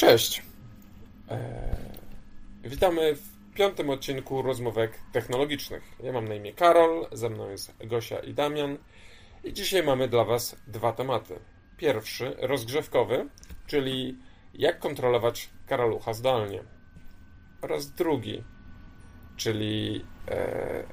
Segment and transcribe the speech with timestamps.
[0.00, 0.42] Cześć.
[1.30, 1.38] Eee,
[2.64, 5.82] witamy w piątym odcinku rozmówek technologicznych.
[6.02, 8.78] Ja mam na imię Karol, ze mną jest Gosia i Damian.
[9.44, 11.38] I dzisiaj mamy dla Was dwa tematy.
[11.76, 13.28] Pierwszy, rozgrzewkowy,
[13.66, 14.18] czyli
[14.54, 16.62] jak kontrolować karalucha zdalnie.
[17.62, 18.44] Oraz drugi,
[19.36, 20.84] czyli e,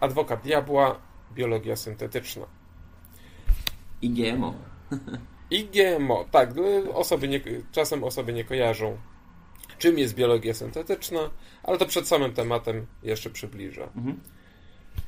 [0.00, 1.00] adwokat diabła,
[1.32, 2.46] biologia syntetyczna.
[4.02, 4.54] I GMO.
[5.54, 6.50] I GMO, tak,
[6.94, 7.40] osoby nie,
[7.72, 8.98] czasem osoby nie kojarzą,
[9.78, 11.30] czym jest biologia syntetyczna,
[11.62, 13.88] ale to przed samym tematem jeszcze przybliżę.
[13.96, 14.20] Mhm.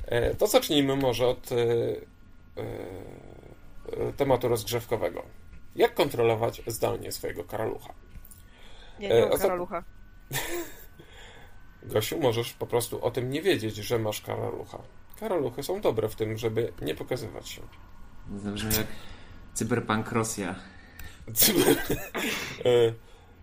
[0.05, 1.55] E, to zacznijmy może od e,
[2.57, 5.23] e, tematu rozgrzewkowego.
[5.75, 7.93] Jak kontrolować zdalnie swojego karalucha?
[8.99, 9.83] Nie, nie mam karalucha.
[11.83, 14.79] Gosiu, możesz po prostu o tym nie wiedzieć, że masz karalucha.
[15.19, 17.61] Karaluchy są dobre w tym, żeby nie pokazywać się.
[18.35, 18.87] Zabrzmi jak
[19.57, 20.55] Cyberpunk Rosja.
[21.33, 21.75] Cyber...
[22.65, 22.93] E,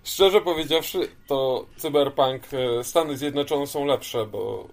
[0.04, 4.68] szczerze powiedziawszy, to Cyberpunk e, Stany Zjednoczone są lepsze, bo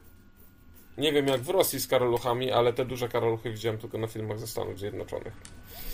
[0.98, 4.40] nie wiem jak w Rosji z karoluchami, ale te duże karoluchy widziałem tylko na filmach
[4.40, 5.34] ze Stanów Zjednoczonych.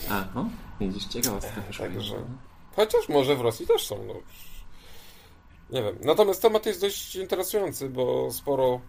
[0.09, 0.45] A, o,
[0.79, 1.61] widzisz, ciekawostka.
[1.77, 2.15] Także,
[2.75, 4.13] chociaż może w Rosji też są, no.
[5.69, 5.97] Nie wiem.
[6.01, 8.81] Natomiast temat jest dość interesujący, bo sporo,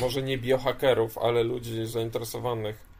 [0.00, 2.91] może nie biohakerów, ale ludzi zainteresowanych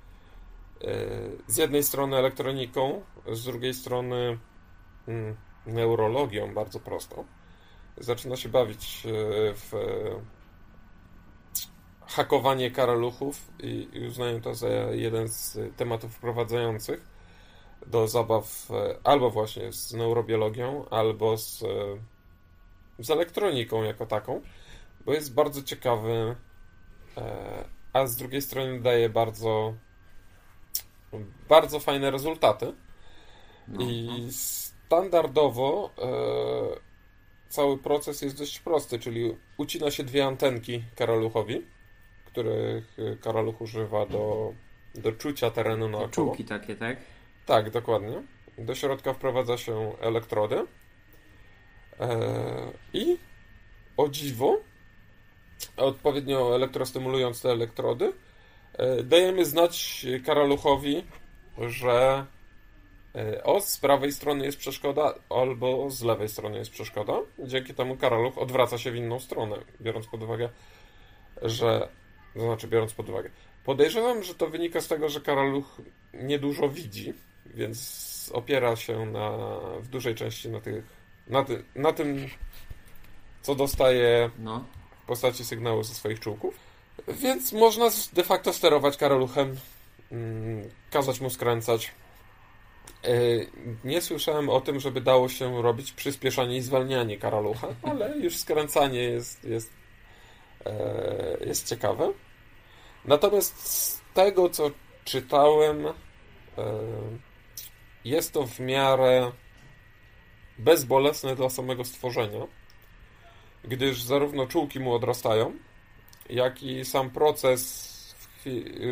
[1.47, 3.03] z jednej strony elektroniką,
[3.33, 4.39] z drugiej strony
[5.09, 7.25] mm, neurologią, bardzo prostą.
[7.97, 9.11] Zaczyna się bawić e,
[9.55, 9.73] w
[12.07, 17.07] hakowanie karaluchów i uznają to za jeden z tematów wprowadzających
[17.87, 21.65] do zabaw e, albo właśnie z neurobiologią, albo z,
[22.99, 24.41] z elektroniką jako taką,
[25.05, 26.37] bo jest bardzo ciekawy,
[27.17, 29.75] e, a z drugiej strony daje bardzo
[31.49, 32.73] bardzo fajne rezultaty.
[33.69, 33.83] No.
[33.83, 36.09] I standardowo e,
[37.49, 41.63] cały proces jest dość prosty, czyli ucina się dwie antenki karaluchowi,
[42.25, 44.53] których karaluch używa do,
[44.95, 46.09] do czucia terenu naokoło.
[46.09, 46.97] Czułki takie, tak?
[47.47, 48.23] Tak, dokładnie.
[48.59, 50.67] Do środka wprowadza się elektrody
[52.01, 52.19] e,
[52.93, 53.19] i
[53.97, 54.61] o dziwo,
[55.77, 58.32] odpowiednio elektrostymulując te elektrody, E,
[59.05, 61.05] dajemy znać Karaluchowi,
[61.59, 62.27] że
[63.15, 67.13] e, o, z prawej strony jest przeszkoda, albo z lewej strony jest przeszkoda.
[67.39, 70.49] Dzięki temu Karaluch odwraca się w inną stronę, biorąc pod uwagę,
[71.43, 71.89] że.
[72.35, 73.31] To znaczy, biorąc pod uwagę.
[73.65, 75.81] Podejrzewam, że to wynika z tego, że Karaluch
[76.15, 77.13] niedużo widzi,
[77.47, 79.31] więc opiera się na,
[79.81, 80.85] w dużej części na, tych,
[81.27, 82.29] na, ty, na tym,
[83.43, 84.65] co dostaje no.
[85.03, 86.72] w postaci sygnału ze swoich czułków.
[87.09, 89.57] Więc można de facto sterować karoluchem,
[90.13, 91.93] mm, kazać mu skręcać.
[93.05, 93.13] E,
[93.85, 99.01] nie słyszałem o tym, żeby dało się robić przyspieszanie i zwalnianie karalucha, ale już skręcanie
[99.01, 99.73] jest, jest,
[100.67, 102.13] e, jest ciekawe.
[103.05, 104.71] Natomiast z tego, co
[105.05, 105.93] czytałem, e,
[108.05, 109.33] jest to w miarę
[110.59, 112.47] bezbolesne dla samego stworzenia,
[113.65, 115.53] gdyż zarówno czułki mu odrastają,
[116.35, 117.93] jak i sam proces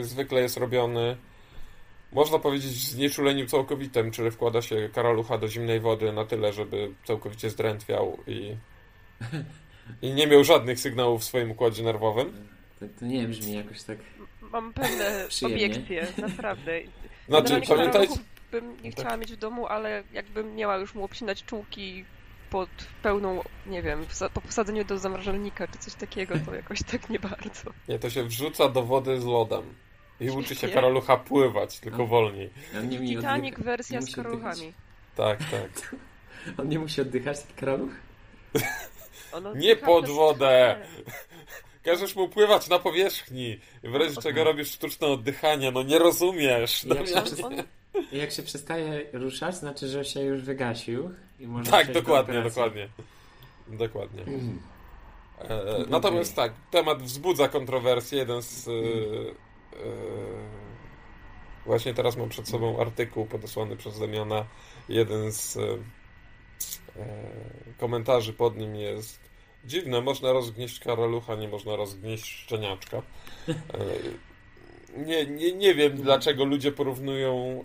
[0.00, 1.16] zwykle jest robiony,
[2.12, 6.90] można powiedzieć, w znieczuleniu całkowitym, czyli wkłada się karalucha do zimnej wody na tyle, żeby
[7.04, 8.56] całkowicie zdrętwiał i,
[10.02, 12.48] i nie miał żadnych sygnałów w swoim układzie nerwowym.
[12.80, 13.98] To, to nie brzmi jakoś tak.
[14.40, 16.72] Mam pewne obiekcje, naprawdę.
[17.28, 18.14] Znaczy, pamiętajcie.
[18.52, 19.20] bym nie chciała tak.
[19.20, 22.04] mieć w domu, ale jakbym miała już mu obcinać czułki
[22.50, 22.68] pod
[23.02, 27.70] pełną, nie wiem, po posadzeniu do zamrażalnika czy coś takiego, to jakoś tak nie bardzo.
[27.88, 29.74] Nie, to się wrzuca do wody z lodem.
[30.20, 32.50] I uczy się karalucha pływać, tylko wolniej.
[33.08, 34.72] Titanic wersja z karaluchami.
[35.16, 35.96] Tak, tak.
[36.58, 37.90] On nie musi oddychać, ten karaluch?
[39.54, 40.76] nie pod wodę!
[41.84, 43.60] Każesz mu pływać na powierzchni.
[43.82, 46.84] W razie czego robisz sztuczne oddychanie, no nie rozumiesz.
[46.84, 46.96] No,
[47.42, 47.54] on,
[48.12, 51.10] jak się przestaje ruszać, znaczy, że się już wygasił.
[51.40, 52.88] I tak, dokładnie, dokładnie.
[53.68, 54.22] Dokładnie.
[54.22, 54.62] Mm.
[55.38, 58.18] E, natomiast tak, temat wzbudza kontrowersje.
[58.18, 58.68] Jeden z.
[58.68, 58.74] E, e,
[61.66, 64.44] właśnie teraz mam przed sobą artykuł podesłany przez Damiana.
[64.88, 65.78] Jeden z e,
[67.78, 69.20] komentarzy pod nim jest.
[69.64, 73.02] Dziwne, można rozgnieść karalucha, nie można rozgnieść szczeniaczka.
[73.48, 73.54] E,
[74.96, 77.64] nie, nie, nie wiem, dlaczego ludzie porównują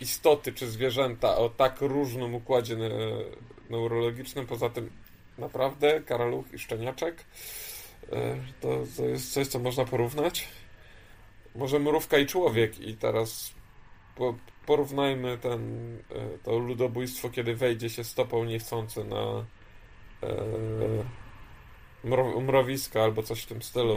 [0.00, 2.88] istoty czy zwierzęta o tak różnym układzie ne
[3.70, 4.46] neurologicznym.
[4.46, 4.90] Poza tym,
[5.38, 7.24] naprawdę, karaluch i szczeniaczek
[8.12, 10.48] e, to, to jest coś, co można porównać.
[11.54, 13.54] Może mrówka i człowiek i teraz
[14.16, 14.34] po,
[14.66, 15.60] porównajmy ten,
[16.10, 19.44] e, to ludobójstwo, kiedy wejdzie się stopą niechcący na
[20.22, 20.34] e,
[22.04, 23.96] mro, mrowiska albo coś w tym stylu.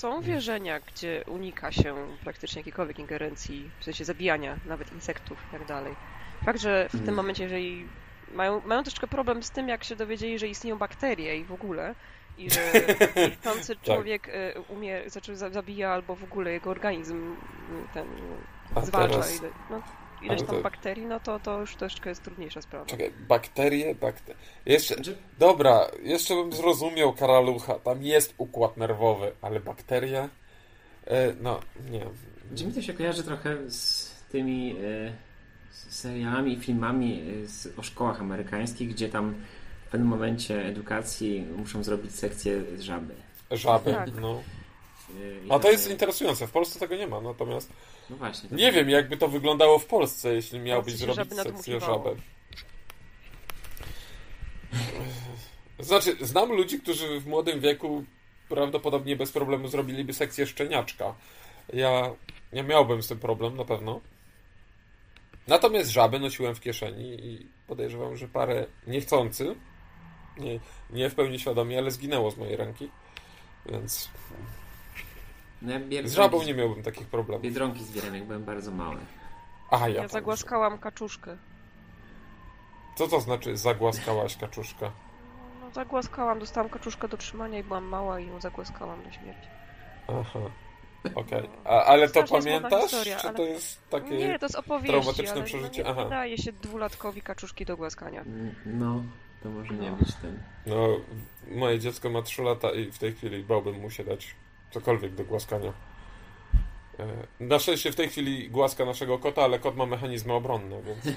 [0.00, 1.94] Są wierzenia, gdzie unika się
[2.24, 5.94] praktycznie jakiejkolwiek ingerencji, w sensie zabijania nawet insektów i tak dalej.
[6.44, 7.14] Fakt, że w tym Mm.
[7.14, 7.86] momencie, jeżeli
[8.34, 11.94] mają, mają troszeczkę problem z tym, jak się dowiedzieli, że istnieją bakterie i w ogóle,
[12.38, 12.60] i że
[13.28, 13.84] niechcący Tak.
[13.84, 17.36] człowiek e, umie, znaczy za- zabija albo w ogóle jego organizm
[17.94, 18.06] ten
[18.74, 19.82] A zwalcza teraz- no,
[20.22, 22.86] ileś tam to- bakterii, no to, to już troszeczkę jest trudniejsza sprawa.
[22.86, 24.40] Czekaj, bakterie, bakterie.
[24.66, 24.94] Jeszcze,
[25.38, 27.74] dobra, jeszcze bym zrozumiał karalucha.
[27.74, 30.28] Tam jest układ nerwowy, ale bakteria?
[31.06, 32.06] E, no, nie.
[32.56, 35.12] Czy mi to się kojarzy trochę z tymi e,
[35.70, 39.34] z serialami i filmami e, z, o szkołach amerykańskich, gdzie tam
[39.86, 43.14] w pewnym momencie edukacji muszą zrobić sekcję z żaby.
[43.50, 44.08] Żaby, Tak.
[44.20, 44.42] no.
[45.48, 46.46] E, A to jest interesujące.
[46.46, 47.72] W Polsce tego nie ma, natomiast
[48.10, 48.48] No właśnie.
[48.52, 52.16] nie wiem, jakby to wyglądało w Polsce, jeśli miałbyś zrobić sekcję żaby.
[55.78, 58.04] Znaczy, znam ludzi, którzy w młodym wieku
[58.48, 61.14] prawdopodobnie bez problemu zrobiliby sekcję szczeniaczka.
[61.72, 62.14] Ja
[62.52, 64.00] nie miałbym z tym problem, na pewno.
[65.46, 69.54] Natomiast żaby nosiłem w kieszeni i podejrzewam, że parę niechcący,
[70.38, 70.60] nie,
[70.90, 72.90] nie w pełni świadomie, ale zginęło z mojej ręki.
[73.66, 74.10] Więc
[75.62, 77.42] No ja z żabą nie miałbym takich problemów.
[77.42, 78.96] Biedronki zbieram, jak byłem bardzo mały.
[79.70, 80.02] Aha, ja.
[80.02, 81.36] Ja zagłaskałam kaczuszkę.
[82.96, 84.90] Co to znaczy zagłaskałaś kaczuszkę?
[85.60, 89.48] No, zagłaskałam, dostałam kaczuszkę do trzymania i byłam mała i ją zagłaskałam do śmierci.
[90.08, 90.38] Aha.
[91.14, 91.48] Okej.
[91.64, 92.82] A Ale to pamiętasz?
[92.82, 94.16] historia, czy ale- to jest takie.
[94.18, 96.04] Nie, to jest opowieści, traumatyczne ale przeżycie, No, aha.
[96.04, 98.24] nie daje się dwulatkowi kaczuszki do głaskania.
[98.66, 99.02] No,
[99.42, 99.96] to może nie No.
[99.96, 100.42] być ten.
[100.66, 100.88] No,
[101.50, 104.34] moje dziecko ma 3 lata i w tej chwili bałbym mu się dać
[104.70, 105.72] cokolwiek do głaskania.
[106.98, 107.06] E,
[107.40, 111.16] Na szczęście w tej chwili głaska naszego kota, ale kot ma mechanizmy obronne, więc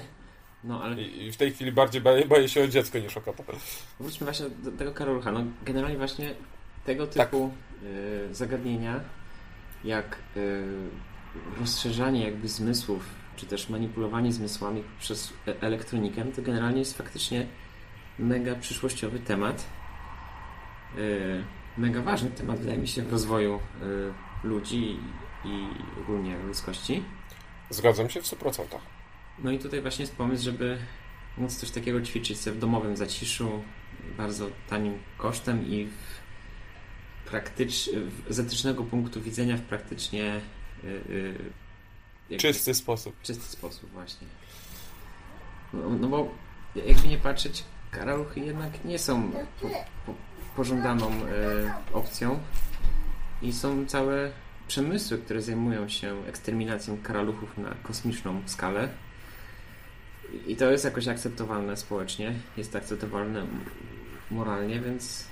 [0.64, 3.42] No, ale i, w tej chwili bardziej boję, boję się o dziecko niż o kota.
[4.00, 5.32] Wróćmy właśnie do tego Karolcha.
[5.32, 6.34] No, generalnie właśnie
[6.84, 7.30] tego Tak.
[7.30, 7.50] typu
[8.30, 9.00] y, zagadnienia,
[9.84, 10.64] jak y,
[11.60, 13.04] rozszerzanie jakby zmysłów,
[13.36, 17.46] czy też manipulowanie zmysłami przez elektronikę, to generalnie jest faktycznie
[18.18, 19.66] mega przyszłościowy temat.
[20.98, 21.44] Y,
[21.78, 24.98] mega ważny temat, wydaje mi się, w rozwoju y, ludzi
[25.44, 25.66] i
[26.00, 27.02] ogólnie ludzkości.
[27.70, 28.64] Zgadzam się w 100%.
[29.38, 30.78] No i tutaj właśnie jest pomysł, żeby
[31.38, 33.62] móc coś takiego ćwiczyć sobie w domowym zaciszu,
[34.16, 36.24] bardzo tanim kosztem i w
[37.30, 37.90] praktycz...
[38.28, 40.40] z etycznego punktu widzenia w praktycznie
[40.84, 40.88] y,
[42.30, 43.22] y, Czysty sposób.
[43.22, 44.26] czysty sposób właśnie.
[45.72, 46.28] No, no bo
[46.86, 49.68] jakby nie patrzeć, karaluchy jednak nie są po,
[50.06, 50.14] po,
[50.56, 52.40] pożądaną y, opcją
[53.42, 54.30] i są całe
[54.68, 58.88] przemysły, które zajmują się eksterminacją karaluchów na kosmiczną skalę.
[60.46, 63.46] I to jest jakoś akceptowalne społecznie, jest akceptowalne
[64.30, 65.24] moralnie, więc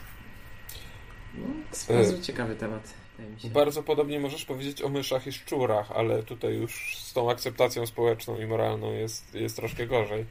[1.35, 3.51] no, jest E, bardzo ciekawy temat, wydaje mi się.
[3.51, 8.39] Bardzo podobnie możesz powiedzieć o myszach i szczurach, ale tutaj już z tą akceptacją społeczną
[8.39, 10.27] i moralną jest, jest troszkę gorzej.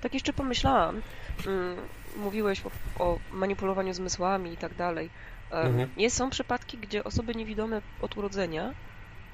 [0.00, 1.02] Tak jeszcze pomyślałam.
[1.46, 1.76] Mm,
[2.16, 2.70] mówiłeś o,
[3.04, 5.10] o manipulowaniu zmysłami i tak dalej.
[5.50, 5.88] Mhm.
[5.96, 8.74] Jest, są przypadki, gdzie osoby niewidome od urodzenia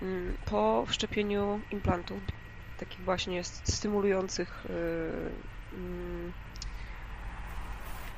[0.03, 2.19] mm, po wszczepieniu implantów,
[2.79, 6.33] takich właśnie stymulujących y, mm,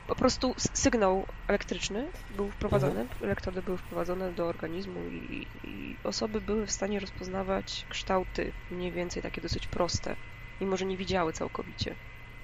[0.07, 6.67] po prostu sygnał elektryczny był wprowadzany, elektrody były wprowadzone do organizmu i, i osoby były
[6.67, 10.17] w stanie rozpoznawać kształty mniej więcej takie dosyć proste,
[10.61, 11.95] mimo że nie widziały całkowicie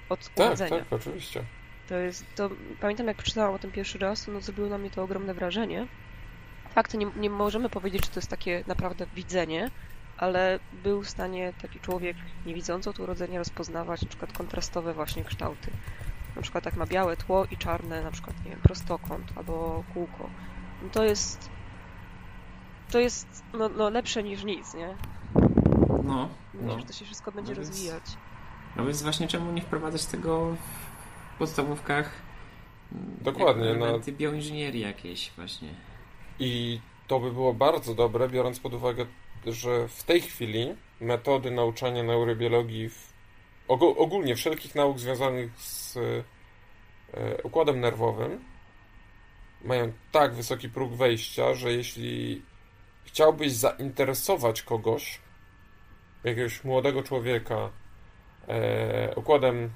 [0.09, 0.79] od Tak, urodzenia.
[0.79, 1.43] tak, oczywiście.
[1.89, 2.49] To jest, to
[2.81, 5.87] pamiętam jak przeczytałam o tym pierwszy raz, no zrobiło na mnie to ogromne wrażenie.
[6.75, 9.71] Fakt, nie, nie możemy powiedzieć, czy to jest takie naprawdę widzenie,
[10.17, 15.71] ale był w stanie taki człowiek niewidzący od urodzenia rozpoznawać na przykład kontrastowe właśnie kształty.
[16.35, 20.29] Na przykład jak ma białe tło i czarne, na przykład, nie wiem, prostokąt albo kółko.
[20.83, 21.49] No to jest
[22.91, 24.95] to jest no, no lepsze niż nic, nie?
[26.03, 26.79] No, Myślę, no.
[26.79, 28.03] że to się wszystko będzie No więc- rozwijać.
[28.75, 30.55] No więc właśnie czemu nie wprowadzać tego
[31.39, 32.11] podstawówkach?
[32.91, 33.99] mm, Dokładnie, jako no.
[34.17, 35.69] bioinżynierii jakieś właśnie.
[36.39, 39.05] I to by było bardzo dobre, biorąc pod uwagę,
[39.45, 43.13] że w tej chwili metody nauczania neurobiologii, w,
[43.67, 48.43] ogó- ogólnie wszelkich nauk związanych z e, układem nerwowym,
[49.63, 52.41] mają tak wysoki próg wejścia, że jeśli
[53.03, 55.19] chciałbyś zainteresować kogoś,
[56.23, 57.69] jakiegoś młodego człowieka,
[58.47, 59.69] e, układem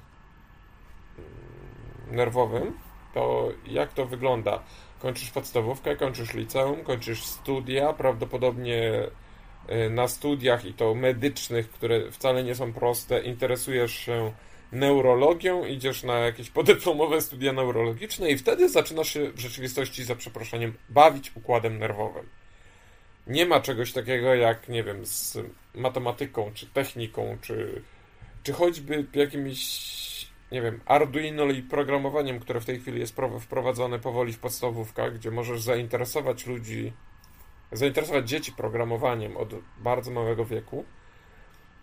[2.10, 2.78] nerwowym,
[3.14, 4.62] to jak to wygląda?
[4.98, 9.02] Kończysz podstawówkę, kończysz liceum, kończysz studia, prawdopodobnie
[9.70, 14.32] y, na studiach i to medycznych, które wcale nie są proste, interesujesz się
[14.72, 20.74] neurologią, idziesz na jakieś podyplomowe studia neurologiczne i wtedy zaczynasz się w rzeczywistości, za przeproszeniem,
[20.88, 22.28] bawić układem nerwowym.
[23.26, 25.38] Nie ma czegoś takiego jak, nie wiem, z
[25.74, 27.82] matematyką, czy techniką, czy,
[28.42, 29.58] czy choćby jakimś,
[30.52, 35.30] nie wiem, Arduino i programowaniem, które w tej chwili jest wprowadzone powoli w podstawówkach, gdzie
[35.30, 36.92] możesz zainteresować ludzi,
[37.72, 40.84] zainteresować dzieci programowaniem od bardzo małego wieku,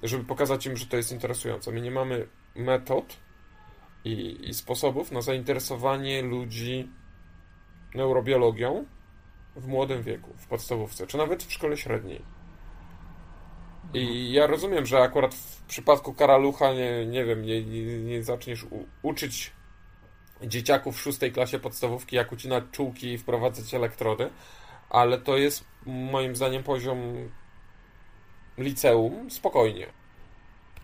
[0.03, 1.72] żeby pokazać im, że to jest interesujące.
[1.72, 3.18] My nie mamy metod
[4.03, 6.89] i, i sposobów na zainteresowanie ludzi
[7.96, 8.86] neurobiologią
[9.56, 12.40] w młodym wieku, w podstawówce, czy nawet w szkole średniej.
[13.93, 18.63] I ja rozumiem, że akurat w przypadku karalucha, nie, nie wiem, nie, nie, nie zaczniesz
[18.63, 19.51] u, uczyć
[20.43, 24.29] dzieciaków w szóstej klasie podstawówki, jak ucinać czułki i wprowadzać elektrody,
[24.89, 27.00] ale to jest moim zdaniem poziom
[28.57, 29.88] liceum spokojnie.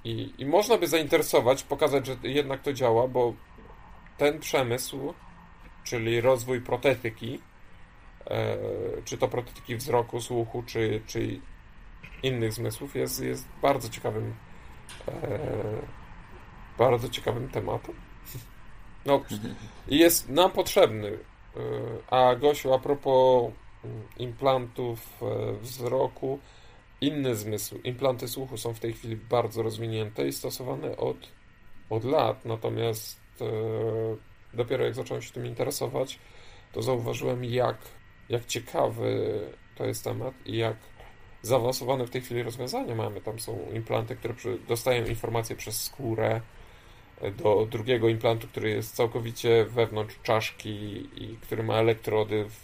[0.03, 3.33] I, I można by zainteresować, pokazać, że jednak to działa, bo
[4.17, 5.13] ten przemysł,
[5.83, 7.39] czyli rozwój protetyki,
[8.25, 8.57] e,
[9.05, 11.41] czy to protetyki wzroku, słuchu, czy, czy
[12.23, 14.35] innych zmysłów, jest, jest bardzo ciekawym
[15.07, 15.39] e,
[16.77, 17.95] bardzo ciekawym tematem.
[19.05, 19.21] No,
[19.87, 21.07] jest nam potrzebny.
[21.07, 21.59] E,
[22.13, 23.51] a Gosiu, a propos
[23.83, 26.39] mm, implantów e, wzroku,
[27.01, 31.17] inne zmysły, implanty słuchu są w tej chwili bardzo rozwinięte i stosowane od,
[31.89, 33.45] od lat, natomiast e,
[34.53, 36.19] dopiero jak zacząłem się tym interesować,
[36.73, 37.77] to zauważyłem jak,
[38.29, 39.39] jak ciekawy
[39.75, 40.77] to jest temat i jak
[41.41, 43.21] zaawansowane w tej chwili rozwiązania mamy.
[43.21, 44.33] Tam są implanty, które
[44.67, 46.41] dostają informacje przez skórę
[47.21, 50.69] e, do drugiego implantu, który jest całkowicie wewnątrz czaszki
[51.15, 52.57] i który ma elektrody w,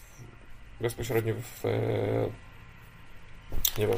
[0.81, 2.29] bezpośrednio w e,
[3.77, 3.97] nie wiem,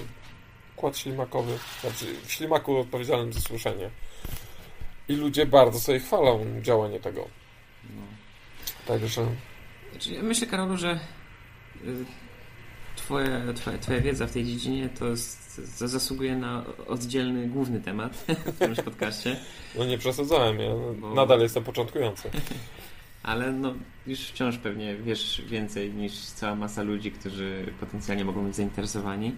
[0.77, 3.89] układ ślimakowy, znaczy w ślimaku odpowiedzialnym za słyszenie.
[5.09, 7.27] I ludzie bardzo sobie chwalą działanie tego.
[7.83, 8.01] No.
[8.87, 9.27] Także...
[9.91, 10.99] Znaczy, ja myślę, Karolu, że
[11.85, 12.05] y,
[12.95, 15.05] twoja, twoja, twoja wiedza w tej dziedzinie to,
[15.79, 18.25] to zasługuje na oddzielny, główny temat
[18.55, 19.39] w tym podcaście.
[19.77, 21.13] No nie przesadzałem, ja Bo...
[21.13, 22.29] nadal jestem początkujący.
[23.23, 23.73] Ale no,
[24.07, 29.31] już wciąż pewnie wiesz więcej niż cała masa ludzi, którzy potencjalnie mogą być zainteresowani.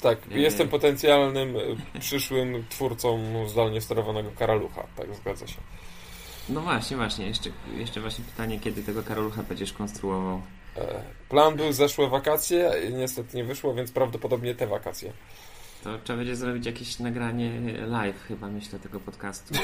[0.00, 1.56] Tak, jestem potencjalnym
[1.94, 3.18] e, przyszłym twórcą
[3.48, 5.60] zdalnie sterowanego karalucha, tak zgadza się.
[6.48, 7.26] No właśnie, właśnie.
[7.26, 10.42] Jeszcze, jeszcze właśnie pytanie, kiedy tego karalucha będziesz konstruował?
[10.78, 15.12] E, plan był zeszłe wakacje, niestety nie wyszło, więc prawdopodobnie te wakacje.
[15.84, 19.54] To trzeba będzie zrobić jakieś nagranie live chyba, myślę, tego podcastu.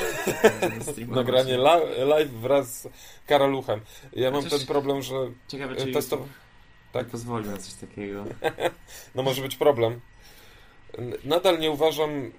[1.09, 1.59] nagranie
[2.06, 2.88] live wraz z
[3.26, 3.80] karaluchem.
[4.12, 5.14] Ja mam ten problem, że...
[5.49, 6.21] Ciekawe, czy testow...
[6.92, 8.25] tak pozwoli na coś takiego.
[9.14, 10.00] no może być problem.
[11.25, 12.33] Nadal nie uważam y,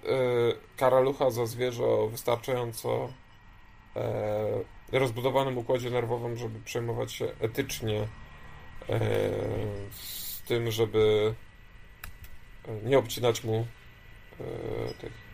[0.78, 3.10] karalucha za zwierzę o wystarczająco
[4.92, 8.08] y, rozbudowanym układzie nerwowym, żeby przejmować się etycznie
[9.92, 11.34] z tym, żeby
[12.84, 13.68] nie obcinać mu
[15.02, 15.26] tych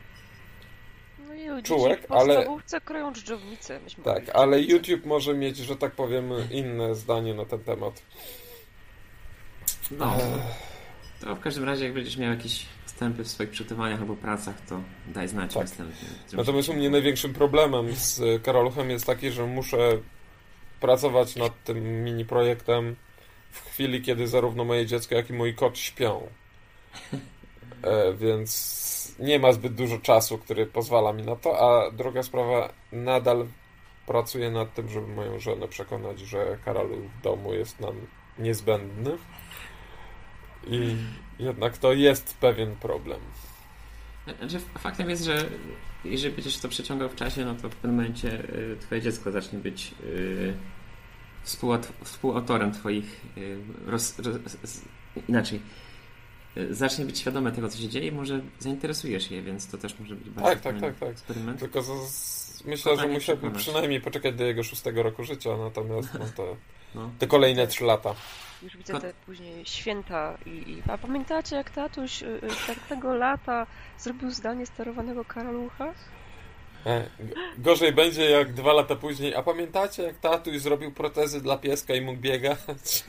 [1.47, 2.45] no czułek, ale
[2.85, 3.79] kroją dżdżownice.
[4.03, 8.01] Tak, ale YouTube może mieć, że tak powiem, inne zdanie na ten temat.
[9.91, 10.17] No.
[11.21, 14.81] To w każdym razie, jak będziesz miał jakiś wstępy w swoich przygotowaniach albo pracach, to
[15.07, 15.63] daj znać tak.
[15.63, 16.07] następnie.
[16.33, 19.77] Natomiast u mnie największym problemem z Karoluchem jest taki, że muszę
[20.79, 22.95] pracować nad tym mini projektem
[23.51, 26.27] w chwili, kiedy zarówno moje dziecko, jak i mój kot śpią.
[27.83, 32.73] E, więc nie ma zbyt dużo czasu, który pozwala mi na to, a druga sprawa,
[32.91, 33.47] nadal
[34.07, 37.95] pracuję nad tym, żeby moją żonę przekonać, że Karolu w domu jest nam
[38.39, 39.17] niezbędny.
[40.67, 40.95] I
[41.39, 43.19] jednak to jest pewien problem.
[44.39, 45.49] Znaczy, faktem jest, że
[46.05, 49.59] jeżeli będziesz to przeciągał w czasie, no to w pewnym momencie y, twoje dziecko zacznie
[49.59, 49.91] być
[51.45, 54.35] y, współautorem twoich y, roz, roz,
[55.29, 55.59] inaczej
[56.69, 60.15] zacznie być świadome tego, co się dzieje i może zainteresujesz je, więc to też może
[60.15, 61.09] być bardzo tak, tak, tak, tak.
[61.09, 61.59] eksperyment.
[61.59, 66.57] Tylko z, myślę, że musiałbym przynajmniej poczekać do jego szóstego roku życia, natomiast no to
[66.95, 67.11] no.
[67.19, 68.15] te kolejne trzy lata.
[68.63, 70.83] Już widzę te później święta i, i...
[70.87, 73.67] A pamiętacie, jak tatuś y, y, tego lata
[73.97, 75.93] zrobił zdanie sterowanego karalucha?
[76.85, 77.09] E,
[77.57, 79.35] gorzej będzie jak dwa lata później.
[79.35, 83.03] A pamiętacie, jak tatuś zrobił protezy dla pieska i mógł biegać?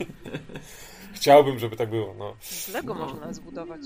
[1.15, 2.13] Chciałbym, żeby tak było.
[2.17, 2.35] No.
[2.39, 3.05] Z Lego no.
[3.05, 3.81] można zbudować.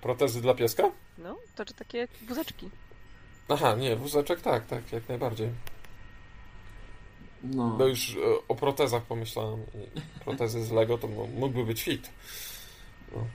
[0.00, 0.90] Protezy dla pieska?
[1.18, 2.70] No, to czy takie wózeczki.
[3.48, 5.48] Aha, nie, wózeczek tak, tak, jak najbardziej.
[7.42, 7.76] No.
[7.78, 9.62] no już e, o protezach pomyślałem.
[10.24, 12.10] Protezy z Lego to mógłby być fit.
[13.12, 13.26] No.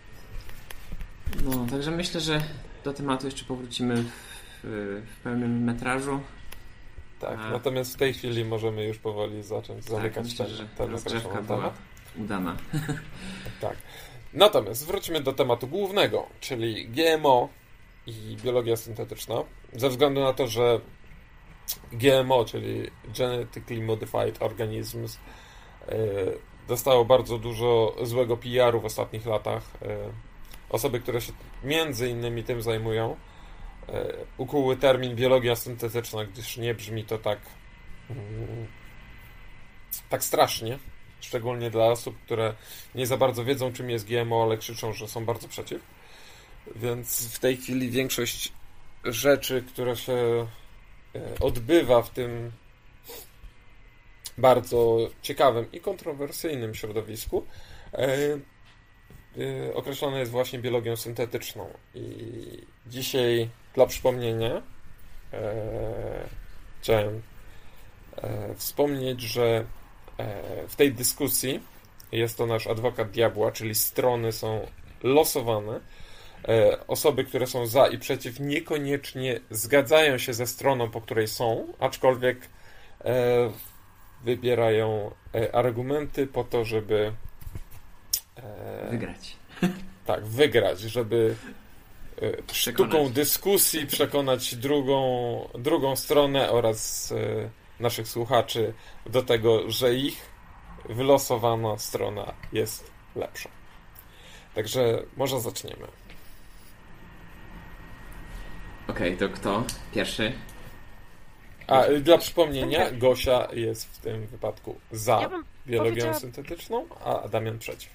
[1.43, 1.51] no.
[1.55, 2.43] No także myślę, że
[2.83, 4.26] do tematu jeszcze powrócimy w,
[4.63, 6.19] w pełnym metrażu.
[7.19, 7.49] Tak, A.
[7.51, 11.41] natomiast w tej chwili możemy już powoli zacząć zamykać Tak, myślę, ten, że ten rozgrzewka
[11.41, 11.73] była
[12.15, 12.57] udana.
[13.61, 13.77] Tak.
[14.33, 17.49] Natomiast wróćmy do tematu głównego, czyli GMO
[18.07, 19.35] i biologia syntetyczna.
[19.73, 20.79] Ze względu na to, że
[21.91, 25.19] GMO, czyli Genetically Modified Organisms,
[25.89, 25.95] e,
[26.67, 29.63] dostało bardzo dużo złego PR-u w ostatnich latach.
[29.81, 30.27] E,
[30.69, 31.33] Osoby, które się
[31.63, 33.15] między innymi tym zajmują,
[34.37, 37.39] ukuły termin biologia syntetyczna, gdyż nie brzmi to tak
[38.09, 38.67] mm,
[40.09, 40.79] tak strasznie.
[41.19, 42.53] Szczególnie dla osób, które
[42.95, 45.81] nie za bardzo wiedzą, czym jest GMO, ale krzyczą, że są bardzo przeciw.
[46.75, 48.53] Więc w tej chwili większość
[49.03, 52.51] rzeczy, które się e, odbywa w tym
[54.37, 57.45] bardzo ciekawym i kontrowersyjnym środowisku,
[57.93, 58.07] e,
[59.37, 61.73] e, określone jest właśnie biologią syntetyczną.
[61.95, 62.07] I
[62.87, 64.61] dzisiaj, dla przypomnienia,
[65.33, 65.53] e,
[66.81, 67.21] chciałem
[68.17, 69.65] e, wspomnieć, że
[70.17, 71.59] e, w tej dyskusji
[72.11, 74.67] jest to nasz adwokat diabła, czyli strony są
[75.03, 75.79] losowane.
[76.47, 81.67] E, Osoby, które są za i przeciw, niekoniecznie zgadzają się ze stroną, po której są,
[81.79, 82.37] aczkolwiek
[83.05, 83.51] e,
[84.23, 87.13] wybierają e, argumenty po to, żeby
[88.89, 89.35] Wygrać.
[90.05, 91.35] tak, wygrać, żeby
[92.51, 93.11] sztuką Przekonać.
[93.11, 98.73] dyskusji przekonać drugą, drugą stronę oraz e, naszych słuchaczy
[99.05, 100.29] do tego, że ich
[100.89, 103.49] wylosowana strona jest lepsza.
[104.55, 105.87] Także może zaczniemy.
[108.87, 109.63] Okej, to kto?
[109.93, 110.33] Pierwszy?
[111.67, 115.29] A dla przypomnienia, Gosia jest w tym wypadku za Ja
[115.67, 117.89] biologią powiedziała- syntetyczną, a Damian przeciw.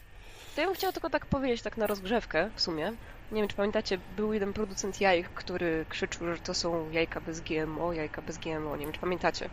[0.54, 2.92] To ja bym chciała tylko tak powiedzieć, tak na rozgrzewkę w sumie.
[3.32, 7.40] Nie wiem, czy pamiętacie, był jeden producent jajek, który krzyczył, że to są jajka bez
[7.40, 8.76] GMO, jajka bez GMO.
[8.76, 9.48] Nie wiem, czy pamiętacie.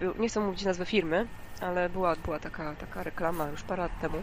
[0.00, 1.28] Był, nie chcę mówić nazwy firmy,
[1.60, 4.22] ale była, była taka, taka reklama już parę lat temu.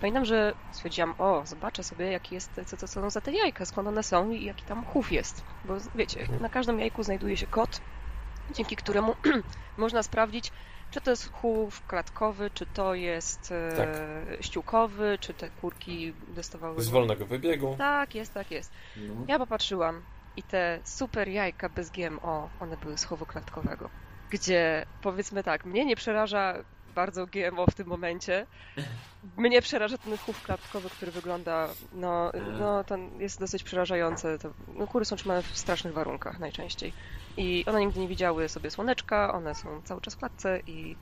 [0.00, 3.88] Pamiętam, że stwierdziłam, o, zobaczę sobie, jaki jest, co to są za te jajka, skąd
[3.88, 5.42] one są i jaki tam chów jest.
[5.64, 7.80] Bo wiecie, na każdym jajku znajduje się kod,
[8.54, 9.14] dzięki któremu
[9.76, 10.52] można sprawdzić,
[10.92, 13.88] czy to jest chów klatkowy, czy to jest e, Tak.
[14.44, 16.82] ściółkowy, czy te kurki dostawały...
[16.82, 17.74] Z wolnego wybiegu.
[17.78, 18.72] Tak, jest, tak jest.
[18.96, 19.14] No.
[19.28, 20.02] Ja popatrzyłam
[20.36, 23.90] i te super jajka bez GMO, one były z chowu klatkowego.
[24.30, 26.54] Gdzie, powiedzmy tak, mnie nie przeraża
[26.94, 28.46] bardzo GMO w tym momencie.
[29.36, 34.38] Mnie przeraża ten chów klatkowy, który wygląda, no, no to jest dosyć przerażające.
[34.38, 36.92] To, no, kury są trzymane w strasznych warunkach najczęściej.
[37.36, 40.96] I one nigdy nie widziały sobie słoneczka, one są cały czas w klatce i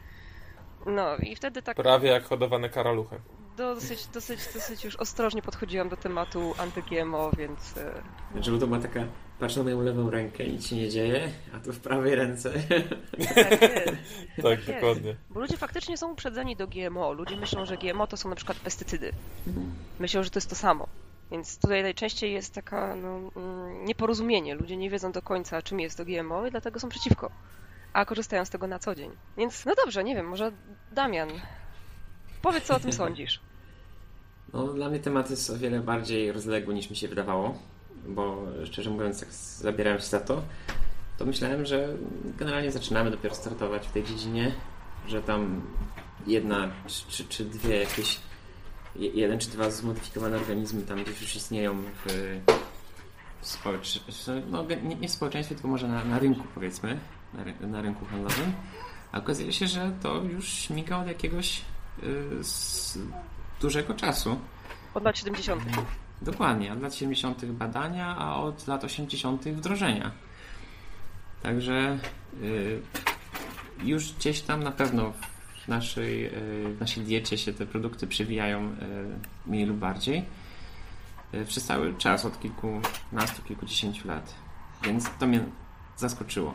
[0.87, 3.21] no i wtedy tak Prawie jak hodowane karaluchy.
[3.57, 9.05] dosyć, dosyć, dosyć już ostrożnie podchodziłam do tematu anty-GMO, więc e, Żeby to była taka,
[9.41, 12.53] patrz na moją lewą rękę, nic się nie dzieje, a tu w prawej ręce.
[12.53, 13.35] tak jest.
[14.43, 14.67] Tak, jest.
[14.67, 15.17] dokładnie.
[15.31, 17.13] Bo ludzie faktycznie są uprzedzeni do GMO.
[17.13, 19.13] Ludzie myślą, że GMO to są na przykład pestycydy.
[19.99, 20.87] Myślą, że to jest to samo.
[21.31, 24.55] Więc tutaj najczęściej jest taka no, mm, nieporozumienie.
[24.55, 27.31] Ludzie nie wiedzą do końca, czym jest to GMO i dlatego są przeciwko.
[27.93, 29.11] A korzystają z tego na co dzień.
[29.37, 30.53] Więc no dobrze, nie wiem, może
[30.93, 31.29] Damian,
[32.43, 33.41] powiedz co o tym sądzisz.
[34.53, 37.59] No, dla mnie temat jest o wiele bardziej rozległy niż mi się wydawało,
[38.07, 40.43] bo szczerze mówiąc, jak zabierałem się za to,
[41.19, 41.89] to myślałem, że
[42.39, 44.53] generalnie zaczynamy dopiero startować w tej dziedzinie,
[45.07, 45.63] że tam
[46.27, 46.71] jedna
[47.09, 48.21] czy, czy, dwie jakieś,
[48.97, 52.41] jeden czy dwa zmodyfikowane organizmy tam gdzieś już istnieją w,
[53.41, 56.99] w społeczeństwie, no nie, nie w społeczeństwie, tylko może na, na rynku powiedzmy,
[57.61, 58.53] na, na rynku handlowym,
[59.13, 61.63] a okazuje się, że to już śmiga od jakiegoś
[62.03, 62.99] y, z
[63.61, 64.39] dużego czasu.
[64.95, 65.63] Od lat 70.
[66.23, 67.45] Dokładnie, od lat 70.
[67.45, 69.45] badania, a od lat 80.
[69.49, 70.11] wdrożenia.
[71.43, 71.99] Także
[72.43, 72.83] y,
[73.83, 75.13] już gdzieś tam na pewno
[75.71, 78.75] naszej, y, w naszej diecie się te produkty przewijają y,
[79.47, 80.25] mniej lub bardziej
[81.35, 84.35] y, przez cały czas od kilkunastu, kilkudziesięciu lat.
[84.85, 85.45] Więc to mnie
[85.97, 86.55] zaskoczyło.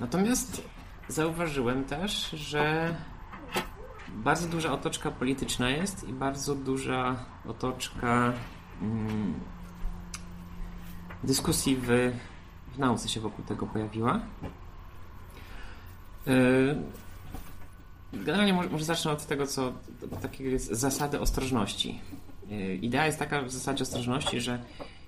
[0.00, 0.62] Natomiast
[1.08, 2.94] zauważyłem też, że
[4.08, 8.32] bardzo duża otoczka polityczna jest i bardzo duża otoczka
[8.82, 9.34] mm,
[11.24, 12.12] dyskusji w,
[12.72, 14.20] w nauce się wokół tego pojawiła.
[16.26, 16.76] Yy,
[18.12, 19.72] Generalnie może, zacznę od tego, co
[20.22, 22.00] takiego jest zasady ostrożności.
[22.48, 24.58] Yy, Idea jest taka w zasadzie ostrożności, że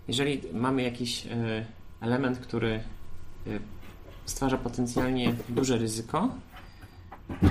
[0.09, 1.66] jeżeli mamy jakiś yy,
[2.01, 2.83] element, który
[4.25, 6.29] stwarza potencjalnie duże ryzyko,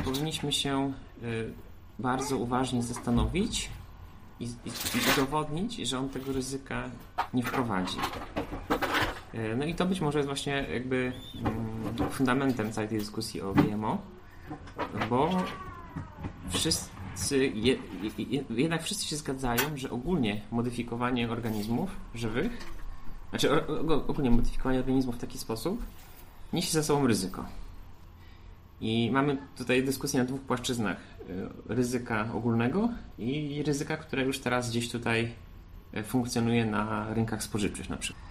[0.05, 0.93] powinniśmy się
[1.23, 1.53] y,
[1.99, 3.69] bardzo uważnie zastanowić,
[4.39, 6.89] i, i udowodnić, że on tego ryzyka
[7.33, 7.97] nie wprowadzi.
[9.33, 13.53] E, no i to być może jest właśnie jakby mm, fundamentem całej tej dyskusji o
[13.53, 13.97] GMO,
[15.09, 15.29] bo
[16.49, 17.77] wszyscy, je,
[18.17, 22.51] je, jednak wszyscy się zgadzają, że ogólnie modyfikowanie organizmów żywych,
[23.29, 23.67] znaczy
[24.07, 25.83] ogólnie modyfikowanie organizmów w taki sposób
[26.53, 27.45] niesie za sobą ryzyko.
[28.81, 30.97] I mamy tutaj dyskusję na dwóch płaszczyznach.
[31.67, 35.31] E, ryzyka ogólnego i ryzyka, które już teraz gdzieś tutaj
[35.93, 38.30] e, funkcjonuje na rynkach spożywczych na przykład.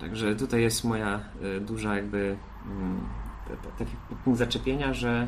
[0.00, 3.00] Także tutaj jest moja e, duża jakby mm,
[3.78, 3.92] taki
[4.24, 5.26] punkt zaczepienia, że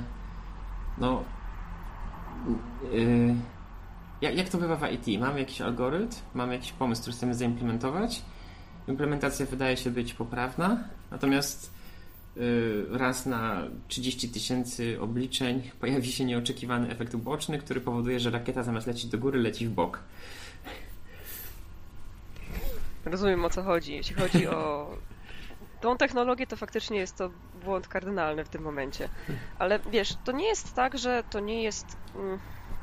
[0.98, 1.24] no
[2.92, 3.35] yy,
[4.20, 5.20] jak to bywa w IT?
[5.20, 8.22] Mamy jakiś algorytm, mamy jakiś pomysł, który chcemy zaimplementować.
[8.88, 11.74] Implementacja wydaje się być poprawna, natomiast
[12.37, 18.62] yy, raz na 30 tysięcy obliczeń pojawi się nieoczekiwany efekt uboczny, który powoduje, że rakieta
[18.62, 20.02] zamiast lecieć do góry, leci w bok.
[23.11, 23.92] Rozumiem o co chodzi.
[23.92, 24.88] Jeśli chodzi o
[25.81, 29.09] tą technologię, to faktycznie jest to błąd kardynalny w tym momencie.
[29.59, 32.38] Ale wiesz, to nie jest tak, że to nie jest mm,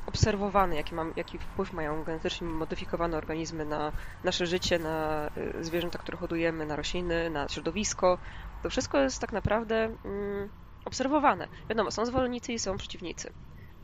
[0.05, 5.99] obserwowane, jaki, mam, jaki wpływ mają genetycznie modyfikowane organizmy na nasze życie, na y, zwierzęta,
[5.99, 8.19] które hodujemy, na rośliny, na środowisko.
[8.61, 10.49] To wszystko jest tak naprawdę mm,
[10.85, 11.47] obserwowane.
[11.69, 13.33] Wiadomo, są zwolennicy i są przeciwnicy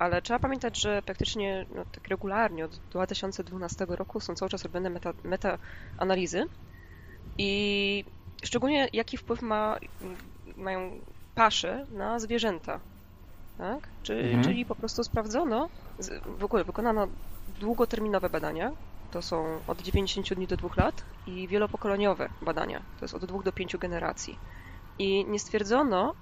[0.01, 4.89] ale trzeba pamiętać, że praktycznie no, tak regularnie od 2012 roku są cały czas robione
[4.89, 6.43] meta, meta-analizy
[7.37, 8.05] i
[8.43, 9.77] szczególnie jaki wpływ ma,
[10.57, 10.99] mają
[11.35, 12.79] pasze na zwierzęta.
[13.57, 13.87] Tak?
[14.03, 14.43] Czy, mhm.
[14.43, 15.69] Czyli po prostu sprawdzono,
[16.39, 17.07] w ogóle wykonano
[17.59, 18.71] długoterminowe badania,
[19.11, 23.43] to są od 90 dni do 2 lat i wielopokoleniowe badania, to jest od 2
[23.43, 24.37] do 5 generacji.
[24.99, 26.13] I nie stwierdzono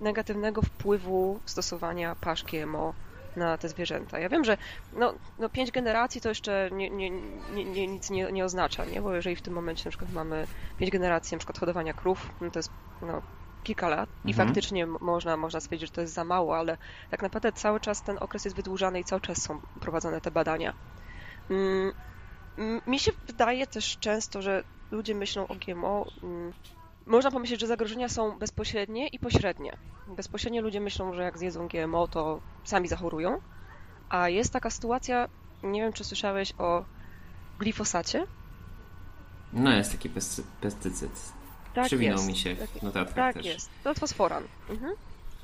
[0.00, 2.94] negatywnego wpływu stosowania pasz GMO
[3.36, 4.18] na te zwierzęta.
[4.18, 4.56] Ja wiem, że
[4.92, 7.10] no, no pięć generacji to jeszcze nie, nie,
[7.54, 9.02] nie, nie nic nie, nie, oznacza, nie?
[9.02, 10.46] bo jeżeli w tym momencie na przykład mamy
[10.78, 12.70] pięć generacji na przykład hodowania krów, no to jest
[13.02, 13.22] no,
[13.64, 14.48] kilka lat i mhm.
[14.48, 16.76] faktycznie można, można stwierdzić, że to jest za mało, ale
[17.10, 20.74] tak naprawdę cały czas ten okres jest wydłużany i cały czas są prowadzone te badania.
[21.50, 21.92] Mm,
[22.86, 26.52] mi się wydaje też często, że ludzie myślą o GMO mm,
[27.10, 29.76] można pomyśleć, że zagrożenia są bezpośrednie i pośrednie.
[30.06, 33.40] Bezpośrednio ludzie myślą, że jak zjedzą GMO, to sami zachorują,
[34.08, 35.28] a jest taka sytuacja,
[35.62, 36.84] nie wiem, czy słyszałeś o
[37.58, 38.26] glifosacie?
[39.52, 40.10] No, jest taki
[40.60, 41.10] pestycyd.
[41.74, 42.28] Tak Przywinął jest.
[42.28, 43.46] mi się w notatkach Tak też.
[43.46, 43.70] jest.
[43.84, 44.44] To fosforan.
[44.70, 44.92] Mhm.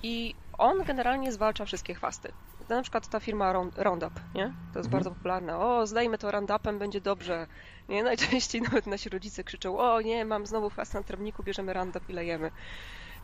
[0.03, 2.33] I on generalnie zwalcza wszystkie chwasty.
[2.69, 4.45] Na przykład ta firma Roundup, nie?
[4.45, 4.91] To jest mhm.
[4.91, 5.59] bardzo popularne.
[5.59, 7.47] O, zdajmy to Roundupem, będzie dobrze.
[7.89, 8.03] Nie?
[8.03, 12.13] Najczęściej nawet nasi rodzice krzyczą, o nie, mam znowu chwast na trawniku, bierzemy Roundup i
[12.13, 12.51] lejemy.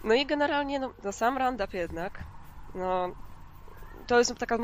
[0.05, 2.25] No i generalnie, no, no sam Roundup jednak,
[2.75, 3.15] no,
[4.07, 4.59] to jest taka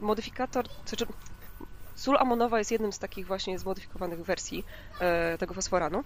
[0.00, 1.06] modyfikator, znaczy,
[1.94, 4.64] sól amonowa jest jednym z takich właśnie zmodyfikowanych wersji
[5.00, 6.04] e, tego fosforanu.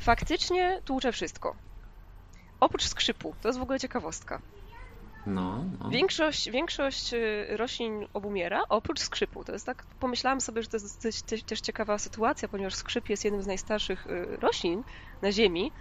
[0.00, 1.56] Faktycznie tłucze wszystko.
[2.60, 4.40] Oprócz skrzypu, to jest w ogóle ciekawostka.
[5.26, 5.90] No, no.
[5.90, 9.44] Większość, większość y, roślin obumiera, oprócz skrzypu.
[9.44, 13.24] To jest tak, pomyślałam sobie, że to jest też, też ciekawa sytuacja, ponieważ skrzyp jest
[13.24, 14.82] jednym z najstarszych y, roślin
[15.22, 15.72] na Ziemi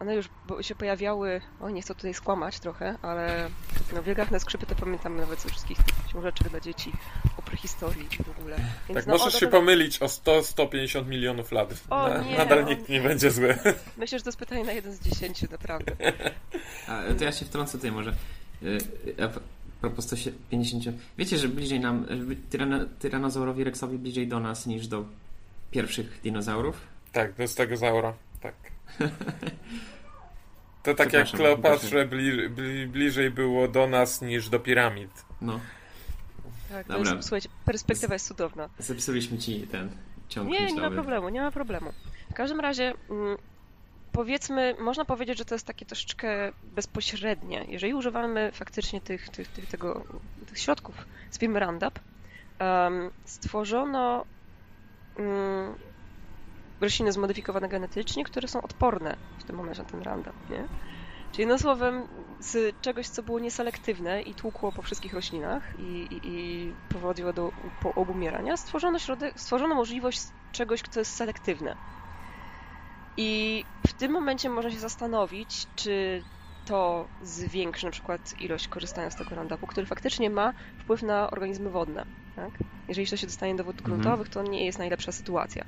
[0.00, 0.28] one już
[0.60, 3.50] się pojawiały, o nie chcę tutaj skłamać trochę, ale
[3.94, 6.92] no, wielgachne skrzypy to pamiętam nawet ze wszystkich tych książeczek dla dzieci
[7.38, 8.56] o prehistorii w ogóle.
[8.88, 11.74] Więc tak, no, możesz się pomylić o 100-150 milionów lat.
[11.90, 13.58] O, na, nie, nadal nikt nie będzie zły.
[13.98, 15.96] Myślę, że to jest pytanie na jeden z dziesięciu, naprawdę.
[16.88, 18.14] A, to ja się wtrącę tutaj może.
[18.62, 18.78] Y,
[19.24, 19.28] a
[19.80, 20.84] propos 150.
[21.18, 22.06] Wiecie, że bliżej nam,
[22.98, 25.04] tyranozaurowi Rexowi bliżej do nas niż do
[25.70, 26.80] pierwszych dinozaurów?
[27.12, 28.71] Tak, do stegozaura, tak.
[30.82, 35.24] To tak jak Kleopatrze bli, bli, bliżej było do nas niż do piramid.
[35.40, 35.60] No.
[36.68, 37.14] Tak, Dobra.
[37.14, 38.68] Jest, słuchajcie, perspektywa jest cudowna.
[38.78, 39.90] Zapisaliśmy ci ten
[40.28, 40.82] ciąg Nie, myślowy.
[40.82, 41.92] nie ma problemu, nie ma problemu.
[42.30, 43.36] W każdym razie mm,
[44.12, 47.64] powiedzmy, można powiedzieć, że to jest takie troszeczkę bezpośrednie.
[47.68, 50.04] Jeżeli używamy faktycznie tych, tych, tych, tego,
[50.46, 50.94] tych środków
[51.30, 52.00] z firmy Roundup,
[52.60, 54.24] um, stworzono
[55.18, 55.74] um,
[56.82, 60.68] rośliny zmodyfikowane genetycznie, które są odporne w tym momencie na ten Roundup, nie?
[61.32, 62.08] Czyli jednym słowem,
[62.40, 67.52] z czegoś, co było nieselektywne i tłukło po wszystkich roślinach i, i, i prowadziło do
[67.96, 70.20] obumierania, stworzono, środek, stworzono możliwość
[70.52, 71.76] czegoś, co jest selektywne.
[73.16, 76.22] I w tym momencie można się zastanowić, czy
[76.64, 81.70] to zwiększy na przykład ilość korzystania z tego Roundupu, który faktycznie ma wpływ na organizmy
[81.70, 82.04] wodne.
[82.36, 82.50] Tak?
[82.88, 83.90] Jeżeli to się dostanie do wód mhm.
[83.90, 85.64] gruntowych, to nie jest najlepsza sytuacja.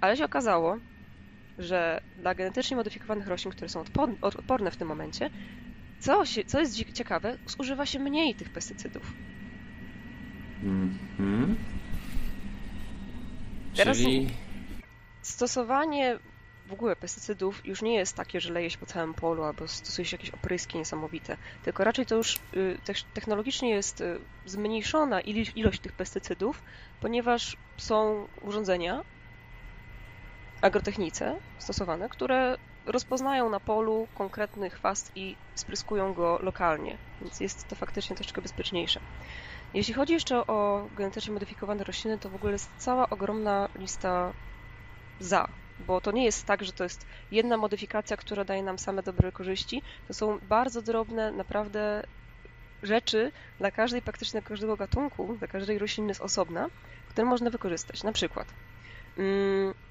[0.00, 0.78] Ale się okazało,
[1.58, 3.84] że dla genetycznie modyfikowanych roślin, które są
[4.20, 5.30] odporne w tym momencie,
[6.00, 9.14] co, się, co jest ciekawe, zużywa się mniej tych pestycydów.
[10.62, 11.56] Mhm.
[13.76, 14.28] Teraz Czyli...
[15.22, 16.18] Stosowanie
[16.66, 20.06] w ogóle pestycydów już nie jest takie, że leje się po całym polu albo stosuje
[20.06, 22.78] się jakieś opryski niesamowite, tylko raczej to już y,
[23.14, 26.62] technologicznie jest y, zmniejszona ilość tych pestycydów,
[27.00, 29.04] ponieważ są urządzenia,
[30.60, 37.76] agrotechnice stosowane, które rozpoznają na polu konkretny chwast i spryskują go lokalnie, więc jest to
[37.76, 39.00] faktycznie troszeczkę bezpieczniejsze.
[39.74, 44.32] Jeśli chodzi jeszcze o genetycznie modyfikowane rośliny, to w ogóle jest cała ogromna lista
[45.18, 49.02] za, bo to nie jest tak, że to jest jedna modyfikacja, która daje nam same
[49.02, 49.82] dobre korzyści.
[50.06, 52.02] To są bardzo drobne, naprawdę
[52.82, 56.68] rzeczy dla każdej, praktycznie każdego gatunku, dla każdej rośliny z osobna,
[57.08, 58.02] które można wykorzystać.
[58.02, 58.54] Na przykład,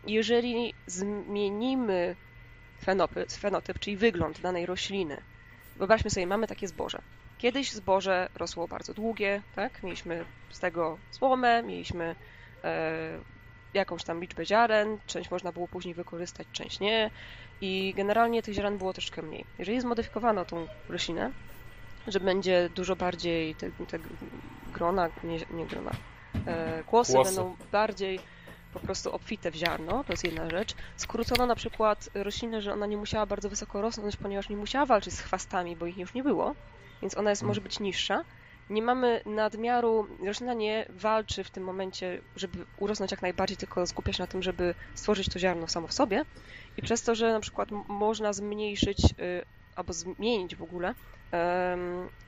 [0.07, 2.15] jeżeli zmienimy
[2.81, 5.21] fenotyp, fenotyp, czyli wygląd danej rośliny,
[5.75, 7.01] wyobraźmy sobie, mamy takie zboże.
[7.37, 9.83] Kiedyś zboże rosło bardzo długie, tak?
[9.83, 12.15] Mieliśmy z tego słomę, mieliśmy
[12.63, 13.19] e,
[13.73, 17.11] jakąś tam liczbę ziaren, część można było później wykorzystać, część nie
[17.61, 19.45] i generalnie tych ziaren było troszkę mniej.
[19.59, 21.31] Jeżeli zmodyfikowano tą roślinę,
[22.07, 23.99] że będzie dużo bardziej te, te
[24.73, 25.91] grona, nie, nie grona,
[26.45, 28.19] e, kłosy, kłosy będą bardziej
[28.73, 30.75] po prostu obfite w ziarno, to jest jedna rzecz.
[30.97, 35.13] Skrócono na przykład roślinę, że ona nie musiała bardzo wysoko rosnąć, ponieważ nie musiała walczyć
[35.13, 36.55] z chwastami, bo ich już nie było,
[37.01, 38.23] więc ona jest, może być niższa.
[38.69, 44.13] Nie mamy nadmiaru, roślina nie walczy w tym momencie, żeby urosnąć jak najbardziej, tylko skupia
[44.13, 46.25] się na tym, żeby stworzyć to ziarno samo w sobie.
[46.77, 50.95] I przez to, że na przykład można zmniejszyć y, albo zmienić w ogóle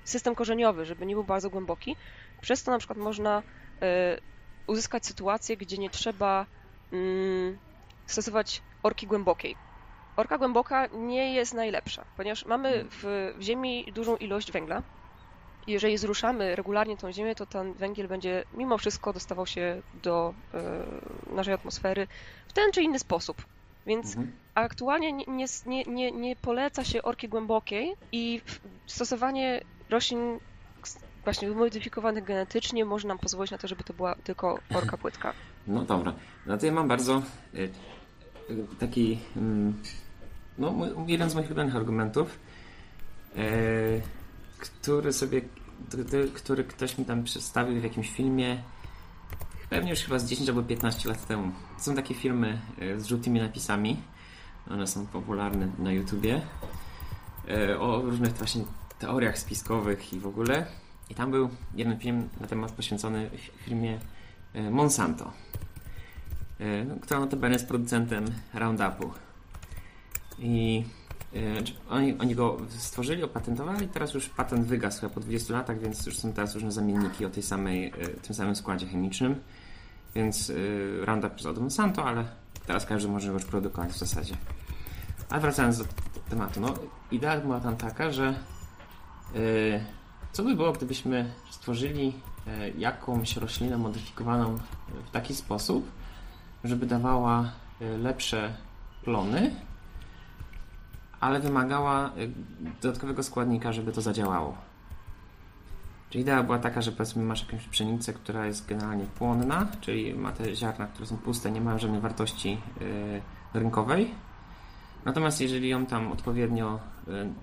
[0.03, 1.95] system korzeniowy, żeby nie był bardzo głęboki,
[2.41, 3.43] przez to na przykład można
[3.83, 4.21] y,
[4.67, 6.45] uzyskać sytuację, gdzie nie trzeba
[6.93, 7.57] mm,
[8.05, 9.55] stosować orki głębokiej.
[10.15, 12.89] Orka głęboka nie jest najlepsza, ponieważ mamy hmm.
[12.91, 14.83] w, w ziemi dużą ilość węgla,
[15.67, 20.33] jeżeli zruszamy regularnie tą ziemię, to ten węgiel będzie mimo wszystko dostawał się do
[21.29, 22.07] y, naszej atmosfery
[22.47, 23.45] w ten czy inny sposób.
[23.85, 24.31] Więc mhm.
[24.55, 28.41] aktualnie nie, nie, nie, nie poleca się orki głębokiej i
[28.85, 30.39] stosowanie roślin
[31.23, 35.33] właśnie wymodyfikowanych genetycznie może nam pozwolić na to, żeby to była tylko orka płytka.
[35.67, 36.13] No dobra.
[36.45, 37.21] No to ja mam bardzo
[37.55, 37.69] y,
[38.79, 39.81] taki mm,
[40.57, 40.75] no,
[41.07, 42.39] jeden z moich ulubionych argumentów
[43.35, 44.01] y,
[44.59, 45.41] który sobie,
[46.33, 48.63] który ktoś mi tam przedstawił w jakimś filmie,
[49.69, 51.51] pewnie już chyba z 10 albo 15 lat temu.
[51.77, 52.61] Są takie filmy
[52.97, 53.97] z żółtymi napisami,
[54.69, 56.41] one są popularne na YouTubie,
[57.79, 58.63] o różnych właśnie
[58.99, 60.65] teoriach spiskowych i w ogóle.
[61.11, 63.29] I tam był jeden film na temat poświęcony
[63.65, 63.99] filmie
[64.53, 65.31] e, Monsanto,
[67.01, 69.11] która notabene jest producentem Roundupu.
[70.39, 70.83] I
[71.33, 76.05] E, znaczy, oni, oni go stworzyli, opatentowali, teraz już patent wygasł po 20 latach, więc
[76.05, 79.35] już są teraz różne zamienniki o tej samej, e, tym samym składzie chemicznym.
[80.15, 82.25] Więc e, Roundup jest od Monsanto, ale
[82.65, 84.35] teraz każdy może go już produkować w zasadzie.
[85.29, 85.85] Ale wracając do
[86.29, 86.73] tematu, no
[87.11, 88.35] idea była tam taka, że
[90.31, 92.13] co by było, gdybyśmy stworzyli
[92.77, 94.57] jakąś roślinę modyfikowaną
[95.05, 95.91] w taki sposób,
[96.63, 98.53] żeby dawała lepsze
[99.03, 99.55] plony,
[101.19, 102.31] ale wymagała y,
[102.81, 104.57] dodatkowego składnika, żeby to zadziałało.
[106.09, 110.31] Czyli idea była taka, że powiedzmy masz jakąś pszenicę, która jest generalnie płonna, czyli ma
[110.31, 112.61] te ziarna, które są puste, nie mają żadnej wartości
[113.53, 114.11] rynkowej.
[115.05, 116.79] Natomiast jeżeli ją tam odpowiednio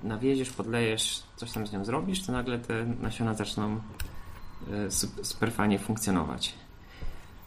[0.03, 3.81] nawieziesz, podlejesz, coś tam z nią zrobisz, to nagle te nasiona zaczną
[4.69, 4.91] yy,
[5.23, 6.55] super fajnie funkcjonować.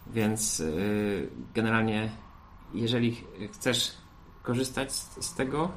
[0.07, 2.09] Więc y, generalnie
[2.73, 3.17] jeżeli
[3.53, 3.91] chcesz
[4.43, 5.71] korzystać z, tego,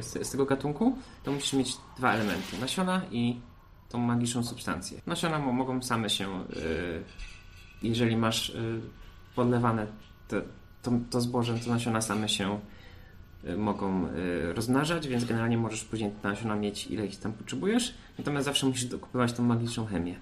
[0.00, 2.58] z, tego gatunku, to musisz mieć dwa elementy.
[2.60, 3.40] Nasiona i
[3.88, 5.00] tą magiczną substancję.
[5.06, 6.44] Nasiona mogą same się,
[7.82, 8.52] jeżeli masz
[9.34, 9.86] podlewane
[10.28, 10.36] to,
[10.82, 12.60] to, to zboże, to nasiona same się
[13.56, 14.08] mogą
[14.54, 18.84] rozmnażać, więc generalnie możesz później te nasiona mieć ile ich tam potrzebujesz, natomiast zawsze musisz
[18.84, 20.14] dokupywać tą magiczną chemię.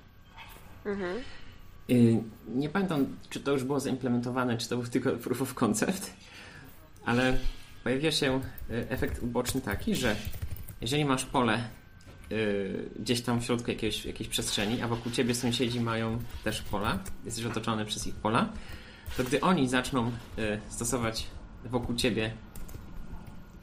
[0.87, 1.23] Mhm.
[2.55, 6.13] Nie pamiętam, czy to już było zaimplementowane, czy to był tylko proof of concept,
[7.05, 7.39] ale
[7.85, 10.17] pojawia się efekt uboczny taki, że
[10.81, 11.69] jeżeli masz pole
[12.99, 17.45] gdzieś tam w środku jakiejś, jakiejś przestrzeni, a wokół ciebie sąsiedzi mają też pola, jesteś
[17.45, 18.49] otoczony przez ich pola,
[19.17, 20.13] to gdy oni zaczną
[20.69, 21.27] stosować
[21.65, 22.33] wokół ciebie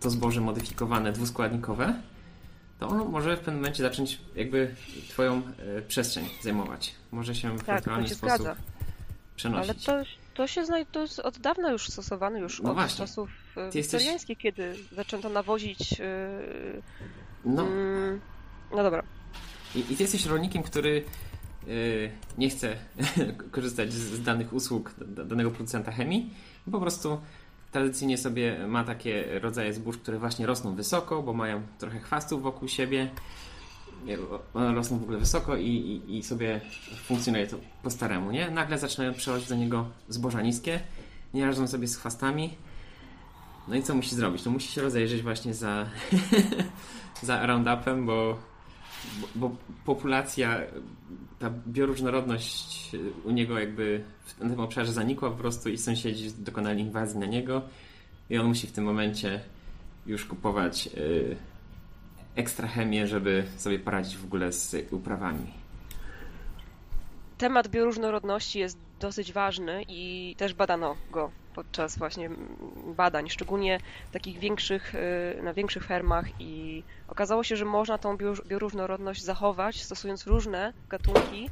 [0.06, 1.94] to zboże modyfikowane, dwuskładnikowe,
[2.80, 4.76] to ono może w pewnym momencie zacząć jakby
[5.10, 5.42] twoją
[5.78, 6.96] y, przestrzeń zajmować.
[7.12, 8.56] Może się w tak, naturalny sposób zgadza.
[9.36, 9.88] przenosić.
[9.88, 12.98] Ale to to się to jest od dawna już stosowane, już no od właśnie.
[12.98, 14.56] czasów e, wiktoriańskich, jesteś...
[14.56, 16.00] kiedy zaczęto nawozić.
[16.00, 16.06] Yy,
[17.46, 17.64] no.
[17.64, 18.20] Yy,
[18.72, 19.04] no dobra.
[19.76, 21.04] I, I ty jesteś rolnikiem, który
[22.38, 22.76] nie chce
[23.52, 26.34] korzystać z danych usług danego producenta chemii.
[26.72, 27.22] Po prostu
[27.76, 32.68] tradycyjnie sobie ma takie rodzaje zbóż, które właśnie rosną wysoko, bo mają trochę chwastów wokół
[32.68, 33.10] siebie.
[34.54, 36.62] Rosną w ogóle wysoko i, i, i sobie
[37.04, 38.52] funkcjonuje to po staremu, nie?
[38.52, 40.80] Nagle zaczynają przechodzić do niego zboża niskie,
[41.34, 42.58] nie radzą sobie z chwastami.
[43.68, 44.44] No i co musi zrobić?
[44.44, 45.86] To musi się rozejrzeć właśnie za,
[47.22, 48.38] za Roundupem, bo,
[49.36, 50.62] bo, populacja,
[51.40, 52.92] ta bioróżnorodność
[53.24, 57.62] u niego jakby w tym obszarze zanikła po prostu i sąsiedzi dokonali inwazji na niego
[58.30, 59.40] i on musi w tym momencie
[60.06, 61.36] już kupować y,
[62.36, 65.52] ekstra chemię, żeby sobie poradzić w ogóle z uprawami.
[67.38, 72.30] Temat bioróżnorodności jest dosyć ważny i też badano go podczas właśnie
[72.98, 73.80] badań, szczególnie
[74.12, 80.28] takich większych, y, na większych fermach i okazało się, że można tą bioróżnorodność zachować stosując
[80.28, 81.50] różne gatunki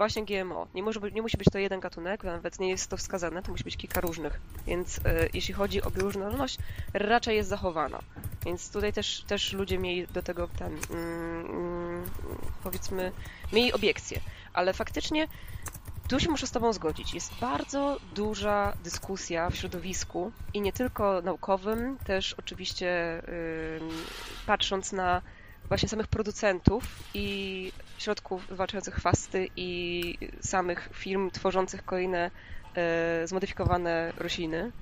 [0.00, 0.66] właśnie GMO.
[0.74, 3.50] Nie, może być, nie musi być to jeden gatunek, nawet nie jest to wskazane, to
[3.52, 4.40] musi być kilka różnych.
[4.66, 5.02] Więc y,
[5.34, 6.58] jeśli chodzi o bioróżnorodność,
[6.94, 7.98] raczej jest zachowana.
[8.46, 12.04] Więc tutaj też, też ludzie mieli do tego ten, mm, mm,
[12.62, 13.12] powiedzmy,
[13.52, 14.20] mieli obiekcje.
[14.52, 15.28] Ale faktycznie
[16.10, 17.14] tu się muszę z Tobą zgodzić.
[17.14, 23.80] Jest bardzo duża dyskusja w środowisku i nie tylko naukowym, też oczywiście yy,
[24.46, 25.22] patrząc na
[25.68, 32.30] właśnie samych producentów i środków zwalczających chwasty i samych firm tworzących kolejne
[33.20, 34.72] yy, zmodyfikowane rośliny,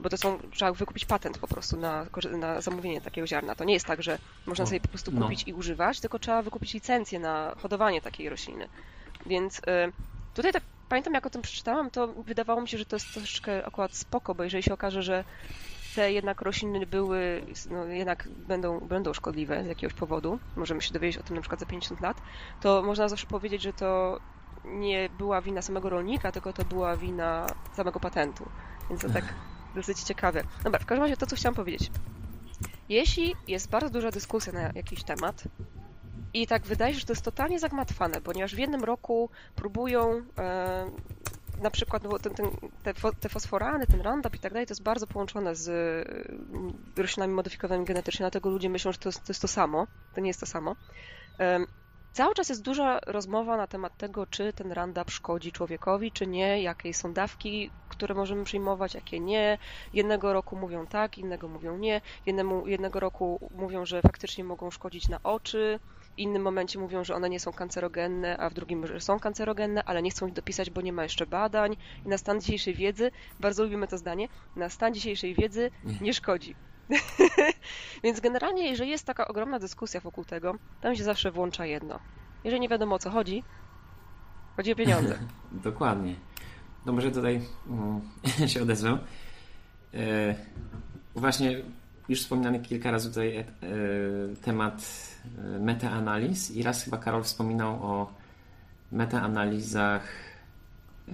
[0.00, 2.06] bo to są, trzeba wykupić patent po prostu na,
[2.38, 3.54] na zamówienie takiego ziarna.
[3.54, 5.50] To nie jest tak, że można no, sobie po prostu kupić no.
[5.50, 8.68] i używać, tylko trzeba wykupić licencję na hodowanie takiej rośliny.
[9.26, 9.92] Więc yy,
[10.34, 13.66] tutaj tak pamiętam jak o tym przeczytałam, to wydawało mi się, że to jest troszeczkę
[13.66, 15.24] akurat spoko, bo jeżeli się okaże, że
[15.94, 21.20] te jednak rośliny były, no jednak będą, będą szkodliwe z jakiegoś powodu, możemy się dowiedzieć
[21.20, 22.16] o tym na przykład za 50 lat,
[22.60, 24.20] to można zawsze powiedzieć, że to
[24.64, 28.48] nie była wina samego rolnika, tylko to była wina samego patentu.
[28.88, 29.24] Więc to tak
[29.74, 30.42] dosyć ciekawe.
[30.64, 31.90] Dobra, w każdym razie to, co chciałam powiedzieć.
[32.88, 35.44] Jeśli jest bardzo duża dyskusja na jakiś temat,
[36.34, 40.86] i tak wydaje się, że to jest totalnie zagmatwane, ponieważ w jednym roku próbują e,
[41.62, 42.50] na przykład no, ten, ten,
[42.82, 47.34] te, te, fosforany, ten Roundup i tak dalej, to jest bardzo połączone z e, roślinami
[47.34, 49.86] modyfikowanymi genetycznie, dlatego ludzie myślą, że to jest to, jest to samo.
[50.14, 50.76] To nie jest to samo.
[51.40, 51.60] E,
[52.12, 56.62] cały czas jest duża rozmowa na temat tego, czy ten Roundup szkodzi człowiekowi, czy nie,
[56.62, 59.58] jakie są dawki, które możemy przyjmować, jakie nie.
[59.92, 62.00] Jednego roku mówią tak, innego mówią nie.
[62.26, 65.80] Jednemu, jednego roku mówią, że faktycznie mogą szkodzić na oczy,
[66.18, 70.02] innym momencie mówią, że one nie są kancerogenne, a w drugim, że są kancerogenne, ale
[70.02, 71.76] nie chcą ich dopisać, bo nie ma jeszcze badań.
[72.06, 76.54] I na stan dzisiejszej wiedzy, bardzo lubimy to zdanie, na stan dzisiejszej wiedzy nie szkodzi.
[78.04, 81.98] Więc generalnie, jeżeli jest taka ogromna dyskusja wokół tego, tam się zawsze włącza jedno.
[82.44, 83.44] Jeżeli nie wiadomo o co chodzi,
[84.56, 85.18] chodzi o pieniądze.
[85.52, 86.14] Dokładnie.
[86.86, 88.00] No może tutaj um,
[88.52, 88.98] się odezwę.
[89.94, 90.34] E,
[91.14, 91.62] właśnie
[92.08, 93.46] już wspomniany kilka razy tutaj e,
[94.42, 94.82] temat
[95.38, 98.12] e, metaanaliz i raz chyba Karol wspominał o
[98.92, 100.02] metaanalizach
[101.08, 101.12] e,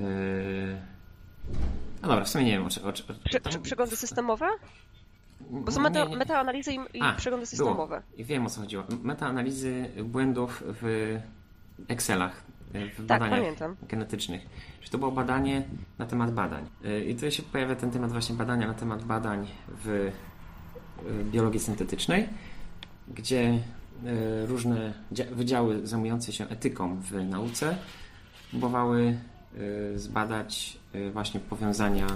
[2.02, 4.48] no dobra, w sumie nie wiem o, o, o, Przeglądy systemowe?
[5.50, 8.02] Bo są meta, metaanalizy i, i A, przeglądy systemowe.
[8.16, 8.84] I wiem o co chodziło.
[9.02, 11.18] Metaanalizy błędów w
[11.88, 13.76] Excelach, w tak, badaniach pamiętam.
[13.88, 14.46] genetycznych.
[14.80, 15.62] Czy to było badanie
[15.98, 16.66] na temat badań.
[17.06, 19.48] I tutaj się pojawia ten temat właśnie badania na temat badań
[19.84, 20.12] w
[21.24, 22.28] biologii syntetycznej,
[23.08, 23.58] gdzie
[24.04, 24.92] y, różne
[25.32, 27.76] wydziały zajmujące się etyką w nauce
[28.50, 29.18] próbowały
[29.94, 30.78] y, zbadać
[31.12, 32.06] właśnie powiązania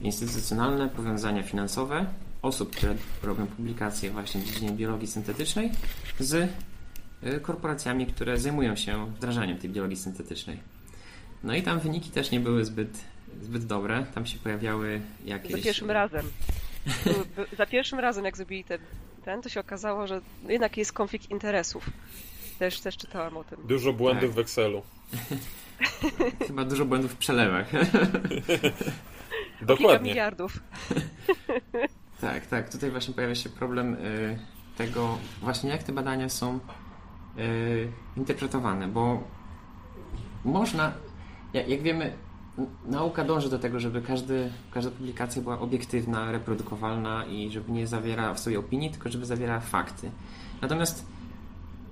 [0.00, 2.06] instytucjonalne, powiązania finansowe
[2.42, 5.72] osób, które robią publikacje właśnie w dziedzinie biologii syntetycznej
[6.20, 6.50] z
[7.42, 10.58] korporacjami, które zajmują się wdrażaniem tej biologii syntetycznej.
[11.44, 12.98] No i tam wyniki też nie były zbyt,
[13.42, 14.06] zbyt dobre.
[14.14, 15.52] Tam się pojawiały jakieś...
[15.52, 16.26] Za pierwszym razem.
[17.58, 18.80] Za pierwszym razem, jak zrobili ten,
[19.24, 21.90] ten, to się okazało, że jednak jest konflikt interesów.
[22.58, 23.66] Też, też czytałam o tym.
[23.66, 24.36] Dużo błędów tak.
[24.36, 24.82] w Excelu.
[26.46, 27.66] Chyba dużo błędów w przelewach.
[29.60, 29.76] Dokładnie.
[29.76, 30.60] Kilka miliardów.
[32.20, 32.72] tak, tak.
[32.72, 34.38] Tutaj właśnie pojawia się problem y,
[34.76, 36.58] tego, właśnie jak te badania są
[37.38, 39.22] y, interpretowane, bo
[40.44, 40.92] można,
[41.52, 42.12] jak, jak wiemy,
[42.86, 48.34] nauka dąży do tego, żeby każdy, każda publikacja była obiektywna, reprodukowalna i żeby nie zawierała
[48.34, 50.10] w sobie opinii, tylko żeby zawierała fakty.
[50.62, 51.06] Natomiast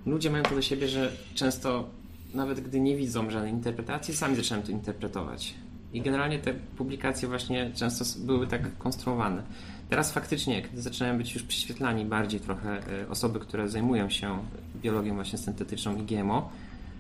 [0.07, 1.89] ludzie mają to do siebie, że często
[2.35, 5.55] nawet gdy nie widzą żadnej interpretacji, sami zaczynają to interpretować.
[5.93, 9.43] I generalnie te publikacje właśnie często były tak konstruowane.
[9.89, 14.39] Teraz faktycznie, kiedy zaczynają być już przyświetlani bardziej trochę e, osoby, które zajmują się
[14.83, 16.51] biologią właśnie syntetyczną i GMO,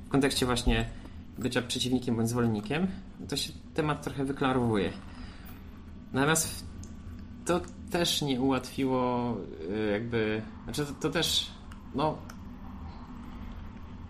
[0.07, 0.87] w kontekście właśnie
[1.41, 2.86] bycia przeciwnikiem bądź zwolennikiem,
[3.28, 4.93] to się temat trochę wyklarowuje.
[6.12, 6.66] Natomiast
[7.45, 7.61] to
[7.91, 9.36] też nie ułatwiło
[9.70, 11.51] y, jakby, znaczy to, to też,
[11.95, 12.18] no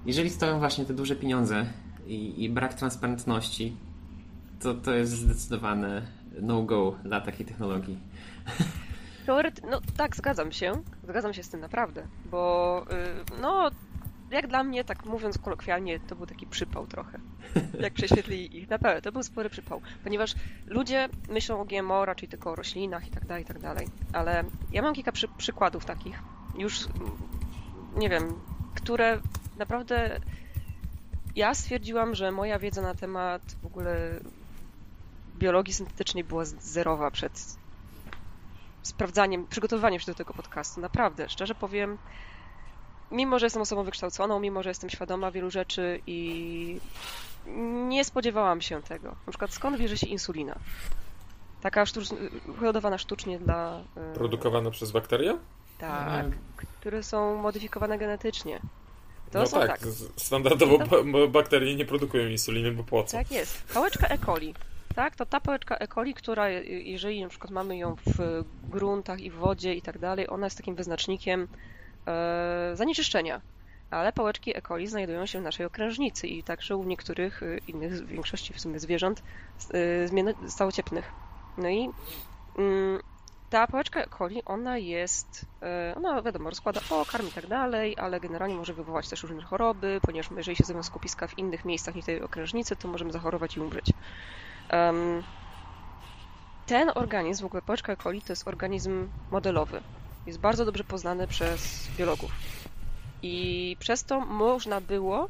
[0.07, 1.67] jeżeli stoją właśnie te duże pieniądze
[2.07, 3.77] i, i brak transparentności,
[4.61, 6.03] to to jest zdecydowane
[6.41, 7.99] no-go dla takiej technologii.
[9.71, 10.73] No tak, zgadzam się.
[11.09, 13.71] Zgadzam się z tym naprawdę, bo yy, no
[14.31, 17.19] jak dla mnie, tak mówiąc kolokwialnie, to był taki przypał trochę.
[17.81, 18.71] Jak prześwietlili ich.
[18.71, 19.81] Naprawdę, to był spory przypał.
[20.05, 20.35] Ponieważ
[20.67, 23.89] ludzie myślą o GMO raczej tylko o roślinach i tak dalej, i tak dalej.
[24.13, 26.23] Ale ja mam kilka przy przykładów takich,
[26.59, 26.89] już
[27.97, 28.41] nie wiem,
[28.75, 29.21] które
[29.59, 30.21] naprawdę
[31.37, 34.21] ja stwierdziłam, że moja wiedza na temat w ogóle
[35.39, 37.57] biologii syntetycznej była zerowa przed
[38.83, 40.81] sprawdzaniem, przygotowywaniem się do tego podcastu.
[40.81, 41.99] Naprawdę, szczerze powiem,
[43.11, 46.81] mimo że jestem osobą wykształconą, mimo że jestem świadoma wielu rzeczy i
[47.89, 49.09] nie spodziewałam się tego.
[49.09, 50.55] Na przykład skąd bierze się insulina?
[51.61, 52.17] Taka sztuczna,
[52.61, 53.81] hodowana sztucznie dla...
[53.97, 55.39] E, Produkowana przez bakterie?
[55.79, 58.61] Tak, które są modyfikowane genetycznie.
[59.31, 59.81] To no tak, tak,
[60.17, 61.29] standardowo to...
[61.29, 63.17] bakterie nie produkują insuliny, bo po co?
[63.17, 63.75] Tak jest.
[63.75, 64.19] Pałeczka E.
[64.19, 64.55] coli.
[64.95, 65.89] Tak, to ta pałeczka E.
[65.89, 70.29] coli, która jeżeli na przykład mamy ją w gruntach i w wodzie i tak dalej,
[70.29, 71.47] ona jest takim wyznacznikiem e,
[72.75, 73.41] zanieczyszczenia.
[73.91, 74.63] Ale pałeczki E.
[74.63, 78.61] coli znajdują się w naszej okrężnicy i także u niektórych e, innych, w większości w
[78.61, 79.23] sumie zwierząt
[79.75, 81.13] e, stałocieplnych.
[81.59, 81.91] No i
[82.59, 83.01] mm,
[83.51, 84.09] ta pałeczka E.
[84.19, 89.09] coli, ona jest, e, ona wiadomo, rozkłada pokarm i tak dalej, ale generalnie może wywołać
[89.09, 92.89] też różne choroby, ponieważ jeżeli się zrobią skupiska w innych miejscach niż tej okrężnicy, to
[92.89, 93.93] możemy zachorować i umrzeć.
[94.73, 95.23] Um,
[96.67, 97.97] ten organizm, w ogóle pałeczka E.
[97.97, 99.83] coli, to jest organizm modelowy
[100.27, 102.33] jest bardzo dobrze poznany przez biologów.
[103.23, 105.29] I przez to można było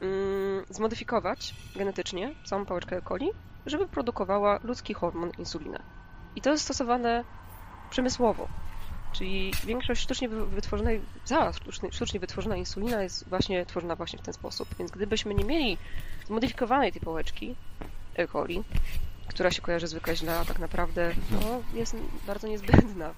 [0.00, 3.30] mm, zmodyfikować genetycznie całą pałeczkę coli,
[3.66, 5.82] żeby produkowała ludzki hormon insulinę.
[6.36, 7.24] I to jest stosowane
[7.90, 8.48] przemysłowo.
[9.12, 14.34] Czyli większość sztucznie wytworzonej, cała sztucznie, sztucznie wytworzona insulina jest właśnie tworzona właśnie w ten
[14.34, 14.68] sposób.
[14.78, 15.78] Więc gdybyśmy nie mieli
[16.26, 17.56] zmodyfikowanej tej pałeczki
[18.14, 18.28] E.
[18.28, 18.64] coli,
[19.28, 23.14] która się kojarzy zwykle źle, a tak naprawdę no, jest bardzo niezbędna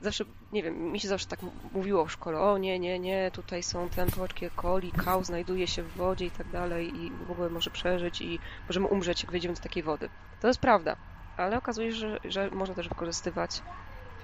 [0.00, 1.40] zawsze, nie wiem, mi się zawsze tak
[1.72, 5.82] mówiło w szkole, o nie, nie, nie, tutaj są te pałeczki coli, kał znajduje się
[5.82, 8.38] w wodzie i tak dalej i w ogóle może przeżyć i
[8.68, 10.08] możemy umrzeć, jak wejdziemy do takiej wody.
[10.40, 10.96] To jest prawda,
[11.36, 13.62] ale okazuje się, że, że można też wykorzystywać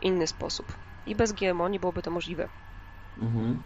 [0.00, 0.72] w inny sposób.
[1.06, 2.48] I bez GMO nie byłoby to możliwe.
[3.22, 3.62] Mhm.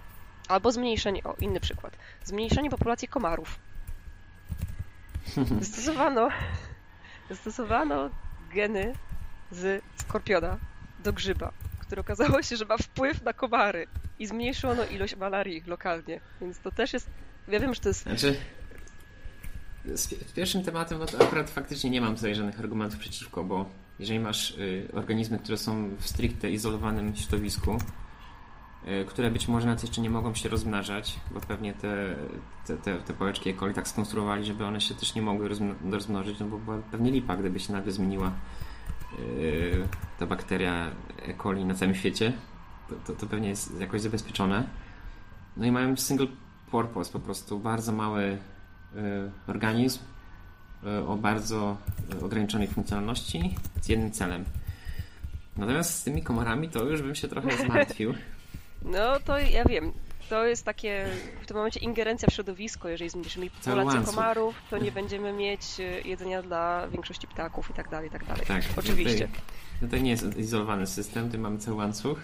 [0.49, 3.59] Albo zmniejszenie, o, inny przykład, zmniejszenie populacji komarów.
[5.61, 6.29] Zastosowano,
[7.31, 8.11] zastosowano
[8.51, 8.95] geny
[9.51, 10.59] z skorpiona
[11.05, 11.53] do grzyba
[11.87, 13.87] które okazało się, że ma wpływ na komary
[14.19, 16.21] i zmniejszono ilość malarii lokalnie.
[16.41, 17.11] Więc to też jest.
[17.49, 18.03] Ja wiem, że to jest.
[18.03, 18.37] Znaczy,
[19.95, 23.67] z, pierwszym tematem, no to akurat faktycznie nie mam tutaj żadnych argumentów przeciwko, bo
[23.99, 27.79] jeżeli masz y, organizmy, które są w stricte izolowanym środowisku,
[28.89, 32.17] y, które być może nawet jeszcze nie mogą się rozmnażać, bo pewnie te,
[32.67, 35.49] te, te, te pałeczki ekoli tak skonstruowali, żeby one się też nie mogły
[35.91, 38.33] rozmnożyć, no bo była pewnie lipa, gdyby się nagle zmieniła
[40.19, 40.91] ta bakteria
[41.23, 41.35] E.
[41.35, 42.33] coli na całym świecie,
[43.07, 44.69] to, to, pewnie jest jakoś zabezpieczone.
[45.57, 46.27] No i mają single
[46.71, 48.39] purpose, po prostu bardzo mały
[48.95, 50.01] yy, organizm
[50.83, 51.77] yy, o bardzo
[52.23, 54.45] ograniczonej funkcjonalności z jednym celem.
[55.57, 58.15] Natomiast z tymi komarami to już bym się trochę zmartwił.
[58.83, 59.93] No to ja wiem
[60.29, 61.07] to jest takie
[61.43, 62.89] w tym momencie ingerencja w środowisko.
[62.89, 67.89] Jeżeli zmniejszymy populację komarów, to nie będziemy mieć e, jedzenia dla większości ptaków i tak
[67.89, 68.47] dalej, i tak dalej.
[68.47, 69.29] Tak, oczywiście.
[69.83, 72.21] No to nie jest izolowany system, tu mamy cały łańcuch.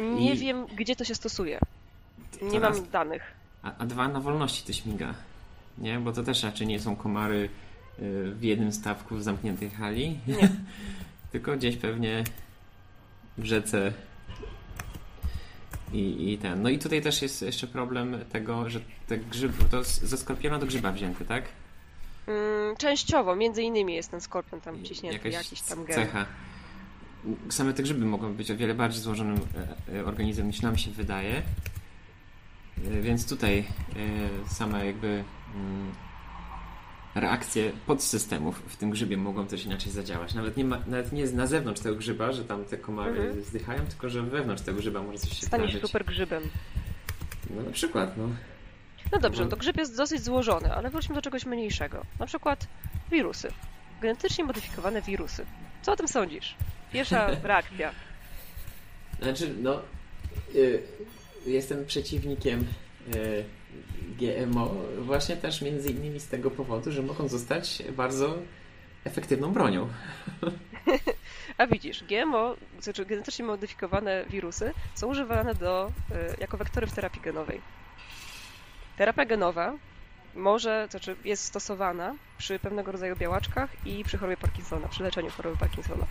[0.00, 0.38] Nie I...
[0.38, 1.58] wiem, gdzie to się stosuje.
[2.42, 2.80] Nie Teraz...
[2.80, 3.22] mam danych.
[3.62, 5.14] A, a, dwa, na wolności to śmiga.
[5.78, 5.98] Nie?
[5.98, 7.48] Bo to też raczej nie są komary
[7.98, 10.18] e, w jednym stawku w zamkniętej hali.
[11.32, 12.24] Tylko gdzieś pewnie
[13.38, 13.92] w rzece
[15.94, 16.62] i, I ten.
[16.62, 20.66] No i tutaj też jest jeszcze problem tego, że te grzyby, to ze skorpiona do
[20.66, 21.44] grzyba wzięty, tak?
[22.26, 25.96] Mm, częściowo, między innymi jest ten skorpion tam ciśnięty, Jakaś jakiś tam gen.
[25.96, 26.26] cecha.
[27.48, 29.40] Same te grzyby mogą być o wiele bardziej złożonym
[29.90, 31.42] e, e, organizmem niż nam się wydaje.
[32.84, 33.64] E, więc tutaj
[34.48, 35.24] same jakby
[35.54, 35.92] mm,
[37.14, 40.34] reakcje podsystemów w tym grzybie mogą też inaczej zadziałać.
[40.34, 43.42] Nawet nie, ma, nawet nie jest na zewnątrz tego grzyba, że tam te komary mhm.
[43.42, 46.42] zdychają, tylko że wewnątrz tego grzyba może coś się Staniesz super grzybem.
[47.50, 48.28] No na przykład, no.
[49.12, 52.04] No dobrze, no to grzyb jest dosyć złożony, ale wróćmy do czegoś mniejszego.
[52.18, 52.66] Na przykład
[53.10, 53.48] wirusy.
[54.00, 55.46] Genetycznie modyfikowane wirusy.
[55.82, 56.54] Co o tym sądzisz?
[56.92, 57.90] Pierwsza reakcja.
[59.22, 59.80] Znaczy, no...
[60.54, 60.82] Y,
[61.46, 62.60] jestem przeciwnikiem
[63.14, 63.44] y,
[64.18, 68.34] GMO właśnie też między innymi z tego powodu, że mogą zostać bardzo
[69.04, 69.88] efektywną bronią.
[71.58, 77.20] A widzisz, GMO, znaczy genetycznie modyfikowane wirusy są używane do, e, jako wektory w terapii
[77.20, 77.60] genowej.
[78.96, 79.72] Terapia genowa
[80.34, 85.56] może, znaczy jest stosowana przy pewnego rodzaju białaczkach i przy chorobie Parkinsona, przy leczeniu choroby
[85.56, 86.06] Parkinsona.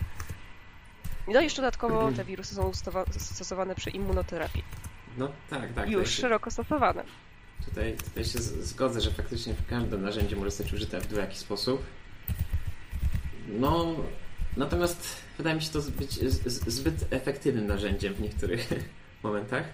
[1.28, 2.72] No i jeszcze dodatkowo te wirusy są
[3.18, 4.64] stosowane przy immunoterapii.
[5.18, 5.90] No tak, tak.
[5.90, 7.04] Już szeroko stosowane.
[7.64, 11.82] Tutaj, tutaj się zgodzę, że faktycznie każde narzędzie może zostać użyte w jakiś sposób.
[13.48, 13.96] No,
[14.56, 16.10] natomiast wydaje mi się to być
[16.66, 18.68] zbyt efektywnym narzędziem w niektórych
[19.22, 19.64] momentach.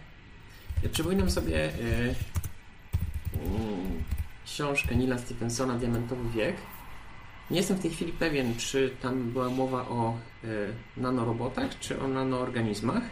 [0.82, 2.14] Ja przypominam sobie yy, yy,
[4.44, 6.56] książkę Nila Stephensona Diamentowy wiek.
[7.50, 10.50] Nie jestem w tej chwili pewien, czy tam była mowa o yy,
[10.96, 13.02] nanorobotach, czy o nanoorganizmach.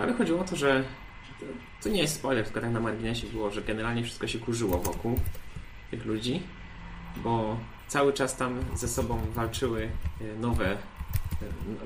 [0.00, 0.84] Ale chodziło o to, że
[1.82, 5.20] to, nie jest spoiler, tylko tak na marginesie było, że generalnie wszystko się kurzyło wokół
[5.90, 6.42] tych ludzi,
[7.16, 7.56] bo
[7.88, 9.82] cały czas tam ze sobą walczyły
[10.20, 10.76] e, nowe, e,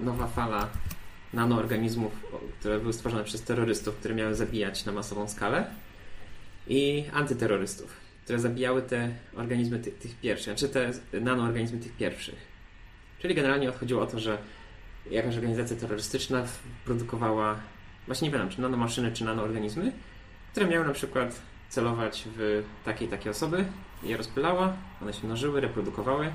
[0.05, 0.68] nowa fala
[1.32, 2.12] nanoorganizmów,
[2.61, 5.66] które były stworzone przez terrorystów, które miały zabijać na masową skalę
[6.68, 10.68] i antyterrorystów, które zabijały te organizmy tych, tych pierwszych, znaczy
[11.12, 12.55] te nanoorganizmy tych pierwszych.
[13.18, 14.38] Czyli generalnie odchodziło o to, że
[15.11, 16.47] jakaś organizacja terrorystyczna
[16.84, 17.61] produkowała,
[18.07, 19.92] właśnie nie wiem, czy nanomaszyny, czy nanoorganizmy,
[20.52, 23.64] które miały na przykład celować w takiej takie osoby,
[24.02, 26.32] je rozpylała, one się mnożyły, reprodukowały.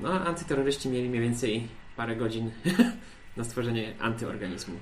[0.00, 2.50] No a antyterroryści mieli mniej więcej parę godzin
[3.36, 4.80] na stworzenie antyorganizmów.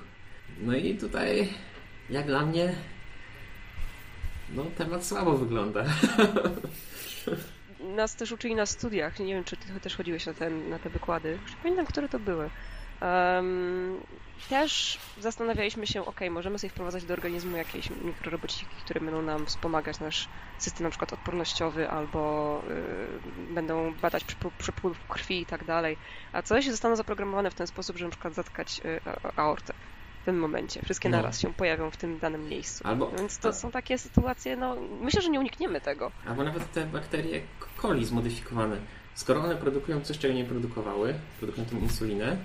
[0.61, 1.49] No i tutaj,
[2.11, 2.74] jak dla mnie,
[4.55, 5.84] no temat słabo wygląda.
[7.97, 10.91] Nas też uczyli na studiach, nie wiem, czy ty też chodziłeś na, ten, na te
[10.91, 11.38] wykłady.
[11.43, 12.51] Już nie pamiętam, które to były.
[13.01, 14.01] Um,
[14.49, 20.01] też zastanawialiśmy się, ok, możemy sobie wprowadzać do organizmu jakieś mikrorobociki, które będą nam wspomagać
[20.01, 20.28] nasz
[20.59, 22.62] system na przykład odpornościowy albo
[23.51, 24.24] y, będą badać
[24.59, 25.97] przepływ krwi i tak dalej.
[26.32, 29.01] A coś zostaną zaprogramowane w ten sposób, że na przykład zatkać y,
[29.36, 29.74] aortę
[30.22, 30.82] w tym momencie.
[30.84, 31.16] Wszystkie no.
[31.16, 32.88] naraz się pojawią w tym danym miejscu.
[32.88, 36.12] Albo, Więc to są takie sytuacje, no myślę, że nie unikniemy tego.
[36.26, 37.41] Albo nawet te bakterie
[37.82, 38.76] coli zmodyfikowane.
[39.14, 42.36] Skoro one produkują coś, czego nie produkowały, produkują tą insulinę,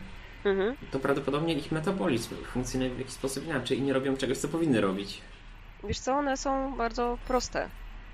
[0.45, 0.75] mhm.
[0.91, 4.81] to prawdopodobnie ich metabolizm funkcjonuje w jakiś sposób inaczej i nie robią czegoś, co powinny
[4.81, 5.21] robić.
[5.83, 7.69] Wiesz co, one są bardzo proste.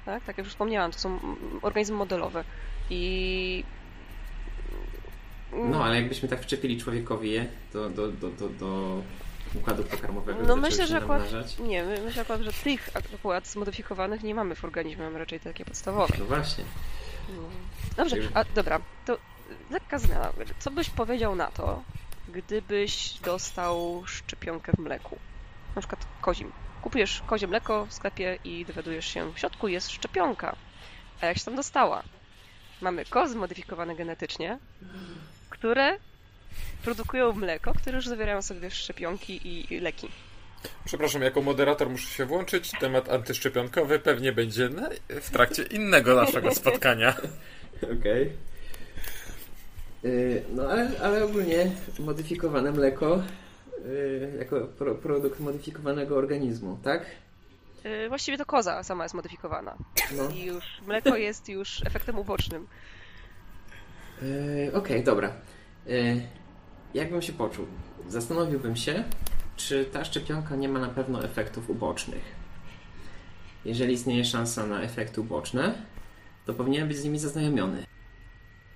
[0.06, 1.20] Tak, tak jak już wspomniałam, to są
[1.62, 2.44] organizmy modelowe.
[2.90, 3.64] I
[5.54, 9.02] no, ale jakbyśmy tak wczepili człowiekowi je do, do, do, do, do
[9.56, 10.44] układu pokarmowego.
[10.48, 15.04] No myślę, że akurat, nie, myślę akurat, że tych akurat zmodyfikowanych nie mamy w organizmie,
[15.04, 16.14] mamy raczej takie podstawowe.
[16.20, 16.64] No właśnie.
[17.30, 17.42] No.
[17.98, 19.18] Dobrze, a dobra, to
[19.70, 20.30] lekka zmiana.
[20.60, 21.84] Co byś powiedział na to,
[22.32, 25.20] gdybyś dostał szczepionkę w mleku?
[25.76, 26.52] Na przykład kozim.
[26.82, 30.56] Kupujesz kozie mleko w sklepie i dowiadujesz się, w środku jest szczepionka.
[31.22, 32.04] A jak się tam dostała?
[32.82, 34.58] Mamy kozy zmodyfikowane genetycznie,
[35.50, 35.98] które
[36.84, 40.08] produkują mleko, które już zawierają sobie szczepionki i leki.
[40.86, 42.72] Przepraszam, jako moderator muszę się włączyć.
[42.80, 44.70] Temat antyszczepionkowy pewnie będzie
[45.10, 47.16] w trakcie innego naszego spotkania.
[47.78, 48.22] Okej.
[48.22, 48.51] Okay.
[50.56, 53.24] No ale, ale ogólnie modyfikowane mleko
[53.86, 57.06] yy, jako pro, produkt modyfikowanego organizmu, tak?
[57.84, 59.76] Yy, właściwie to koza sama jest modyfikowana.
[60.18, 60.30] No.
[60.30, 62.68] I już mleko jest już efektem ubocznym.
[64.18, 65.34] Okej, okay, dobra.
[66.94, 67.66] Jakbym się poczuł?
[68.10, 69.04] Zastanowiłbym się,
[69.56, 72.24] czy ta szczepionka nie ma na pewno efektów ubocznych.
[73.66, 75.74] Jeżeli istnieje szansa na efekty uboczne,
[76.46, 77.86] to powinienem być z nimi zaznajomiony.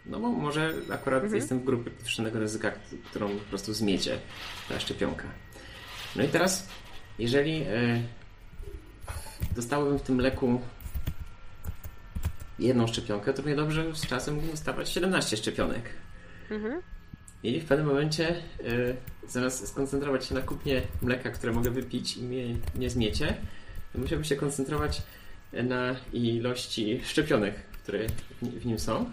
[0.08, 1.36] No bo może akurat mhm.
[1.36, 2.72] jestem w grupie podwyższonego ryzyka,
[3.10, 4.20] którą po prostu zmiecie
[4.70, 5.28] ta szczepionka.
[6.16, 6.68] No i teraz,
[7.20, 8.02] jeżeli y,
[9.56, 10.62] dostałbym w tym leku
[12.60, 15.84] jedną szczepionkę, to równie dobrze z czasem mógłbym dostawać 17 szczepionek.
[16.52, 16.82] Mhm.
[17.44, 18.96] I w pewnym momencie y,
[19.28, 23.38] zamiast skoncentrować się na kupnie mleka, które mogę wypić i mnie nie zmiecie,
[23.94, 25.02] to musiałbym się koncentrować
[25.54, 28.00] na ilości szczepionek, które
[28.42, 29.12] w nim są.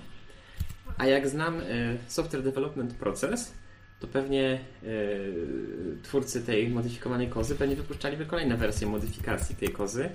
[0.99, 3.53] A jak znam y, software development proces,
[4.01, 10.11] to pewnie y, twórcy tej modyfikowanej kozy pewnie wypuszczaliby kolejne wersje modyfikacji tej kozy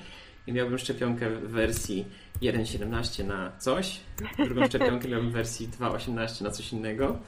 [0.47, 2.05] i miałbym szczepionkę w wersji
[2.41, 3.99] 1.17 na coś,
[4.38, 7.19] drugą szczepionkę miałbym w wersji 2.18 na coś innego.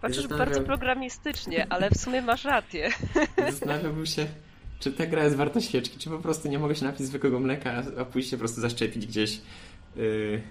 [0.00, 0.48] Patrzysz zastanawiam...
[0.48, 2.90] bardzo programistycznie, ale w sumie masz rację.
[3.50, 4.26] Zastanawiałbym się,
[4.80, 7.82] czy ta gra jest warta świeczki, czy po prostu nie mogę się napić zwykłego mleka,
[7.98, 9.40] a pójść się po prostu zaszczepić gdzieś
[9.96, 10.42] yy,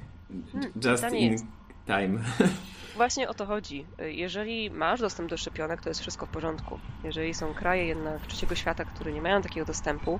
[0.85, 1.37] just in
[1.85, 2.19] time.
[2.95, 3.85] Właśnie o to chodzi.
[3.99, 6.79] Jeżeli masz dostęp do szczepionek, to jest wszystko w porządku.
[7.03, 10.19] Jeżeli są kraje jednak trzeciego świata, które nie mają takiego dostępu,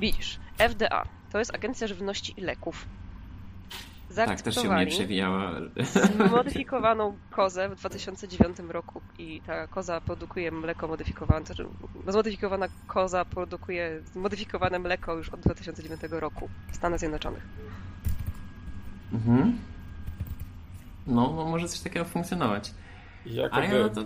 [0.00, 2.86] Widzisz, FDA to jest Agencja Żywności i Leków.
[4.16, 5.52] Tak, też się mnie przewijała.
[6.30, 11.66] Modyfikowaną kozę w 2009 roku i ta koza produkuje mleko modyfikowane, znaczy
[12.08, 17.42] zmodyfikowana koza produkuje zmodyfikowane mleko już od 2009 roku w Stanach Zjednoczonych.
[19.12, 19.58] Mhm.
[21.10, 22.70] No, no może coś takiego funkcjonować.
[23.26, 24.04] Jakoby ja no to...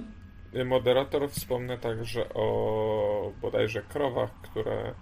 [0.65, 4.95] moderator wspomnę także o bodajże krowach, które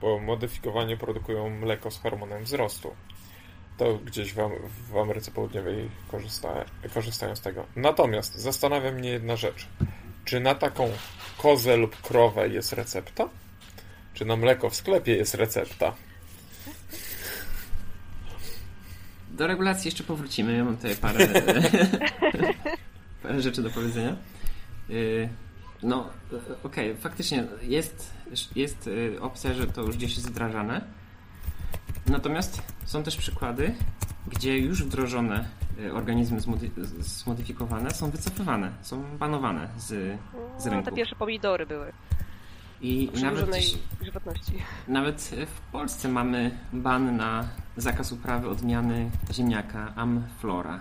[0.00, 2.94] po modyfikowaniu produkują mleko z hormonem wzrostu.
[3.76, 4.38] To gdzieś w,
[4.90, 7.66] w Ameryce Południowej korzysta, korzystają z tego.
[7.76, 9.68] Natomiast zastanawia mnie jedna rzecz.
[10.24, 10.90] Czy na taką
[11.38, 13.28] kozę lub krowę jest recepta?
[14.14, 15.94] Czy na mleko w sklepie jest recepta?
[19.38, 20.56] Do regulacji jeszcze powrócimy.
[20.56, 21.28] Ja mam tutaj parę,
[23.22, 24.16] parę rzeczy do powiedzenia.
[24.90, 25.28] Y,
[25.82, 26.10] no,
[26.64, 28.14] okej, okay, faktycznie jest,
[28.56, 30.80] jest y, opcja, że to już gdzieś jest wdrażane.
[32.06, 33.74] Natomiast są też przykłady,
[34.26, 35.48] gdzie już wdrożone
[35.80, 36.40] y, organizmy
[36.98, 39.86] zmodyfikowane są wycofywane, są banowane z,
[40.58, 40.84] z rynku.
[40.84, 41.92] No, te pierwsze pomidory były.
[42.80, 43.38] I nawet,
[44.02, 44.58] żywotności.
[44.88, 47.48] nawet w Polsce mamy ban na
[47.78, 50.80] zakaz uprawy odmiany ziemniaka Amflora.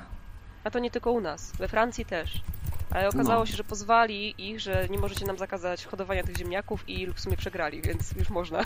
[0.63, 2.41] A to nie tylko u nas, we Francji też.
[2.89, 3.45] Ale okazało no.
[3.45, 7.37] się, że pozwali ich, że nie możecie nam zakazać hodowania tych ziemniaków i w sumie
[7.37, 8.59] przegrali, więc już można.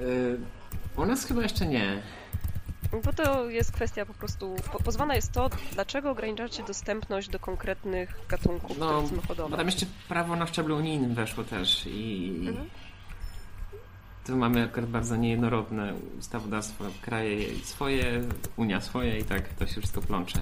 [0.00, 0.40] Yy,
[1.02, 2.02] u nas chyba jeszcze nie.
[3.04, 4.56] Bo to jest kwestia po prostu.
[4.72, 9.50] Po, pozwana jest to, dlaczego ograniczacie dostępność do konkretnych gatunków, no, które chcemy hodować.
[9.50, 12.32] Bo tam jeszcze prawo na szczeblu unijnym weszło też i.
[12.46, 12.70] Mhm.
[14.26, 18.22] Tu mamy akurat bardzo niejednorodne ustawodawstwo, kraje swoje,
[18.56, 20.40] Unia swoje i tak to się wszystko plącze.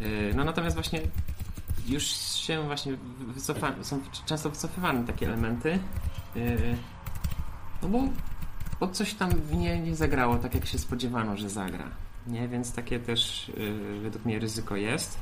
[0.00, 1.00] Yy, no natomiast właśnie
[1.88, 2.04] już
[2.36, 5.78] się właśnie wycofa, są często wycofywane takie elementy.
[6.34, 6.76] Yy,
[7.82, 7.98] no bo
[8.80, 11.90] bo coś tam nie, nie zagrało tak, jak się spodziewano, że zagra.
[12.26, 15.18] Nie, więc takie też yy, według mnie ryzyko jest.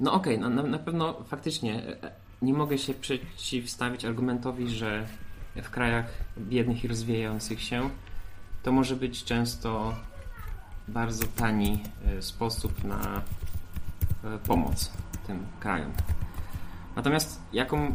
[0.00, 2.10] No okej, okay, no, na, na pewno faktycznie e,
[2.44, 5.06] nie mogę się przeciwstawić argumentowi, że
[5.62, 6.06] w krajach
[6.38, 7.90] biednych i rozwijających się
[8.62, 9.94] to może być często
[10.88, 13.22] bardzo tani e, sposób na
[14.24, 14.92] e, pomoc
[15.26, 15.92] tym krajom.
[16.96, 17.94] Natomiast jaką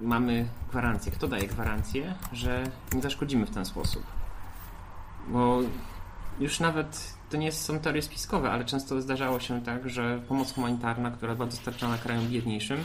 [0.00, 1.12] mamy gwarancję?
[1.12, 4.02] Kto daje gwarancję, że nie zaszkodzimy w ten sposób?
[5.28, 5.60] Bo
[6.40, 11.10] już nawet to nie są teorie spiskowe, ale często zdarzało się tak, że pomoc humanitarna,
[11.10, 12.84] która była dostarczana krajom biedniejszym,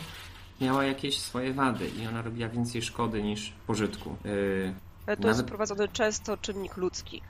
[0.62, 4.16] miała jakieś swoje wady i ona robiła więcej szkody niż pożytku.
[4.26, 4.74] Yy,
[5.08, 5.38] ale to nawet...
[5.38, 7.22] jest sprowadzony często czynnik ludzki.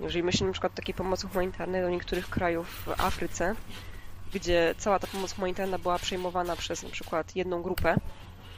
[0.00, 3.54] Jeżeli myślimy na przykład o takiej pomocy humanitarnej do niektórych krajów w Afryce,
[4.32, 7.96] gdzie cała ta pomoc humanitarna była przejmowana przez na przykład jedną grupę,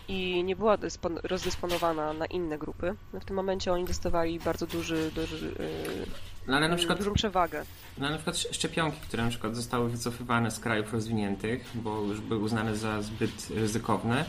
[0.09, 0.78] i nie była
[1.22, 6.06] rozdysponowana na inne grupy, no w tym momencie oni dostawali bardzo duży, duży yy,
[6.49, 7.64] no ale na przykład, dużą przewagę.
[7.99, 12.20] No ale na przykład szczepionki, które na przykład zostały wycofywane z krajów rozwiniętych, bo już
[12.20, 14.24] były uznane za zbyt ryzykowne,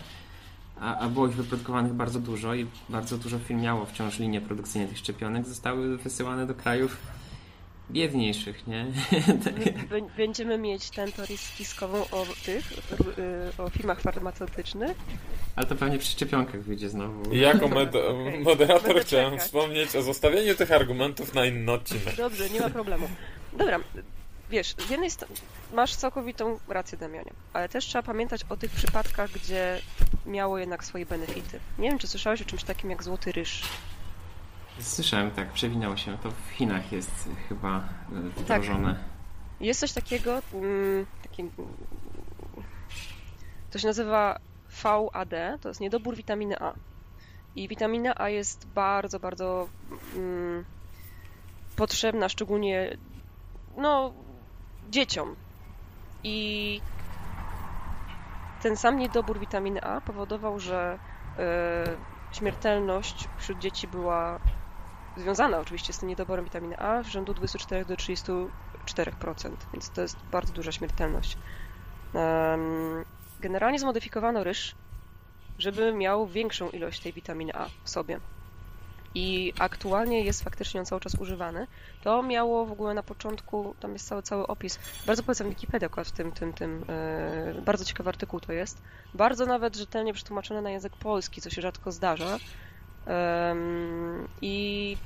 [0.80, 4.88] a, a było ich wyprodukowanych bardzo dużo i bardzo dużo firm miało wciąż linie produkcyjne
[4.88, 6.98] tych szczepionek, zostały wysyłane do krajów
[7.92, 8.86] biedniejszych, nie?
[10.18, 12.72] Będziemy mieć tę teorię spiskową o tych,
[13.58, 14.98] y, o firmach farmaceutycznych.
[15.56, 17.34] Ale to pewnie przy szczepionkach wyjdzie znowu.
[17.34, 18.40] Jako okay.
[18.44, 19.46] moderator chciałem czekać.
[19.46, 22.16] wspomnieć o zostawieniu tych argumentów na inny odcinek.
[22.16, 23.10] Dobrze, nie ma problemu.
[23.54, 23.80] Dobra,
[24.50, 25.36] wiesz, z jednej strony
[25.74, 29.82] masz całkowitą rację, Damianie, ale też trzeba pamiętać o tych przypadkach, gdzie
[30.26, 31.60] miało jednak swoje benefity.
[31.80, 33.62] Nie wiem, czy słyszałeś o czymś takim jak złoty ryż.
[34.80, 36.18] Słyszałem, tak, przewinęło się.
[36.18, 38.94] To w Chinach jest chyba e, wdrożone.
[38.94, 39.04] Tak.
[39.62, 41.50] Jest coś takiego, mm, taki,
[43.72, 44.40] to się nazywa
[44.84, 46.74] VAD, to jest niedobór witaminy A.
[47.56, 49.68] I witamina A jest bardzo, bardzo
[50.16, 50.66] mm,
[51.76, 52.98] potrzebna, szczególnie
[53.78, 54.14] no,
[54.90, 55.36] dzieciom.
[56.24, 56.82] I
[58.62, 61.00] ten sam niedobór witaminy A powodował, że
[62.32, 64.40] y, śmiertelność wśród dzieci była
[65.18, 68.50] związana oczywiście z tym niedoborem witaminy A w rzędu 24 do 34%,
[69.74, 71.38] więc to jest bardzo duża śmiertelność.
[73.40, 74.76] Generalnie zmodyfikowano ryż,
[75.58, 78.20] żeby miał większą ilość tej witaminy A w sobie.
[79.16, 81.68] I aktualnie jest faktycznie on cały czas używany.
[82.04, 84.80] To miało w ogóle na początku, tam jest cały, cały opis.
[85.06, 86.86] Bardzo polecam Wikipedię akurat w tym, tym, tym
[87.56, 88.82] yy, bardzo ciekawy artykuł to jest.
[89.14, 92.38] Bardzo nawet rzetelnie przetłumaczony na język polski, co się rzadko zdarza.
[94.42, 94.98] I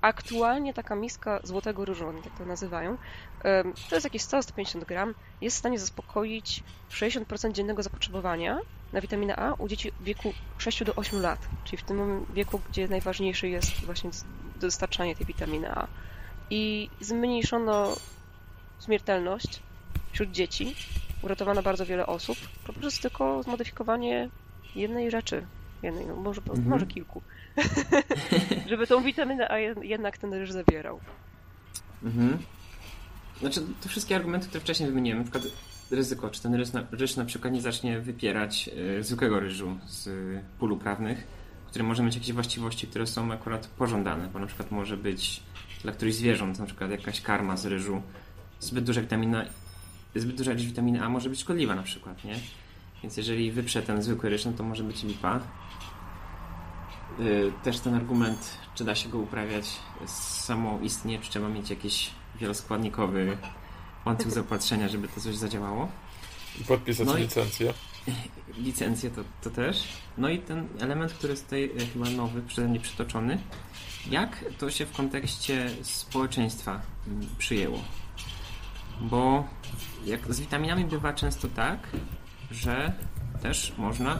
[0.00, 2.96] aktualnie taka miska złotego ryżu, tak to nazywają,
[3.88, 8.58] to jest jakieś 100-150 gram, jest w stanie zaspokoić 60% dziennego zapotrzebowania
[8.92, 12.60] na witaminę A u dzieci w wieku 6 do 8 lat, czyli w tym wieku,
[12.70, 14.10] gdzie najważniejsze jest właśnie
[14.56, 15.86] dostarczanie tej witaminy A.
[16.50, 17.96] I zmniejszono
[18.84, 19.62] śmiertelność
[20.12, 20.76] wśród dzieci,
[21.22, 24.28] uratowano bardzo wiele osób, poprzez tylko zmodyfikowanie
[24.74, 25.46] jednej rzeczy,
[25.82, 26.68] jednej, no może, mhm.
[26.68, 27.22] może kilku,
[28.70, 31.00] żeby tą witaminę A jednak ten ryż zawierał.
[32.02, 32.38] Mhm.
[33.40, 35.44] Znaczy, te wszystkie argumenty, które wcześniej wymieniłem, na przykład
[35.90, 40.06] ryzyko, czy ten ryż na, ryż na przykład nie zacznie wypierać y, zwykłego ryżu z
[40.06, 41.26] y, pól uprawnych,
[41.66, 45.42] który może mieć jakieś właściwości, które są akurat pożądane, bo na przykład może być
[45.82, 48.02] dla którychś zwierząt, na przykład jakaś karma z ryżu,
[48.60, 49.44] zbyt duża witamina,
[50.14, 52.34] zbyt duża ilość witaminy A może być szkodliwa na przykład, nie?
[53.02, 55.40] Więc jeżeli wyprze ten zwykły ryż, no to może być lipa.
[57.20, 59.64] Y, też ten argument, czy da się go uprawiać
[60.06, 62.10] samoistnie, czy trzeba mieć jakiś
[62.40, 63.38] wieloskładnikowy
[64.04, 65.88] łańcuch zaopatrzenia, żeby to coś zadziałało.
[66.60, 67.74] I podpisać no licencję.
[68.06, 69.88] I, licencję to, to też.
[70.18, 73.38] No i ten element, który jest tutaj e, chyba nowy, przeze mnie przytoczony.
[74.10, 77.78] Jak to się w kontekście społeczeństwa mm, przyjęło?
[79.00, 79.44] Bo
[80.04, 81.88] jak z witaminami bywa często tak,
[82.50, 82.92] że
[83.42, 84.18] też można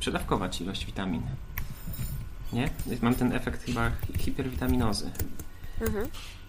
[0.00, 1.22] przedawkować ilość witamin.
[2.52, 2.70] Nie?
[3.02, 5.10] Mam ten efekt chyba hiperwitaminozy.
[5.80, 6.06] Mhm.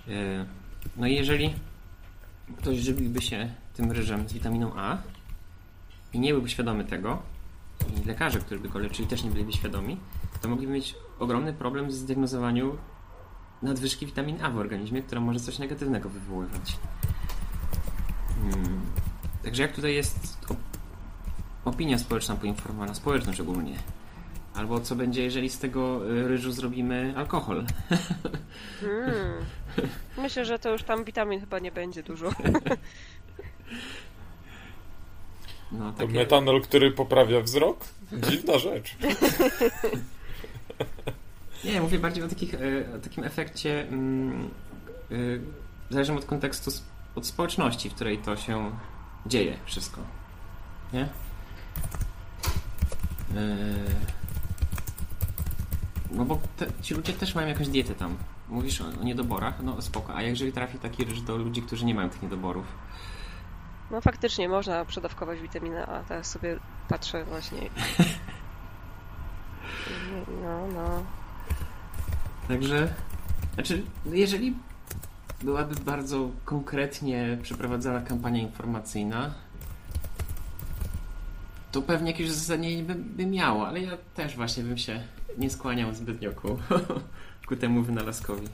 [0.07, 0.45] E,
[0.97, 1.53] no i jeżeli
[2.57, 4.97] ktoś żywiłby się tym ryżem z witaminą A
[6.13, 7.21] i nie byłby świadomy tego,
[8.03, 9.97] i lekarze, którzy by go leczyli, też nie byliby świadomi,
[10.41, 12.77] to mogliby mieć ogromny problem z zdiagnozowaniu
[13.61, 16.77] nadwyżki witaminy A w organizmie, która może coś negatywnego wywoływać.
[18.41, 18.81] Hmm.
[19.43, 20.37] Także jak tutaj jest
[21.65, 23.77] opinia społeczna poinformowana, społeczność ogólnie?
[24.57, 27.65] Albo co będzie, jeżeli z tego y, ryżu zrobimy alkohol?
[28.81, 29.45] Hmm.
[30.17, 32.31] Myślę, że to już tam witamin chyba nie będzie dużo.
[35.71, 36.13] No, takie...
[36.13, 37.85] To metanol, który poprawia wzrok?
[38.13, 38.95] Dziwna rzecz.
[41.65, 42.57] Nie, mówię bardziej o, takich, e,
[42.95, 44.49] o takim efekcie mm,
[45.11, 45.41] y,
[45.89, 46.71] zależy od kontekstu,
[47.15, 48.71] od społeczności, w której to się
[49.25, 50.01] dzieje wszystko.
[50.93, 51.01] Nie?
[51.01, 51.07] E,
[56.11, 58.17] no bo te, ci ludzie też mają jakąś dietę tam.
[58.49, 60.15] Mówisz o, o, niedoborach, no spoko.
[60.15, 62.65] A jeżeli trafi taki ryż do ludzi, którzy nie mają tych niedoborów?
[63.91, 66.03] No faktycznie można przedawkować witaminę A.
[66.03, 67.59] Teraz sobie patrzę właśnie.
[70.43, 71.03] No, no.
[72.47, 72.93] Także,
[73.53, 74.55] znaczy, no jeżeli
[75.43, 79.33] byłaby bardzo konkretnie przeprowadzona kampania informacyjna,
[81.71, 85.03] to pewnie jakieś uzasadnienie by, by miało, ale ja też właśnie bym się
[85.37, 86.57] nie skłaniał zbytnio ku,
[87.47, 88.47] ku temu wynalazkowi.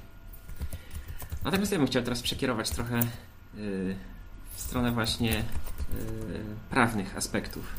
[1.44, 3.96] Natomiast ja bym chciał teraz przekierować trochę yy,
[4.54, 5.44] w stronę właśnie yy,
[6.70, 7.74] prawnych aspektów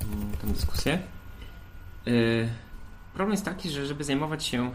[0.00, 0.98] yy, tę dyskusję.
[2.06, 2.48] Yy,
[3.12, 4.70] problem jest taki, że żeby zajmować się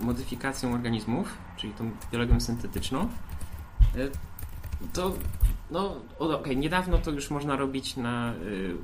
[0.00, 3.08] modyfikacją organizmów, czyli tą biologią syntetyczną,
[4.92, 5.12] to
[5.70, 8.34] no, okej, okay, niedawno to już można robić na,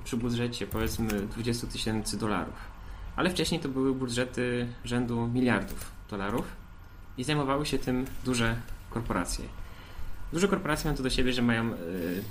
[0.05, 2.78] przy budżecie powiedzmy 20 tysięcy dolarów
[3.19, 6.57] ale wcześniej to były budżety rzędu miliardów dolarów
[7.17, 8.57] i zajmowały się tym duże
[8.91, 9.45] korporacje.
[10.33, 11.77] Duże korporacje mają to do siebie, że mają y,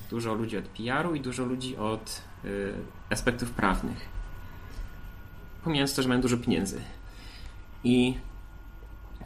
[0.09, 2.73] dużo ludzi od PR-u i dużo ludzi od y,
[3.09, 4.05] aspektów prawnych.
[5.63, 6.81] Pomijając to, że mają dużo pieniędzy.
[7.83, 8.17] I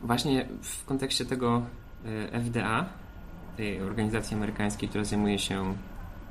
[0.01, 1.65] właśnie w kontekście tego
[2.05, 2.85] y, FDA,
[3.57, 5.75] tej organizacji amerykańskiej, która zajmuje się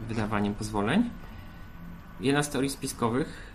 [0.09, 1.11] wydawaniem pozwoleń,
[2.21, 3.55] jedna z teorii spiskowych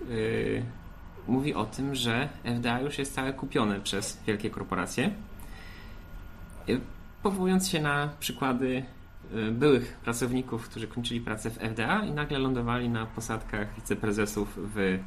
[1.27, 5.11] mówi o tym, że FDA już jest całe kupione przez wielkie korporacje.
[7.23, 8.83] Powołując się na przykłady
[9.33, 14.99] y, byłych pracowników, którzy kończyli pracę w FDA i nagle lądowali na posadkach wiceprezesów w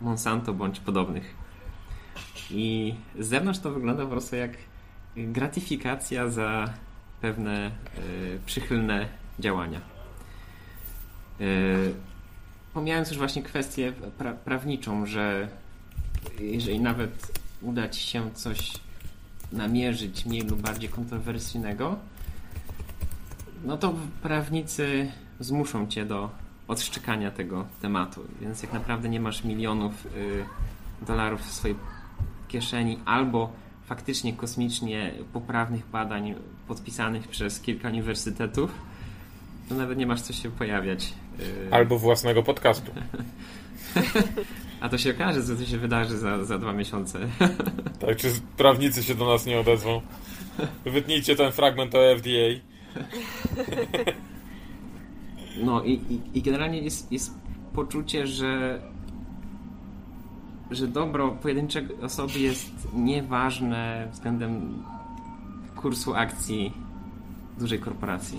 [0.00, 1.34] Monsanto bądź podobnych.
[2.50, 4.50] I z zewnątrz to wygląda po prostu jak
[5.16, 6.72] gratyfikacja za
[7.20, 9.80] pewne y, przychylne działania.
[11.40, 11.94] Y,
[12.74, 15.48] pomijając już właśnie kwestię pra prawniczą, że
[16.40, 18.72] jeżeli nawet uda ci się coś
[19.52, 21.98] namierzyć mniej lub bardziej kontrowersyjnego,
[23.64, 26.30] no to prawnicy zmuszą cię do
[26.68, 28.24] odszczekania tego tematu.
[28.40, 30.44] Więc jak naprawdę nie masz milionów y,
[31.06, 31.76] dolarów w swojej
[32.48, 33.52] kieszeni albo
[33.86, 36.34] faktycznie kosmicznie poprawnych badań
[36.68, 38.70] podpisanych przez kilka uniwersytetów,
[39.68, 41.14] to nawet nie masz co się pojawiać
[41.70, 42.92] Albo własnego podcastu.
[44.80, 47.18] A to się okaże, co to się wydarzy za, za dwa miesiące.
[48.00, 50.00] Tak, czy prawnicy się do nas nie odezwą?
[50.84, 52.48] Wytnijcie ten fragment o FDA.
[55.62, 57.34] No i, i, i generalnie jest, jest
[57.74, 58.80] poczucie, że
[60.70, 64.82] że dobro pojedynczej osoby jest nieważne względem
[65.76, 66.72] kursu akcji
[67.58, 68.38] dużej korporacji.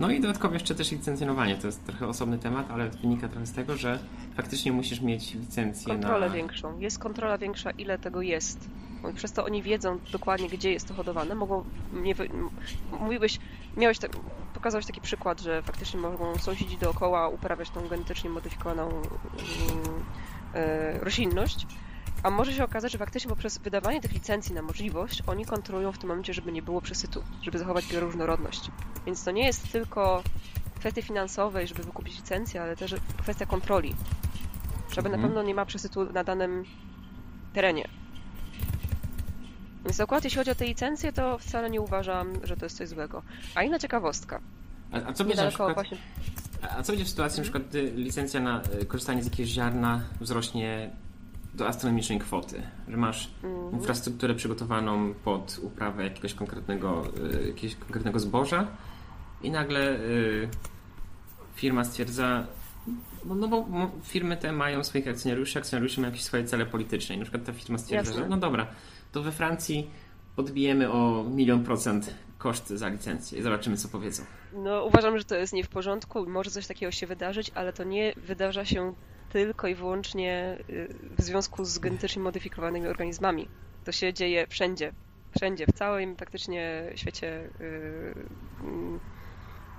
[0.00, 1.56] No i dodatkowo jeszcze też licencjonowanie.
[1.56, 3.98] To jest trochę osobny temat, ale wynika trochę z tego, że
[4.36, 6.34] faktycznie musisz mieć licencję Kontrolę na...
[6.34, 6.78] większą.
[6.78, 8.68] Jest kontrola większa, ile tego jest.
[9.10, 11.34] I przez to oni wiedzą dokładnie, gdzie jest to hodowane.
[11.34, 12.28] Mogą, nie, wy-
[13.00, 13.38] mówiłeś,
[13.76, 14.10] miałeś tak,
[14.54, 19.02] pokazałeś taki przykład, że faktycznie mogą sąsiedzi dookoła uprawiać tą genetycznie modyfikowaną
[20.54, 21.66] e, roślinność,
[22.22, 25.98] a może się okazać, że faktycznie poprzez wydawanie tych licencji na możliwość, oni kontrolują w
[25.98, 28.70] tym momencie, żeby nie było przesytu, żeby zachować bioróżnorodność.
[29.06, 30.22] Więc to nie jest tylko
[30.78, 33.94] kwestie finansowej, żeby wykupić licencję, ale też kwestia kontroli.
[34.92, 35.22] Żeby na Mhm.
[35.32, 36.64] pewno nie ma przesytu na danym
[37.52, 37.88] terenie.
[39.84, 42.88] Więc akurat jeśli chodzi o te licencje, to wcale nie uważam, że to jest coś
[42.88, 43.22] złego.
[43.54, 44.40] A inna ciekawostka.
[44.92, 45.74] A, a co będzie na przykład...
[45.74, 45.96] właśnie
[46.76, 50.00] A co będzie w sytuacji, na przykład, gdy licencja na y, korzystanie z jakiegoś ziarna
[50.20, 50.90] wzrośnie
[51.54, 52.62] do astronomicznej kwoty?
[52.88, 53.72] Że masz Mhm.
[53.72, 57.04] infrastrukturę przygotowaną pod uprawę jakiegoś konkretnego,
[57.42, 58.66] y, jakiegoś konkretnego zboża
[59.42, 60.48] i nagle y,
[61.54, 62.46] firma stwierdza,
[63.24, 63.66] no, no bo
[64.02, 67.52] firmy te mają swoich akcjonariuszy, akcjonariusze mają jakieś swoje cele polityczne i na przykład ta
[67.52, 68.24] firma stwierdza, Jasne.
[68.24, 68.66] że no dobra,
[69.12, 69.90] to we Francji
[70.36, 74.22] odbijemy o milion procent koszty za licencję i zobaczymy co powiedzą.
[74.52, 76.26] No, uważam, że to jest nie w porządku.
[76.26, 78.94] Może coś takiego się wydarzyć, ale to nie wydarza się
[79.30, 83.48] tylko i wyłącznie y, w związku z genetycznie modyfikowanymi organizmami.
[83.84, 84.92] To się dzieje wszędzie.
[85.36, 88.14] Wszędzie, w całym praktycznie świecie y,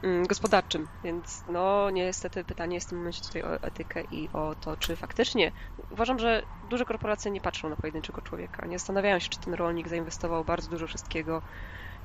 [0.03, 0.87] mm, gospodarczym.
[1.03, 4.95] Więc no niestety pytanie jest w tym momencie tutaj o etykę i o to, czy
[4.95, 5.51] faktycznie
[5.89, 8.67] uważam, że duże korporacje nie patrzą na pojedynczego człowieka.
[8.67, 11.41] Nie zastanawiają się, czy ten rolnik zainwestował bardzo dużo wszystkiego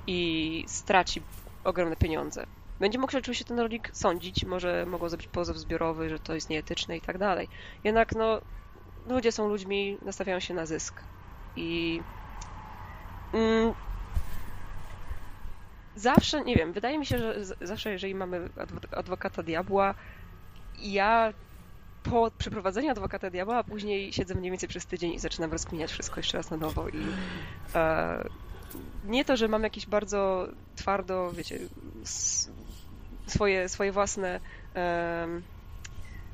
[0.06, 1.22] i straci
[1.64, 2.44] ogromne pieniądze.
[2.80, 6.96] Będzie mógł oczywiście ten rolnik sądzić, może mogą zrobić pozew zbiorowy, że to jest nieetyczne
[6.96, 7.48] i tak dalej.
[7.84, 8.40] Jednak no,
[9.08, 11.02] ludzie są ludźmi, nastawiają się na zysk.
[11.56, 12.00] I
[13.32, 13.74] mm,
[15.96, 19.94] zawsze, nie wiem, wydaje mi się, że zawsze jeżeli mamy adwo- adwokata diabła,
[20.78, 21.32] ja
[22.02, 26.38] po przeprowadzeniu adwokata diabła, później siedzę mniej więcej przez tydzień i zaczynam rozkminiać wszystko jeszcze
[26.38, 27.06] raz na nowo i
[27.74, 28.28] e,
[29.04, 31.58] nie to, że mam jakieś bardzo twardo, wiecie,
[33.26, 34.40] swoje, swoje własne,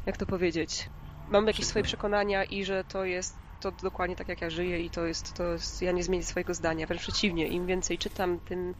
[0.06, 0.88] jak to powiedzieć,
[1.30, 4.90] mam jakieś swoje przekonania i że to jest to dokładnie tak, jak ja żyję i
[4.90, 8.74] to jest, to jest, ja nie zmienię swojego zdania, wręcz przeciwnie, im więcej czytam, tym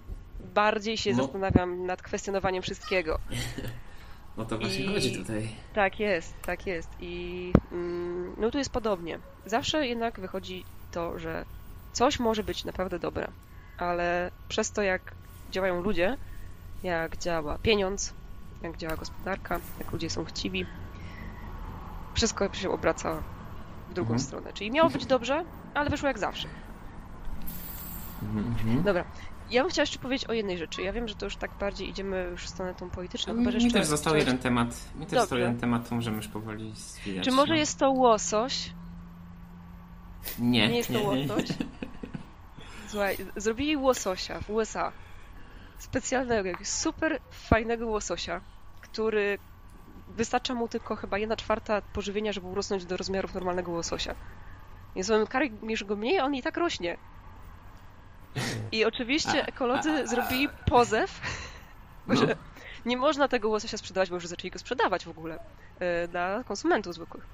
[0.55, 1.23] bardziej się No.
[1.23, 3.19] zastanawiam nad kwestionowaniem wszystkiego.
[4.37, 5.49] O to właśnie I- chodzi tutaj.
[5.75, 6.89] Tak jest, tak jest.
[7.01, 9.19] I mm, no tu jest podobnie.
[9.47, 11.45] Zawsze jednak wychodzi to, że
[11.93, 13.29] coś może być naprawdę dobre,
[13.79, 15.13] ale przez to, jak
[15.51, 16.17] działają ludzie,
[16.83, 18.15] jak działa pieniądz,
[18.63, 20.67] jak działa gospodarka, jak ludzie są chciwi,
[22.15, 23.23] wszystko się obraca
[23.91, 24.21] w drugą Mhm.
[24.21, 24.53] stronę.
[24.53, 26.49] Czyli miało być dobrze, ale wyszło jak zawsze.
[28.23, 28.83] Mhm, mhm.
[28.83, 29.05] Dobra.
[29.51, 30.83] Ja bym chciała jeszcze powiedzieć o jednej rzeczy.
[30.83, 33.35] Ja wiem, że to już tak bardziej idziemy już w stronę tą polityczną.
[33.35, 34.69] chyba, że Mi jeszcze też został jeden temat.
[34.69, 35.21] Mi też Dobrze.
[35.21, 37.25] został jeden temat, to możemy już powoli zwijać.
[37.25, 37.59] Czy może no.
[37.59, 38.73] jest to łosoś?
[40.39, 40.69] Nie.
[40.69, 41.49] Nie jest to łosoś?
[42.89, 44.93] Słuchaj, zrobili łososia w USA.
[45.83, 48.41] Specjalnego, jakiegoś super fajnego łososia,
[48.81, 49.39] który
[50.09, 54.15] wystarcza mu tylko chyba jedna czwarta pożywienia, żeby urosnąć do rozmiarów normalnego łososia.
[54.95, 56.97] Więc on karmisz go mniej, on i tak rośnie.
[58.73, 61.21] I oczywiście ekolodzy zrobili pozew,
[62.07, 62.17] No.
[62.21, 62.37] że
[62.87, 65.39] nie można tego łososia sprzedawać, bo już zaczęli go sprzedawać w ogóle
[65.79, 67.27] e, dla konsumentów zwykłych.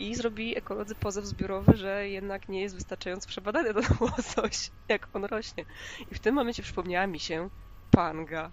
[0.00, 5.24] I zrobili ekolodzy pozew zbiorowy, że jednak nie jest wystarczająco przebadany ten łosoś, jak on
[5.24, 5.64] rośnie.
[6.10, 7.48] I w tym momencie przypomniała mi się
[7.90, 8.50] panga.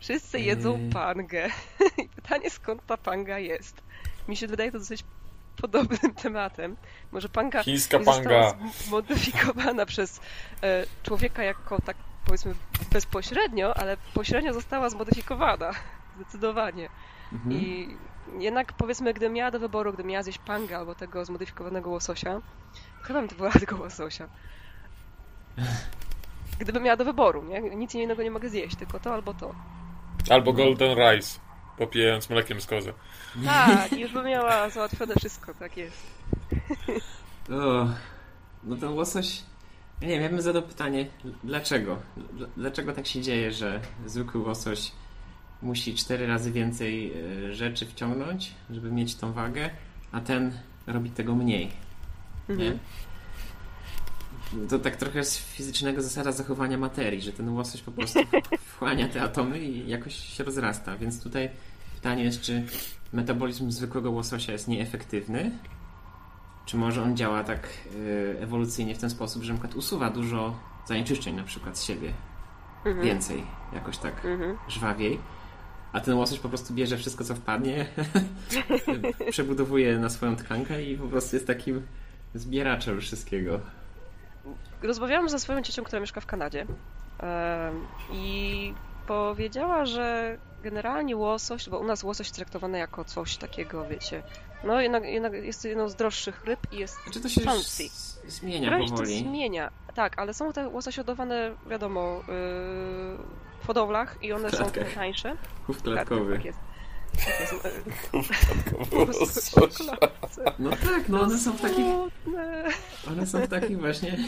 [0.00, 0.90] Wszyscy jedzą Ej.
[0.90, 1.48] pangę.
[2.04, 3.82] I pytanie, skąd ta panga jest?
[4.28, 5.04] Mi się wydaje to dosyć
[5.56, 6.76] podobnym tematem.
[7.12, 8.68] Może panga Chińska nie została panga.
[8.74, 10.20] zmodyfikowana przez
[10.62, 12.54] e, człowieka jako tak powiedzmy
[12.92, 15.70] bezpośrednio, ale pośrednio została zmodyfikowana.
[16.16, 16.88] Zdecydowanie.
[17.32, 17.52] Mhm.
[17.52, 17.96] I
[18.38, 22.40] jednak powiedzmy, gdybym miała do wyboru, gdybym miała zjeść panga albo tego zmodyfikowanego łososia,
[23.02, 24.28] chyba bym to była tego łososia.
[26.58, 27.60] Gdybym miała do wyboru, nie?
[27.60, 29.54] Nic innego nie mogę zjeść, tylko to albo to.
[30.30, 31.40] Albo Golden Rice,
[31.78, 32.92] popijając mlekiem z kozy.
[33.44, 36.06] Tak, już bym miała załatwione wszystko, tak jest.
[37.50, 37.86] O,
[38.64, 39.42] no ten łosoś.
[40.00, 41.06] Ja nie wiem, ja bym zadał pytanie,
[41.44, 41.96] dlaczego?
[42.16, 44.92] Dl- Dlaczego tak się dzieje, że zwykły łosoś
[45.62, 47.12] musi cztery razy więcej
[47.48, 49.70] e, rzeczy wciągnąć, żeby mieć tą wagę,
[50.12, 50.52] a ten
[50.86, 51.70] robi tego mniej,
[52.48, 52.54] nie?
[52.54, 52.78] Mhm.
[54.70, 58.20] To tak trochę z fizycznego zasada zachowania materii, że ten łosoś po prostu
[58.68, 60.96] wchłania te atomy i jakoś się rozrasta.
[60.96, 61.50] Więc tutaj
[61.94, 62.66] pytanie jest, czy
[63.12, 65.50] metabolizm zwykłego łososia jest nieefektywny?
[66.66, 70.58] Czy może on działa tak y, ewolucyjnie w ten sposób, że na przykład usuwa dużo
[70.86, 72.12] zanieczyszczeń na przykład z siebie?
[72.84, 73.06] Mhm.
[73.06, 74.56] Więcej, jakoś tak Mhm.
[74.68, 75.18] żwawiej.
[75.92, 77.86] A ten łosoś po prostu bierze wszystko, co wpadnie,
[79.30, 81.86] przebudowuje na swoją tkankę i po prostu jest takim
[82.34, 83.60] zbieraczem wszystkiego.
[84.82, 86.66] Rozmawiałam ze swoją ciocią, która mieszka w Kanadzie
[88.12, 88.74] i
[89.06, 94.22] powiedziała, że generalnie łosoś, bo u nas łosoś traktowany jako coś takiego, wiecie,
[94.64, 97.84] no jednak, jednak jest to jedną z droższych ryb i jest Znaczy to się Fancy.
[98.28, 99.18] zmienia Wręcz to powoli.
[99.18, 99.70] zmienia.
[99.94, 105.36] Tak, ale są te łososie hodowane, wiadomo, yy, hodowlach i one są trochę tańsze.
[105.66, 106.32] Chów Tak, klatkowy.
[106.36, 106.58] tak jest.
[107.26, 107.54] Tak jest.
[108.90, 109.12] W.
[110.58, 111.86] No tak, no one są w takich,
[113.08, 114.18] one są w takich właśnie,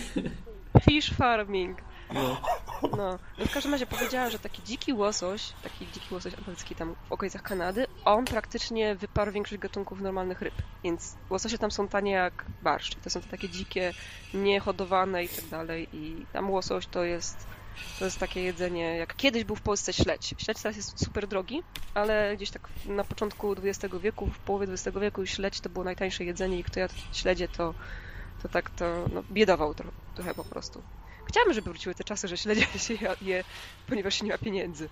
[0.82, 1.78] Fish farming.
[2.14, 2.36] no,
[2.82, 6.94] No, no w każdym razie powiedziała, że taki dziki łosoś, taki dziki łosoś angielski tam
[7.08, 10.54] w okolicach Kanady, on praktycznie wyparł większość gatunków normalnych ryb.
[10.84, 12.94] Więc łososie tam są tanie jak barszcz.
[12.94, 13.92] To są te takie dzikie,
[14.34, 15.88] niehodowane i tak dalej.
[15.92, 17.46] I tam łosoś to jest,
[17.98, 20.34] to jest takie jedzenie, jak kiedyś był w Polsce śledź.
[20.38, 21.62] Śledź teraz jest super drogi,
[21.94, 26.24] ale gdzieś tak na początku XX wieku, w połowie XX wieku śledź to było najtańsze
[26.24, 27.74] jedzenie i kto jadł śledzie, to,
[28.42, 30.82] to tak to no, biedował trochę, trochę po prostu.
[31.28, 33.44] Chciałabym, żeby wróciły te czasy, że śledzie się je,
[33.88, 34.88] ponieważ się nie ma pieniędzy.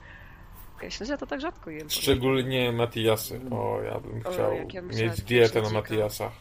[0.82, 1.90] Ja śledzia to tak rzadko jem.
[1.90, 3.40] Szczególnie Matiasy.
[3.50, 5.70] O, ja bym O, chciał ja bym mieć dietę na.
[5.70, 6.32] Matiasach.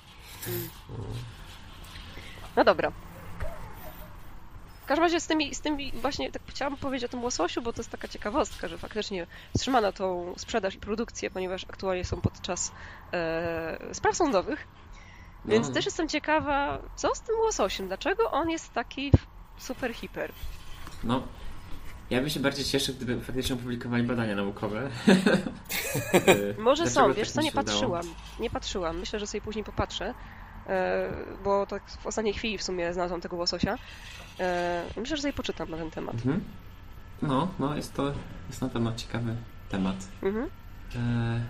[2.55, 2.91] No dobra.
[4.91, 7.73] W każdym razie z tymi, z tymi właśnie tak chciałam powiedzieć o tym łososiu, bo
[7.73, 12.71] to jest taka ciekawostka, że faktycznie wstrzymano tą sprzedaż i produkcję, ponieważ aktualnie są podczas
[13.13, 14.67] e, spraw sądowych.
[15.45, 15.73] Więc No.
[15.73, 17.87] też jestem ciekawa, co z tym łososiem?
[17.87, 19.11] Dlaczego on jest taki
[19.57, 20.31] super hiper?
[21.03, 21.23] no.
[22.09, 24.89] Ja bym się bardziej cieszył, gdyby faktycznie opublikowali badania naukowe.
[25.07, 27.65] Y, Może dlaczego są, wiesz tak co, nie udało?
[27.65, 28.05] patrzyłam.
[28.39, 28.99] Nie patrzyłam.
[28.99, 30.13] Myślę, że sobie później popatrzę, e,
[31.43, 33.77] bo tak w ostatniej chwili w sumie znalazłam tego łososia.
[34.39, 36.15] E, Myślę, że sobie poczytam na ten temat.
[36.15, 36.43] Mhm.
[37.21, 38.13] No, no jest to
[38.49, 39.35] jest na pewno ciekawy
[39.69, 39.95] temat.
[40.23, 40.49] Mhm.
[40.95, 41.41] E,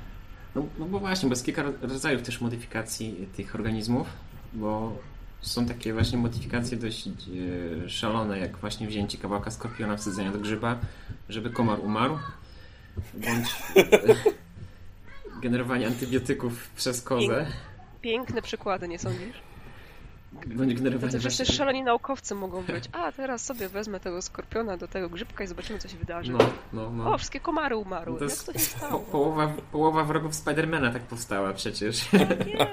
[0.55, 4.07] No, no bo właśnie, bo jest kilka ro- rodzajów też modyfikacji tych organizmów,
[4.53, 4.97] bo
[5.41, 10.78] są takie właśnie modyfikacje dość e, szalone, jak właśnie wzięcie kawałka skorpiona, wsadzenia do grzyba,
[11.30, 12.20] żeby komar umarł,
[13.14, 14.16] bądź e,
[15.41, 17.45] generowanie antybiotyków przez kozę,
[18.02, 19.41] Piękne przykłady, nie sądzisz?
[20.34, 21.56] generowanie Tacy wszyscy właśnie...
[21.56, 22.89] szaleni naukowcy mogą być.
[22.91, 26.32] A, teraz sobie wezmę tego skorpiona do tego grzybka i zobaczymy, co się wydarzy.
[26.32, 26.38] No,
[26.74, 27.14] no, no.
[27.14, 28.20] O, wszystkie komary umarły.
[28.20, 28.99] To Jak to się po, stało?
[28.99, 32.12] połowa, połowa wrogów Spidermana tak powstała przecież.
[32.45, 32.68] Nie.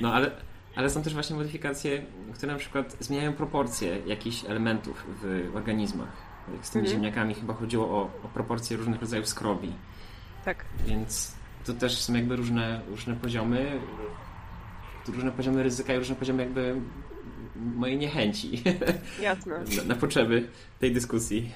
[0.00, 0.30] No ale,
[0.76, 2.02] ale są też właśnie modyfikacje,
[2.34, 6.08] które na przykład zmieniają proporcje jakichś elementów w organizmach.
[6.56, 6.96] Jak z tymi Mhm.
[7.02, 9.72] ziemniakami chyba chodziło o, o proporcje różnych rodzajów skrobi.
[10.44, 10.64] Tak.
[10.86, 11.34] Więc
[11.66, 13.80] to też są jakby różne, różne poziomy,
[15.08, 16.74] różne poziomy ryzyka i różne poziomy jakby
[17.56, 18.62] mojej niechęci
[19.20, 19.58] Jasne.
[19.76, 20.48] na, na potrzeby
[20.80, 21.50] tej dyskusji.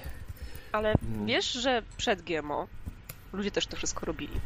[0.72, 1.26] Ale Mm.
[1.26, 2.66] wiesz, że przed GMO
[3.32, 4.40] ludzie też to wszystko robili.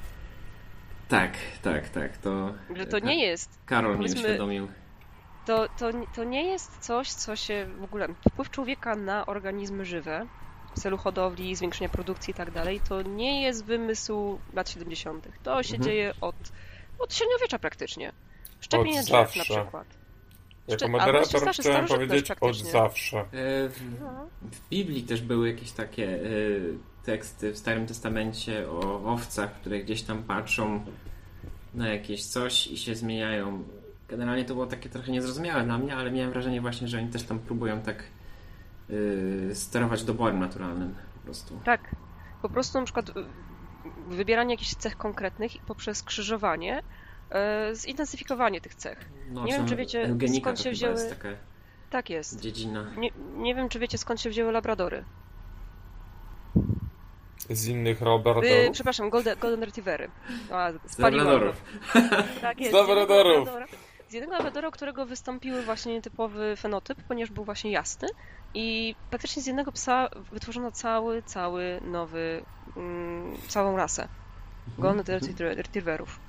[1.09, 1.33] Tak,
[1.63, 2.17] tak, tak.
[2.17, 4.69] To, Że to nie jest Karol powiedzmy- uświadomił.
[5.47, 8.09] To, to, to nie jest coś, co się w ogóle.
[8.31, 10.27] Wpływ człowieka na organizmy żywe
[10.77, 15.29] w celu hodowli, zwiększenia produkcji i tak dalej, to nie jest wymysł lat 70.
[15.43, 15.83] To się Mhm.
[15.91, 16.37] dzieje od,
[16.99, 18.13] od średniowiecza praktycznie.
[18.61, 19.43] Szczepienie Od drzew na zawsze.
[19.63, 19.87] przykład.
[20.69, 23.19] Jako moderator starszy chciałem powiedzieć od zawsze.
[23.21, 23.25] E,
[23.69, 23.79] W,
[24.43, 26.19] w Biblii też były jakieś takie e,
[27.05, 30.85] teksty w Starym Testamencie o owcach, które gdzieś tam patrzą
[31.75, 33.65] na jakieś coś i się zmieniają.
[34.09, 37.23] Generalnie to było takie trochę niezrozumiałe dla mnie, ale miałem wrażenie właśnie, że oni też
[37.23, 38.03] tam próbują tak
[39.51, 41.61] e, sterować doborem naturalnym po prostu.
[41.65, 41.81] Tak.
[42.43, 43.13] Po prostu na przykład y,
[44.09, 46.83] wybieranie jakichś cech konkretnych i poprzez krzyżowanie
[47.73, 49.09] y, zintensyfikowanie tych cech.
[49.31, 51.29] No, Nie wiem, czy wiecie, skąd się wzięły- jest taka
[51.91, 52.41] Tak jest.
[52.41, 52.87] dziedzina.
[52.97, 55.05] Nie, nie wiem, czy wiecie, skąd się wzięły labradory.
[57.51, 58.45] Z innych Y, Robertów.
[58.73, 60.11] przepraszam, golden, golden retrievery.
[60.51, 61.63] A, Z labradorów.
[62.41, 62.73] Tak jest.
[62.73, 63.49] Z labradorów.
[63.49, 63.77] Z jednego labradora-
[64.09, 68.09] Z jednego labradora, u którego wystąpiły właśnie nietypowy fenotyp, ponieważ był właśnie jasny.
[68.55, 72.43] I praktycznie z jednego psa wytworzono cały, cały nowy,
[72.77, 74.09] mm, całą rasę.
[74.79, 76.21] Golden Retriever- Retrieverów.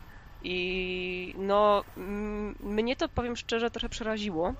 [0.41, 4.53] I no, mm, mnie to powiem szczerze trochę przeraziło,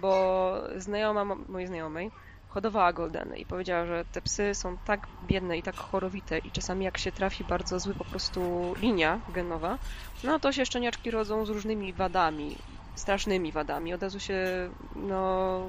[0.00, 2.10] bo znajoma mo- mojej znajomej
[2.48, 6.84] hodowała Goldeny i powiedziała, że te psy są tak biedne i tak chorowite i czasami
[6.84, 9.78] jak się trafi bardzo zły po prostu linia genowa,
[10.24, 12.56] no to się szczeniaczki rodzą z różnymi wadami,
[12.94, 13.94] strasznymi wadami.
[13.94, 15.68] Od razu się, no,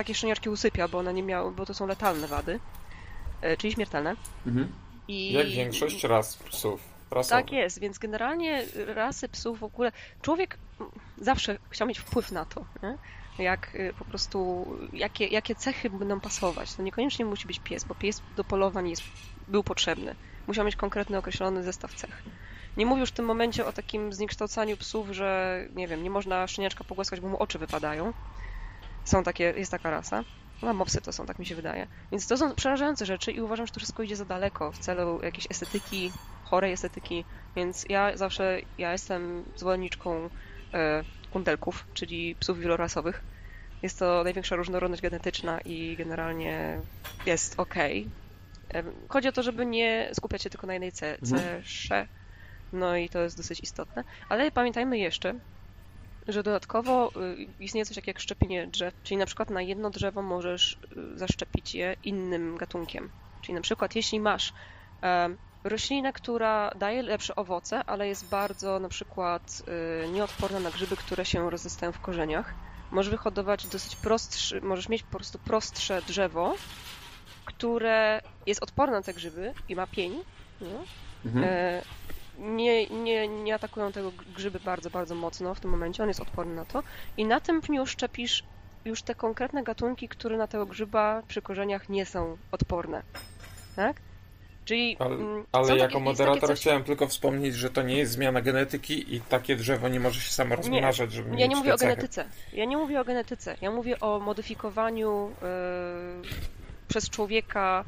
[0.00, 2.60] takie szczeniaczki usypia, bo one nie miały, bo to są letalne wady,
[3.40, 4.16] e, czyli śmiertelne.
[4.46, 4.72] Mhm.
[5.08, 5.32] I...
[5.32, 6.80] Jak większość ras psów.
[7.10, 7.44] Rasowych.
[7.44, 9.92] Tak jest, więc generalnie rasy psów w ogóle.
[10.22, 10.58] Człowiek
[11.18, 12.98] zawsze chciał mieć wpływ na to, nie?
[13.38, 16.74] jak y, po prostu, jakie, jakie cechy będą pasować.
[16.74, 19.02] To niekoniecznie musi być pies, bo pies do polowań jest,
[19.48, 20.14] był potrzebny.
[20.46, 22.22] Musiał mieć konkretny, określony zestaw cech.
[22.76, 26.46] Nie mówię już w tym momencie o takim zniekształcaniu psów, że nie wiem, nie można
[26.46, 28.12] szczeniaczka pogłaskać, bo mu oczy wypadają.
[29.04, 30.24] Są takie, jest taka rasa.
[30.62, 31.86] No, mopsy to są, tak mi się wydaje.
[32.10, 35.20] Więc to są przerażające rzeczy i uważam, że to wszystko idzie za daleko w celu
[35.22, 36.12] jakiejś estetyki,
[36.44, 37.24] chorej estetyki.
[37.56, 40.30] Więc ja zawsze, ja jestem zwolenniczką
[40.74, 43.22] e, kundelków, czyli psów wielorasowych.
[43.82, 46.80] Jest to największa różnorodność genetyczna i generalnie
[47.26, 47.74] jest ok.
[49.08, 51.96] Chodzi o to, żeby nie skupiać się tylko na jednej cesze.
[51.96, 52.06] Mhm.
[52.72, 54.04] No i to jest dosyć istotne.
[54.28, 55.34] Ale pamiętajmy jeszcze,
[56.28, 60.22] że dodatkowo y, istnieje coś takiego jak szczepienie drzew, czyli na przykład na jedno drzewo
[60.22, 63.10] możesz y, zaszczepić je innym gatunkiem.
[63.42, 64.52] Czyli na przykład jeśli masz
[65.64, 69.62] roślinę, która daje lepsze owoce, ale jest bardzo na przykład
[70.04, 72.54] y, nieodporna na grzyby, które się rozrastają w korzeniach,
[72.90, 76.54] możesz wyhodować dosyć prostszy, możesz mieć po prostu prostsze drzewo,
[77.44, 80.12] które jest odporne na te grzyby i ma pień.
[80.60, 80.78] Nie?
[81.24, 81.44] Mhm.
[82.40, 86.54] Nie, nie, nie atakują tego grzyby bardzo, bardzo mocno w tym momencie, on jest odporny
[86.54, 86.82] na to.
[87.16, 88.44] I na tym pniu szczepisz
[88.84, 93.02] już te konkretne gatunki, które na tego grzyba przy korzeniach nie są odporne.
[93.76, 93.96] Tak?
[94.64, 96.60] Czyli, ale, mm, ale jako takie, moderator coś...
[96.60, 100.30] chciałem tylko wspomnieć, że to nie jest zmiana genetyki i takie drzewo nie może się
[100.30, 102.24] samo rozmnażać, żeby Ja nie mówię o genetyce.
[102.52, 103.56] Ja nie mówię o genetyce.
[103.60, 105.30] Ja mówię o modyfikowaniu
[106.22, 106.28] yy,
[106.88, 107.84] przez człowieka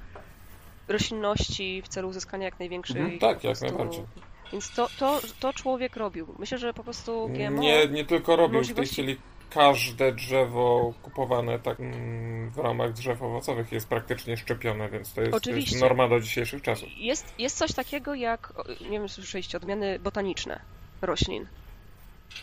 [0.88, 3.00] roślinności w celu uzyskania jak największej.
[3.00, 4.04] Mhm, tak, jak najbardziej.
[4.52, 6.34] Więc to, to, to człowiek robił.
[6.38, 7.62] Myślę, że po prostu GMO...
[7.62, 8.92] Nie, nie tylko robił, możliwości...
[8.92, 14.88] w tej chwili każde drzewo kupowane tak mm, w ramach drzew owocowych jest praktycznie szczepione,
[14.88, 16.88] więc to jest, to jest norma do dzisiejszych czasów.
[16.96, 20.60] Jest, jest coś takiego jak, nie wiem, słyszeliście, odmiany botaniczne
[21.02, 21.46] roślin.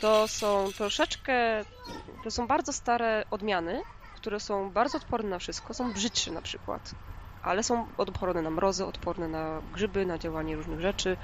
[0.02, 1.66] To są troszeczkę,
[2.24, 3.82] to są bardzo stare odmiany,
[4.16, 6.92] które są bardzo odporne na wszystko, są brzydsze na przykład,
[7.44, 11.18] ale są odporne na mrozy, odporne na grzyby, na działanie różnych rzeczy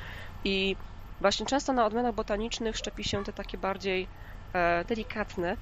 [0.45, 0.75] i
[1.21, 4.07] właśnie często na odmianach botanicznych szczepi się te takie bardziej
[4.53, 5.57] e, delikatne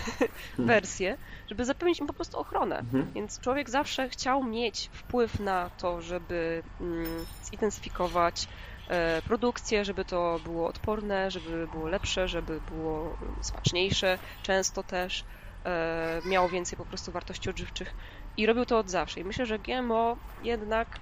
[0.58, 1.16] wersje,
[1.48, 2.78] żeby zapewnić im po prostu ochronę.
[2.78, 3.12] Mhm.
[3.14, 8.46] Więc człowiek zawsze chciał mieć wpływ na to, żeby mm, zintensyfikować
[8.88, 15.24] e, produkcję, żeby to było odporne, żeby było lepsze, żeby było smaczniejsze, często też
[15.64, 17.94] e, miało więcej po prostu wartości odżywczych
[18.36, 19.20] i robił to od zawsze.
[19.20, 21.00] I myślę, że GMO jednak,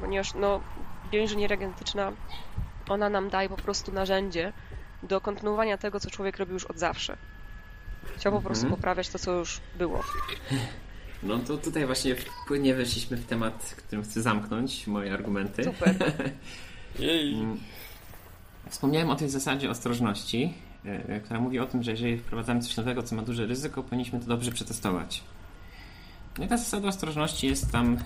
[0.00, 0.60] ponieważ no,
[1.10, 2.12] bioinżynieria genetyczna,
[2.88, 4.52] ona nam daje po prostu narzędzie
[5.02, 7.16] do kontynuowania tego, co człowiek robił już od zawsze.
[8.16, 8.76] Chciał po prostu mhm.
[8.76, 10.02] poprawiać to, co już było.
[11.22, 12.14] No to tutaj właśnie
[12.46, 15.64] płynnie weszliśmy w temat, którym chcę zamknąć moje argumenty.
[15.64, 15.94] Super.
[16.98, 17.58] Mm.
[18.68, 20.54] Wspomniałem o tej zasadzie ostrożności,
[20.84, 24.20] e, która mówi o tym, że jeżeli wprowadzamy coś nowego, co ma duże ryzyko, powinniśmy
[24.20, 25.22] to dobrze przetestować.
[26.38, 27.98] No i ta zasada ostrożności jest tam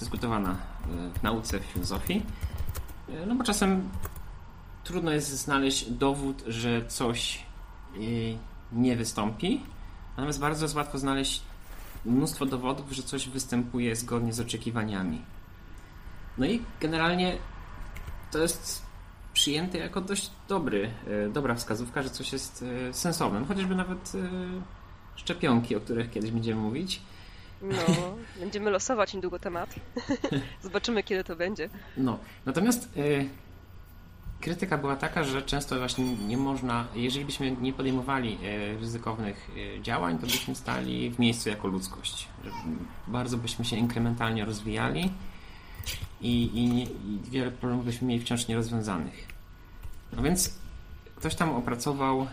[0.00, 2.22] dyskutowana e, w nauce, w filozofii,
[3.08, 3.88] y, no bo czasem
[4.84, 7.46] trudno jest znaleźć dowód, że coś
[8.72, 9.62] nie wystąpi.
[10.16, 11.42] Natomiast bardzo jest łatwo znaleźć
[12.04, 15.22] mnóstwo dowodów, że coś występuje zgodnie z oczekiwaniami.
[16.38, 17.38] No i generalnie
[18.30, 18.82] to jest
[19.32, 23.40] przyjęte jako dość dobry, e, dobra wskazówka, że coś jest e, sensowne.
[23.40, 24.28] No chociażby nawet e,
[25.16, 27.02] szczepionki, o których kiedyś będziemy mówić.
[27.62, 27.76] No,
[28.40, 29.74] będziemy losować niedługo temat.
[30.62, 31.70] Zobaczymy, kiedy to będzie.
[31.96, 32.88] No, natomiast
[34.44, 39.82] krytyka była taka, że często właśnie nie można, jeżeli byśmy nie podejmowali e, ryzykownych e,
[39.82, 42.28] działań, to byśmy stali w miejscu jako ludzkość.
[43.08, 45.10] Bardzo byśmy się inkrementalnie rozwijali
[46.20, 49.28] i, i, i wiele problemów byśmy mieli wciąż nierozwiązanych.
[50.12, 50.58] No więc
[51.16, 52.26] ktoś tam opracował e,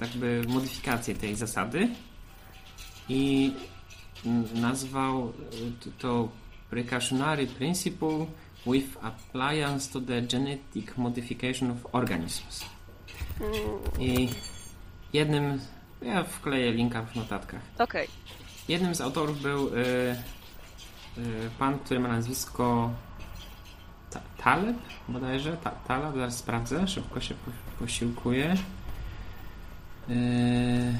[0.00, 1.88] jakby modyfikację tej zasady
[3.08, 3.52] i
[4.54, 5.32] nazwał
[5.98, 6.28] to
[6.70, 8.26] precautionary principle
[8.66, 12.64] with appliance to the genetic modification of organisms.
[13.98, 14.28] I
[15.12, 15.60] jednym,
[16.02, 17.60] ja wkleję linka w notatkach.
[17.78, 18.06] Okej.
[18.06, 18.16] Okay.
[18.68, 19.80] Jednym z autorów był y,
[21.18, 22.90] y, pan, który ma nazwisko
[24.10, 24.76] Ta Taleb
[25.08, 28.56] bodajże, Ta Taleb, zaraz sprawdzę, szybko się po posiłkuję.
[30.10, 30.94] Y,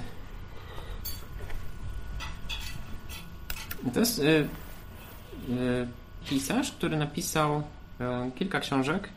[3.91, 5.87] to jest y, y,
[6.29, 7.63] pisarz, który napisał
[8.01, 9.09] e, kilka książek.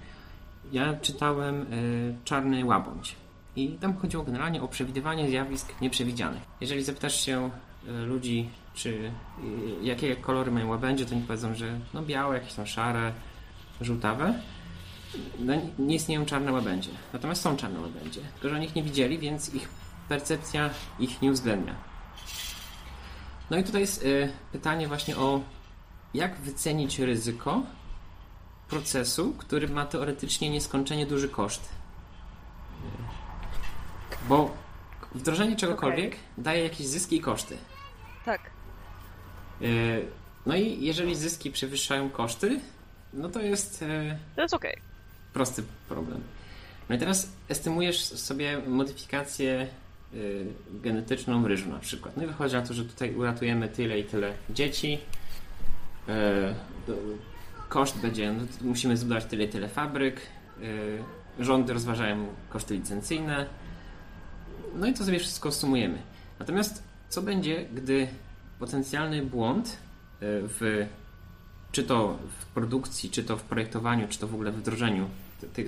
[0.72, 1.66] Ja czytałem e,
[2.24, 3.16] Czarny Łabądź.
[3.56, 6.42] I tam chodziło generalnie o przewidywanie zjawisk nieprzewidzianych.
[6.62, 7.50] Jeżeli zapytasz się
[7.88, 9.12] e, ludzi, czy
[9.82, 13.12] jakie kolory mają łabędzie, to oni powiedzą, że no białe, jakieś tam szare,
[13.82, 14.34] żółtawe.
[15.40, 16.90] No, nie istnieją czarne łabędzie.
[17.14, 18.22] Natomiast są czarne łabędzie.
[18.34, 19.70] Tylko, że oni ich nie widzieli, więc ich
[20.10, 20.70] percepcja
[21.00, 21.76] ich nie uwzględnia.
[23.50, 25.42] No i tutaj jest y, pytanie właśnie o
[26.14, 27.64] jak wycenić ryzyko
[28.70, 31.70] procesu, który ma teoretycznie nieskończenie duży koszt.
[34.30, 34.58] Bo
[35.16, 36.20] wdrożenie czegokolwiek okay.
[36.38, 37.58] daje jakieś zyski i koszty.
[38.26, 38.42] Tak.
[39.62, 40.06] Y,
[40.46, 42.60] no i jeżeli zyski przewyższają koszty,
[43.14, 43.82] no to jest.
[43.82, 44.66] Y, to jest ok.
[45.34, 46.22] Prosty problem.
[46.90, 49.68] No i teraz estymujesz sobie modyfikację
[50.70, 52.18] genetyczną ryżu na przykład.
[52.18, 55.00] No i wychodzi na to, że tutaj uratujemy tyle i tyle dzieci.
[56.10, 56.12] Y,
[57.70, 60.22] koszt będzie, no, musimy zbudować tyle i tyle fabryk.
[60.62, 63.46] Y, rządy rozważają koszty licencyjne.
[64.76, 65.98] No i to sobie wszystko sumujemy.
[66.40, 68.08] Natomiast co będzie, gdy
[68.60, 69.78] potencjalny błąd
[70.22, 70.88] w
[71.72, 75.10] czy to w produkcji, czy to w projektowaniu, czy to w ogóle w wdrożeniu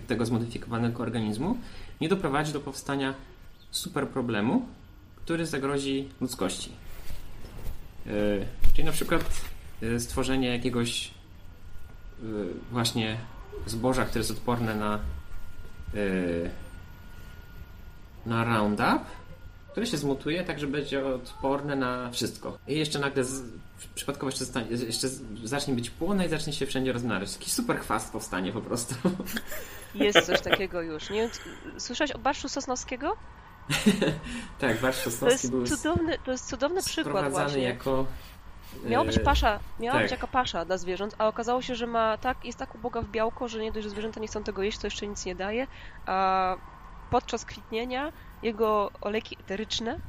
[0.08, 1.58] tego zmodyfikowanego organizmu
[2.02, 3.14] nie doprowadzi do powstania
[3.72, 4.66] super problemu,
[5.16, 6.72] który zagrozi ludzkości.
[8.06, 9.42] Yy, czyli na przykład
[9.82, 11.12] yy, stworzenie jakiegoś
[12.24, 13.18] yy, właśnie
[13.66, 15.00] zboża, które jest odporne na
[18.26, 19.02] na Roundup,
[19.72, 22.58] które się zmutuje tak, że będzie odporne na wszystko.
[22.68, 23.44] I jeszcze nagle z,
[23.96, 25.08] przypadkowo jeszcze, zostanie, jeszcze
[25.44, 27.34] zacznie być płonne i zacznie się wszędzie rozmnażać.
[27.34, 28.96] Taki super chwast powstanie po prostu.
[29.96, 31.10] Jest coś takiego już.
[31.10, 31.30] Nie,
[31.78, 33.18] słyszałeś o barszczu sosnowskiego?
[34.60, 37.62] tak, Barsz Sosnowski był cudowny, To jest cudowny przykład właśnie.
[37.62, 38.06] jako...
[38.86, 40.04] Miała być e, pasza, miała tak.
[40.04, 43.10] być jaka pasza dla zwierząt, a okazało się, że ma tak, jest tak uboga w
[43.10, 45.68] białko, że nie dość, że zwierzęta nie chcą tego jeść, to jeszcze nic nie daje,
[46.06, 46.56] a
[47.10, 48.12] podczas kwitnienia
[48.44, 50.00] jego olejki eteryczne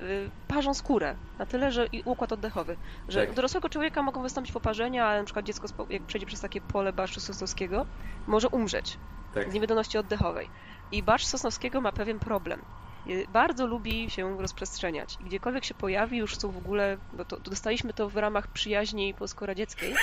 [0.00, 2.76] y, parzą skórę na tyle, że i układ oddechowy,
[3.08, 3.34] że tak.
[3.34, 7.20] dorosłego człowieka mogą wystąpić poparzenia, ale na przykład dziecko jak przejdzie przez takie pole barszczu
[7.20, 7.86] sosnowskiego
[8.26, 8.98] może umrzeć
[9.34, 9.50] tak.
[9.50, 10.50] z niewydolności oddechowej.
[10.92, 12.62] I barszcz sosnowskiego ma pewien problem.
[13.06, 15.16] Y, bardzo lubi się rozprzestrzeniać.
[15.20, 18.48] I gdziekolwiek się pojawi, już są w ogóle, bo to, to dostaliśmy to w ramach
[18.48, 19.94] przyjaźni polsko-radzieckiej.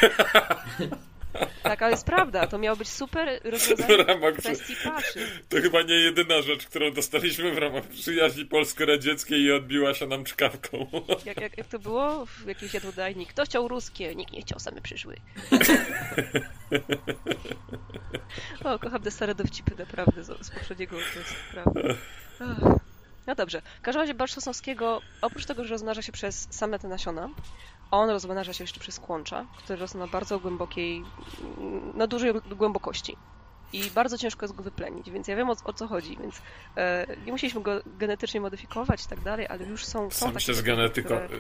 [1.63, 5.19] Tak, ale jest prawda, to miało być super rozwiązanie w ramach kwestii paszy.
[5.49, 10.23] To chyba nie jedyna rzecz, którą dostaliśmy w ramach przyjaźni polsko-radzieckiej i odbiła się nam
[10.23, 10.88] czkawką.
[11.26, 13.26] Jak, jak, jak to było w jakiejś jadłodajni?
[13.26, 14.15] Kto chciał ruskie?
[14.15, 15.15] Nikt nie chciał, same przyszły.
[18.63, 21.81] o, kocham te stare dowcipy naprawdę z, z poprzedniego okresu, prawda.
[23.28, 23.62] No dobrze.
[23.80, 27.30] W każdym razie barszcz sosnowskiego, oprócz tego, że rozmnaża się przez same te nasiona,
[27.91, 31.03] on rozmnaża się jeszcze przez kłącza, które rosną na bardzo głębokiej,
[31.94, 33.18] na dużej głębokości.
[33.74, 36.41] I bardzo ciężko jest go wyplenić, więc ja wiem o, o co chodzi, więc
[36.78, 40.45] e, nie musieliśmy go genetycznie modyfikować i tak dalej, ale już są, są Sam takie
[40.45, 41.40] się z genetyką które,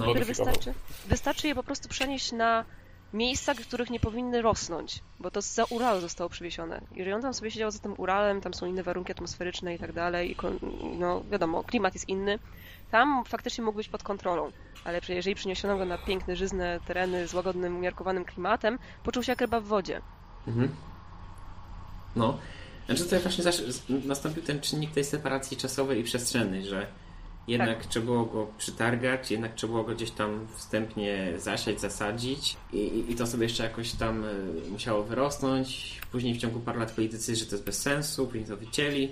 [0.00, 0.74] które wystarczy,
[1.06, 2.64] wystarczy je po prostu przenieść na
[3.14, 6.80] miejsca, w których nie powinny rosnąć, bo to za Uralu zostało przywiezione.
[6.94, 9.92] Jeżeli on tam sobie siedział za tym Uralem, tam są inne warunki atmosferyczne i tak
[9.92, 10.36] dalej, i
[10.98, 12.38] no wiadomo, klimat jest inny,
[12.90, 14.52] tam faktycznie mógł być pod kontrolą.
[14.84, 19.40] Ale jeżeli przyniesiono go na piękne, żyzne tereny z łagodnym, umiarkowanym klimatem, poczuł się jak
[19.40, 20.00] ryba w wodzie.
[20.46, 20.74] Mhm.
[22.16, 22.38] No.
[22.86, 23.44] Znaczy tutaj właśnie
[24.04, 26.86] nastąpił ten czynnik tej separacji czasowej i przestrzennej, że
[27.48, 27.86] jednak tak.
[27.86, 33.14] trzeba było go przytargać, jednak trzeba było go gdzieś tam wstępnie zasiać, zasadzić i, i
[33.14, 34.28] to sobie jeszcze jakoś tam e,
[34.70, 36.00] musiało wyrosnąć.
[36.12, 39.10] Później w ciągu paru lat podjęli decyzję, że to jest bez sensu, później to wycięli.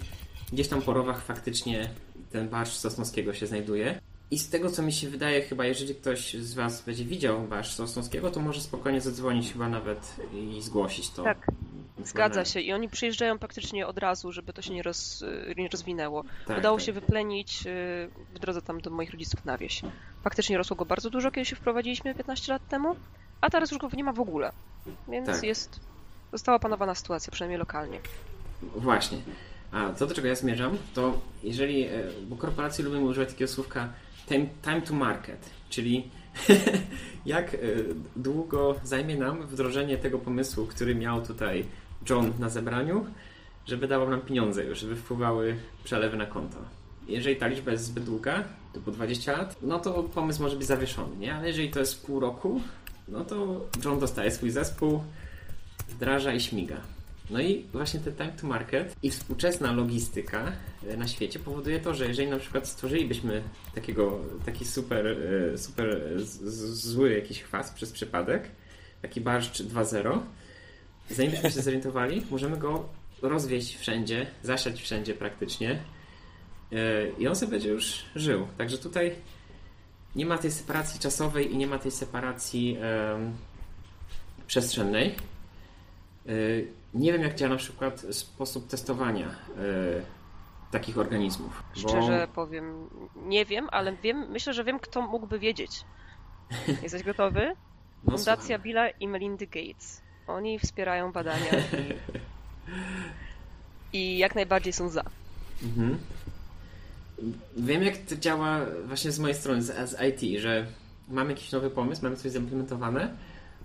[0.53, 1.91] Gdzieś tam po rowach faktycznie
[2.31, 4.01] ten barszcz Sosnowskiego się znajduje.
[4.31, 7.73] I z tego, co mi się wydaje, chyba jeżeli ktoś z Was będzie widział barszcz
[7.73, 11.23] Sosnowskiego, to może spokojnie zadzwonić chyba nawet i zgłosić to.
[11.23, 11.47] Tak.
[12.05, 15.25] Zgadza się i oni przyjeżdżają praktycznie od razu, żeby to się nie, roz,
[15.57, 16.25] nie rozwinęło.
[16.47, 16.87] Tak, Udało tak.
[16.87, 19.83] się wyplenić y, w drodze tam do moich rodziców na wieś.
[20.23, 22.97] Faktycznie rosło go bardzo dużo, kiedy się wprowadziliśmy 15 lat temu,
[23.41, 24.53] a teraz już go nie ma w ogóle.
[25.09, 25.43] Więc tak.
[25.43, 25.81] jest,
[26.33, 28.01] została panowana sytuacja, przynajmniej lokalnie.
[28.63, 29.19] Właśnie.
[29.73, 31.91] A to, do czego ja zmierzam, to jeżeli, e,
[32.29, 33.89] bo korporacje lubią używać takiego słówka
[34.29, 36.11] time, time to market, czyli
[37.27, 37.59] jak e,
[38.17, 41.65] długo zajmie nam wdrożenie tego pomysłu, który miał tutaj
[42.11, 43.07] John na zebraniu,
[43.67, 46.59] żeby dawał nam pieniądze już, żeby wpływały przelewy na konto.
[47.09, 51.17] Jeżeli ta liczba jest zbyt długa, typu 20 lat, no to pomysł może być zawieszony,
[51.17, 51.35] nie?
[51.35, 52.61] Ale jeżeli to jest pół roku,
[53.09, 55.03] no to John dostaje swój zespół,
[55.89, 56.77] wdraża i śmiga.
[57.31, 60.53] No i właśnie ten time to market i współczesna logistyka
[60.89, 63.43] e, na świecie powoduje to, że jeżeli na przykład stworzylibyśmy
[63.75, 66.19] takiego, taki super, e, super
[66.73, 68.51] zły jakiś chwas przez przypadek,
[69.03, 70.19] taki barszcz 2.0,
[71.11, 72.89] zanim byśmy się zorientowali, możemy go
[73.23, 75.71] rozwieść wszędzie, zasiać wszędzie praktycznie
[76.73, 78.47] e, i on sobie będzie już żył.
[78.59, 79.15] Także tutaj
[80.17, 82.77] nie ma tej separacji czasowej i nie ma tej separacji
[83.15, 83.33] em,
[84.47, 85.17] przestrzennej.
[86.29, 89.33] Y, nie wiem, jak działa na przykład sposób testowania y,
[90.71, 91.63] takich organizmów.
[91.83, 95.71] bo- Szczerze powiem, nie wiem, ale wiem, myślę, że wiem, kto mógłby wiedzieć.
[96.83, 97.47] Jesteś gotowy?
[98.05, 98.63] no, Fundacja słucham.
[98.63, 100.03] Billa i Melindy Gates.
[100.27, 101.95] Oni wspierają badania i,
[103.99, 105.03] i jak najbardziej są za.
[105.63, 105.99] Mhm.
[107.57, 110.67] Wiem, jak to działa właśnie z mojej strony, z, z IT, że
[111.09, 113.15] mamy jakiś nowy pomysł, mamy coś zaimplementowane,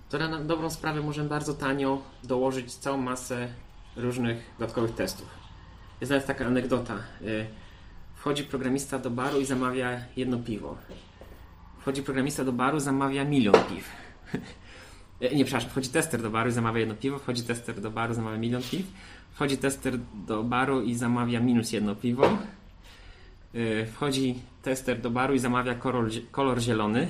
[0.09, 3.47] to na dobrą sprawę możemy bardzo tanio dołożyć całą masę
[3.95, 5.27] różnych dodatkowych testów.
[6.01, 6.95] Jest nawet taka anegdota.
[7.21, 7.47] Y,
[8.15, 10.77] Wchodzi programista do baru i zamawia jedno piwo.
[11.79, 13.89] Wchodzi programista do baru, zamawia milion piw.
[15.21, 18.13] E, Nie, przepraszam, wchodzi tester do baru i zamawia jedno piwo, wchodzi tester do baru,
[18.13, 18.85] zamawia milion piw,
[19.33, 22.37] wchodzi tester do baru i zamawia minus jedno piwo,
[23.53, 27.07] Yy, wchodzi tester do baru i zamawia kolor, kolor zielony,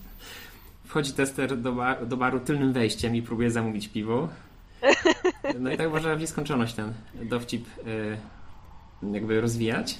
[0.88, 4.28] wchodzi tester do, ba do baru tylnym wejściem i próbuje zamówić piwo.
[5.60, 7.66] No i tak można w nieskończoność ten dowcip
[9.12, 9.98] jakby rozwijać.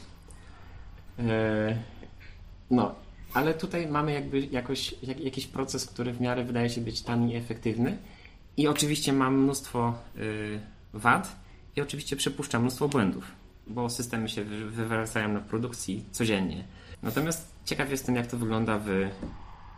[2.71, 2.95] No,
[3.35, 7.33] ale tutaj mamy jakby jakoś, jak, jakiś proces, który w miarę wydaje się być tani
[7.33, 7.99] i efektywny.
[8.57, 10.61] I oczywiście mam mnóstwo y,
[10.93, 11.37] wad
[11.77, 13.25] i oczywiście przypuszczam mnóstwo błędów,
[13.67, 16.65] bo systemy się wy- wywracają na produkcji codziennie.
[17.03, 18.89] Natomiast ciekaw jestem, jak to wygląda w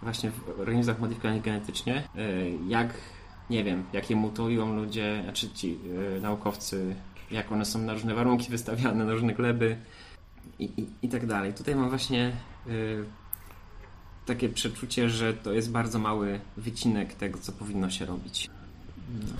[0.03, 2.03] właśnie w organizmach modyfikowanych genetycznie.
[2.17, 2.95] Y, jak,
[3.51, 5.79] nie wiem, jakie mutują ludzie, znaczy ci
[6.17, 6.95] y, naukowcy,
[7.31, 9.77] jak one są na różne warunki wystawiane, na różne gleby
[10.59, 11.53] i, i, i tak dalej.
[11.53, 12.33] Tutaj mam właśnie
[14.29, 18.51] takie przeczucie, że to jest bardzo mały wycinek tego, co powinno się robić.
[19.23, 19.37] No,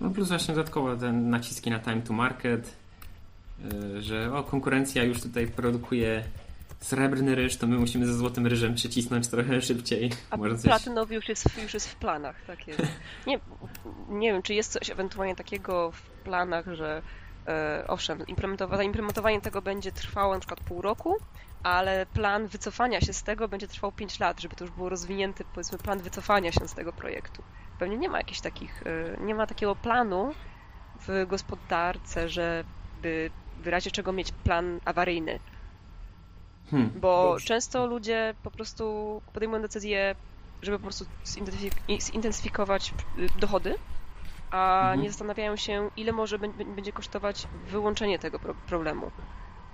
[0.00, 2.76] no plus właśnie dodatkowo te naciski na time to market,
[3.72, 6.24] y, że o, konkurencja już tutaj produkuje
[6.80, 10.10] srebrny ryż, to my musimy ze złotym ryżem przycisnąć trochę szybciej.
[10.30, 10.64] A Może coś...
[10.64, 12.36] platynowy już jest, już jest w planach.
[12.46, 12.82] Tak jest.
[13.26, 13.40] Nie,
[14.08, 17.02] nie wiem, czy jest coś ewentualnie takiego w planach, że
[17.46, 21.16] e, owszem, implementowa- zaimplementowanie tego będzie trwało na przykład pół roku,
[21.66, 25.44] ale plan wycofania się z tego będzie trwał 5 lat, żeby to już było rozwinięty,
[25.54, 27.42] powiedzmy, plan wycofania się z tego projektu.
[27.78, 30.32] Pewnie nie ma jakichś takich, e, nie ma takiego planu
[31.08, 33.30] w gospodarce, żeby
[33.62, 35.38] w razie czego mieć plan awaryjny.
[36.70, 36.90] Hmm.
[37.00, 37.46] Bo Dobrze.
[37.46, 38.84] często ludzie po prostu
[39.32, 40.14] podejmują decyzję,
[40.62, 43.74] żeby po prostu zintensyfik- zintensyfikować y, dochody,
[44.50, 45.00] a Mhm.
[45.00, 49.10] nie zastanawiają się, ile może bę- bę- będzie kosztować wyłączenie tego pro- problemu.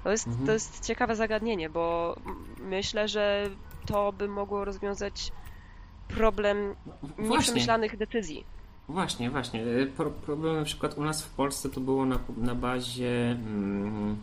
[0.05, 0.47] To jest, Mhm.
[0.47, 2.17] to jest ciekawe zagadnienie, bo
[2.59, 3.51] myślę, że
[3.87, 5.33] to by mogło rozwiązać
[6.09, 7.29] problem Właśnie.
[7.29, 8.45] nieprzemyślanych decyzji.
[8.89, 9.65] Właśnie, właśnie.
[9.97, 13.31] Pro, problem na przykład u nas w Polsce to było na, na bazie.
[13.31, 14.17] Mm,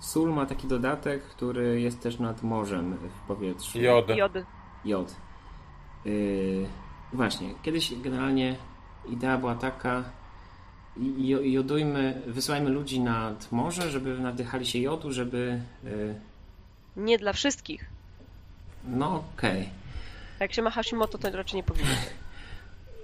[0.00, 3.80] sól ma taki dodatek, który jest też nad morzem w powietrzu.
[3.80, 4.08] Jod.
[4.08, 4.44] Jody.
[4.84, 5.16] Jod.
[6.04, 6.66] Yy,
[7.12, 8.56] właśnie, kiedyś generalnie
[9.06, 10.04] idea była taka.
[11.18, 15.60] Jo- Jodujmy, wysyłajmy ludzi nad morze, żeby nawdychali się jodu, żeby.
[15.84, 16.14] Yy,
[16.96, 17.84] Nie dla wszystkich.
[18.84, 19.68] no okej.
[20.40, 21.90] Jak się ma Hashimoto, to raczej nie powinno.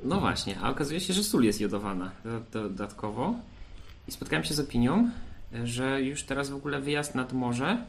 [0.05, 2.11] No właśnie, a okazuje się, że sól jest jodowana
[2.53, 3.35] do- dodatkowo.
[4.09, 5.11] I spotkałem się z opinią,
[5.65, 7.85] że już teraz w ogóle wyjazd nad morze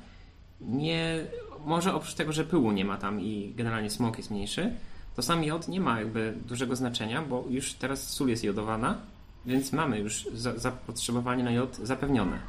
[0.61, 1.25] nie.
[1.65, 4.73] Może oprócz tego, że pyłu nie ma tam i generalnie smog jest mniejszy,
[5.15, 8.97] to sam jod nie ma jakby dużego znaczenia, bo już teraz sól jest jodowana,
[9.45, 12.39] więc mamy już za- zapotrzebowanie na jod zapewnione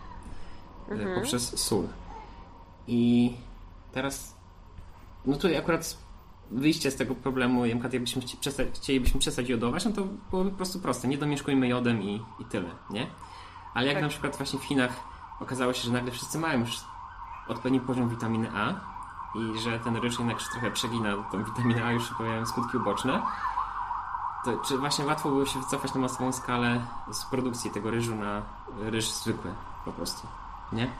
[0.88, 1.14] e, Mhm.
[1.14, 1.88] poprzez sól.
[2.86, 3.32] I
[3.92, 4.36] teraz,
[5.26, 5.96] no tutaj akurat
[6.50, 10.80] wyjście z tego problemu, jakbyśmy chci- przestać, chcielibyśmy przestać jodować, no to byłoby po prostu
[10.80, 11.08] proste.
[11.08, 13.06] Nie domieszkujmy jodem i, i tyle, nie?
[13.74, 14.02] Ale jak Tak.
[14.02, 14.96] na przykład właśnie w Chinach
[15.40, 16.80] okazało się, że nagle wszyscy mają już
[17.48, 18.70] odpowiedni poziom witaminy A
[19.38, 23.22] i że ten ryż jednak już trochę przegina tą witaminę A, już pojawiają skutki uboczne,
[24.44, 28.42] to czy właśnie łatwo było się wycofać na masową skalę z produkcji tego ryżu na
[28.80, 29.54] ryż zwykły
[29.84, 30.26] po prostu,
[30.72, 30.90] nie?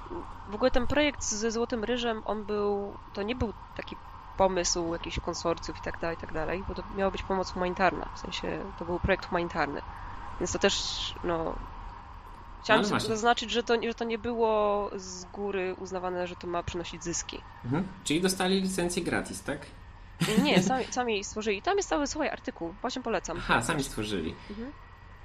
[0.51, 3.97] W ogóle ten projekt ze Złotym Ryżem, on był, to nie był taki
[4.37, 8.09] pomysł jakichś konsorcjów i tak dalej, i tak dalej, bo to miała być pomoc humanitarna,
[8.15, 9.83] w sensie to był projekt humanitarny.
[10.41, 11.55] Więc to też, no...
[12.63, 13.09] Chciałam No, właśnie.
[13.09, 17.41] zaznaczyć, że to, że to nie było z góry uznawane, że to ma przynosić zyski.
[17.65, 17.89] Mhm.
[18.05, 19.67] Czyli dostali licencję gratis, tak?
[20.43, 21.63] Nie, sami, sami stworzyli.
[21.63, 23.37] Tam jest cały, słuchaj, artykuł, właśnie polecam.
[23.39, 24.35] Aha, sami stworzyli.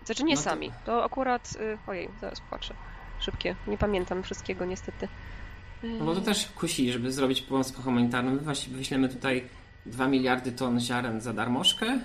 [0.05, 2.73] Znaczy nie No to- sami, to akurat, y, ojej, zaraz patrzę.
[3.19, 5.07] Szybkie, nie pamiętam wszystkiego niestety.
[5.83, 8.31] No bo to też kusi, żeby zrobić pomoc humanitarną.
[8.31, 9.43] My właśnie wyślemy tutaj
[9.85, 11.99] 2 miliardy ton ziaren za darmożkę,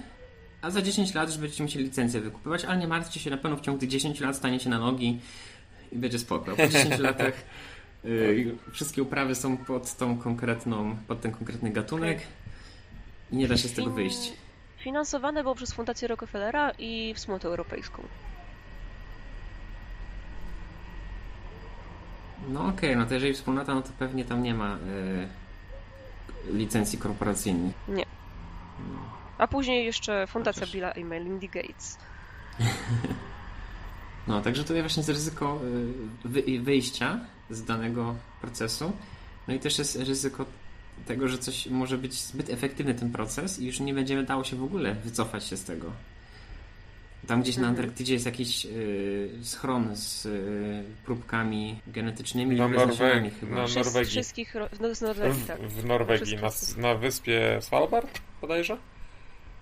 [0.62, 3.56] a za 10 lat, żeby będziecie musieli licencję wykupywać, ale nie martwcie się, na pewno
[3.56, 5.20] w ciągu tych 10 lat staniecie na nogi
[5.92, 6.56] i będzie spoko.
[6.56, 7.34] Po 10 latach
[8.04, 12.20] Yy, wszystkie uprawy są pod tą konkretną, pod ten konkretny gatunek
[13.32, 14.32] i nie da się z tego wyjść.
[14.78, 18.02] Finansowane było przez Fundację Rockefellera i Wspólnotę Europejską.
[22.48, 24.78] No okej, no to jeżeli wspólnota, no to pewnie tam nie ma
[26.46, 27.72] yy, licencji korporacyjnej.
[29.38, 31.98] A później jeszcze Fundacja Chociaż- Billa i Melindy Gates.
[34.26, 35.60] No, także tutaj właśnie jest ryzyko
[36.24, 38.92] wy, wyjścia z danego procesu.
[39.48, 40.44] No i też jest ryzyko
[41.06, 44.56] tego, że coś może być zbyt efektywny ten proces i już nie będzie dało się
[44.56, 45.92] w ogóle wycofać się z tego.
[47.26, 47.76] Tam gdzieś na Mhm.
[47.78, 53.56] Antarktydzie jest jakiś y, schron z y, próbkami genetycznymi Na i wyznaczeniami Norwegii, chyba.
[53.56, 54.10] na Norwegii.
[54.10, 55.60] Wszystkich, ro- no, z Norwegii, W, tak.
[55.60, 56.50] w Norwegii, na,
[56.88, 58.76] na wyspie Svalbard bodajże?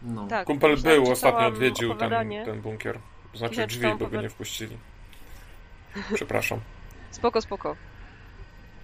[0.03, 0.27] No.
[0.27, 0.47] tak.
[0.47, 2.11] Kumpel był, ostatnio odwiedził ten,
[2.45, 2.99] ten bunkier.
[3.35, 4.77] Znaczy drzwi, bo go nie wpuścili.
[6.15, 6.61] Przepraszam.
[7.11, 7.77] Spoko, spoko.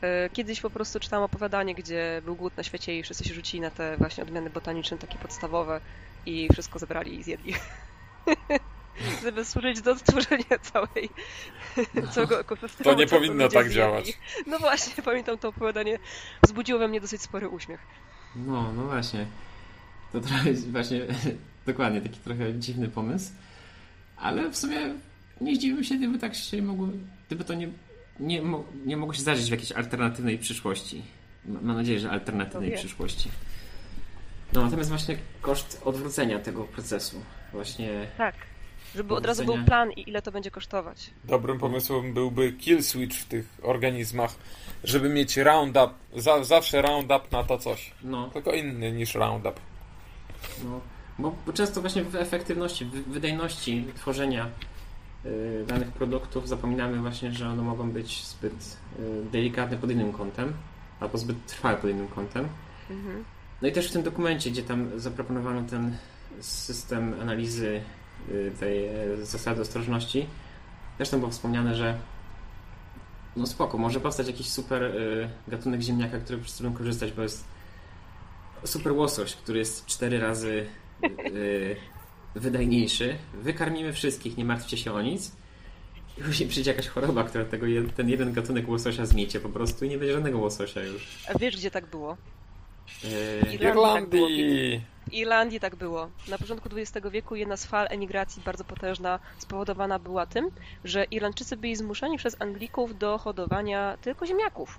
[0.07, 3.61] E, Kiedyś po prostu czytałam opowiadanie, gdzie był głód na świecie i wszyscy się rzucili
[3.61, 5.81] na te właśnie odmiany botaniczne, takie podstawowe
[6.27, 7.55] i wszystko zebrali i zjedli.
[9.25, 11.11] Żeby służyć do stworzenia całej,
[12.13, 12.91] całego ekosystemu.
[12.91, 14.19] To nie powinno tak działać.
[14.47, 15.99] No właśnie, pamiętam to opowiadanie.
[16.43, 17.81] Wzbudziło we mnie dosyć spory uśmiech.
[18.37, 19.27] No, no właśnie.
[20.13, 21.01] To trochę właśnie
[21.67, 23.33] dokładnie taki trochę dziwny pomysł.
[24.17, 24.79] Ale w sumie
[25.41, 26.89] nie zdziwiłbym się, gdyby tak się mogło,
[27.27, 27.69] gdyby to nie,
[28.21, 31.03] nie, mo, nie mogło się zdarzyć w jakiejś alternatywnej przyszłości.
[31.45, 33.31] Mam nadzieję, że alternatywnej przyszłości.
[34.53, 37.23] No, natomiast właśnie koszt odwrócenia tego procesu.
[37.53, 38.35] Właśnie Tak.
[38.95, 41.11] Żeby od razu był plan i ile to będzie kosztować.
[41.25, 44.35] Dobrym pomysłem byłby kill switch w tych organizmach,
[44.85, 47.93] żeby mieć roundup, za, zawsze roundup na to coś.
[48.03, 49.61] no, Tylko inny niż roundup.
[50.65, 50.81] No,
[51.19, 54.51] bo, bo często właśnie w efektywności, w wydajności tworzenia
[55.67, 60.53] danych produktów zapominamy właśnie, że one mogą być zbyt y, delikatne pod innym kątem,
[61.01, 62.49] albo zbyt trwałe pod innym kątem.
[62.91, 63.25] Mhm.
[63.63, 65.97] No i też w tym dokumencie, gdzie tam zaproponowano ten
[66.41, 67.81] system analizy
[68.29, 70.27] y, tej y, zasady ostrożności,
[70.99, 71.99] też tam było wspomniane, że
[73.37, 77.45] no spoko, może powstać jakiś super y, gatunek ziemniaka, który prostu będą korzystać, bo jest
[78.65, 80.67] super łosoś, który jest cztery razy
[81.27, 81.77] y,
[82.37, 83.17] wydajniejszy.
[83.35, 85.33] Wykarmimy wszystkich, nie martwcie się o nic.
[86.19, 89.89] I później przyjdzie jakaś choroba, która tego, ten jeden gatunek łososia zmiecie po prostu i
[89.89, 91.19] nie będzie żadnego łososia już.
[91.35, 92.17] A wiesz, gdzie tak było?
[93.05, 94.85] Y, W W Irlandii tak Irlandii!
[95.07, 96.09] W Irlandii tak było.
[96.29, 100.51] Na początku XX wieku jedna z fal emigracji bardzo potężna spowodowana była tym,
[100.85, 104.79] że Irlandczycy byli zmuszeni przez Anglików do hodowania tylko ziemniaków.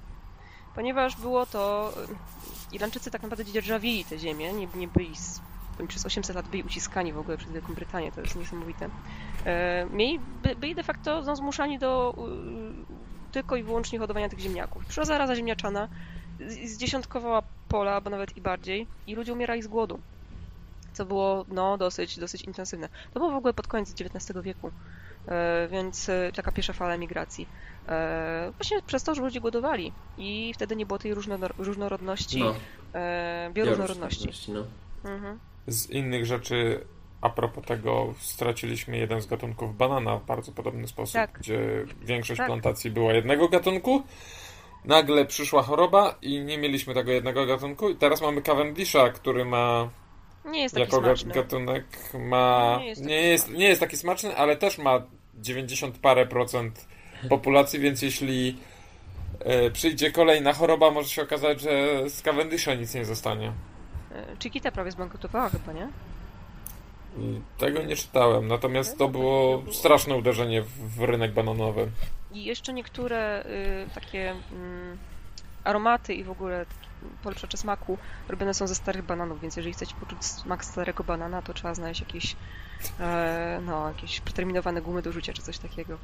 [0.76, 1.94] Ponieważ było to...
[2.72, 5.10] Irlandczycy tak naprawdę dzierżawili te ziemię, nie, nie byli...
[5.80, 8.90] Oni przez 800 lat byli uciskani w ogóle przez Wielką Brytanię, to jest niesamowite.
[9.46, 12.14] E, mieli, by, byli de facto no, zmuszani do
[13.32, 14.86] tylko i wyłącznie hodowania tych ziemniaków.
[14.86, 15.88] Przyszła zaraza ziemniaczana,
[16.48, 20.00] z- zdziesiątkowała pola, albo nawet i bardziej, i ludzie umierali z głodu.
[20.94, 22.90] Co było no, dosyć, dosyć intensywne.
[23.14, 24.72] To było w ogóle pod koniec XIX wieku,
[25.28, 27.48] e, więc e, taka pierwsza fala emigracji.
[28.58, 32.54] Właśnie przez to, że ludzie głodowali i wtedy nie było tej różno- różnorodności, no,
[33.54, 33.54] bioróżnorodności.
[34.26, 34.64] bioróżnorodności, no.
[35.12, 35.40] Mhm.
[35.68, 36.86] Z innych rzeczy,
[37.22, 41.32] a propos tego, straciliśmy jeden z gatunków banana w bardzo podobny sposób, Tak.
[41.40, 41.60] gdzie
[42.02, 42.48] większość Tak.
[42.48, 44.04] plantacji była jednego gatunku.
[44.86, 47.90] Nagle przyszła choroba i nie mieliśmy tego jednego gatunku.
[47.90, 49.90] I teraz mamy Cavendisha, który ma
[50.46, 51.34] Nie jest taki jako smaczny.
[51.34, 52.78] gatunek ma.
[52.82, 55.02] Nie jest Nie jest, nie jest taki smaczny, ale też ma
[55.36, 56.88] 90 parę procent
[57.30, 58.58] populacji, więc jeśli
[59.40, 63.52] e, przyjdzie kolejna choroba, może się okazać, że z Cavendisha nic nie zostanie.
[64.18, 65.88] E, Chiquita prawie zbankrutowała chyba, nie?
[67.18, 71.92] I Tego nie czytałem, natomiast to było straszne uderzenie w, rynek bananowy.
[72.32, 74.98] I jeszcze niektóre y, takie mm,
[75.64, 76.66] aromaty i w ogóle
[77.24, 77.98] polepszacze smaku
[78.30, 82.02] robione są ze starych bananów, więc jeżeli chcecie poczuć smak starego banana, to trzeba znaleźć
[82.02, 82.36] jakieś,
[83.00, 85.98] e, no, jakieś przeterminowane gumy do rzucia czy coś takiego.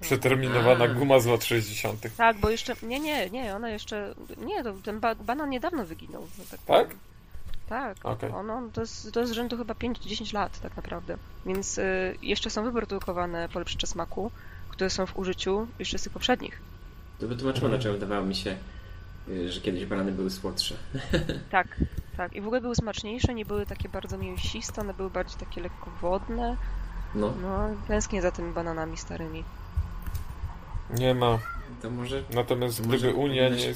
[0.00, 0.88] Przeterminowana A.
[0.88, 2.16] guma z lat 60.
[2.16, 6.26] Tak, bo jeszcze, nie, nie, nie, ona jeszcze, nie, to, ten ba banan niedawno wyginął.
[6.50, 6.60] Tak,
[7.68, 7.98] Tak?
[7.98, 11.16] Tak, on, on, to, jest, to jest rzędu chyba 5-10 lat tak naprawdę.
[11.46, 14.30] Więc y, jeszcze są wyprodukowane polepszacze smaku,
[14.68, 16.60] które są w użyciu jeszcze z tych poprzednich.
[17.18, 18.56] To wytłumaczyło, dlaczego wydawało mi się,
[19.28, 20.74] y, że kiedyś banany były słodsze.
[21.50, 21.76] Tak,
[22.16, 22.32] tak.
[22.32, 25.90] I w ogóle były smaczniejsze, nie były takie bardzo mięsiste, one były bardziej takie lekko
[26.00, 26.56] wodne.
[27.14, 29.44] No, No, tęsknię za tymi bananami starymi.
[30.90, 31.38] Nie ma.
[31.82, 33.74] to może Natomiast Może gdyby Unia nie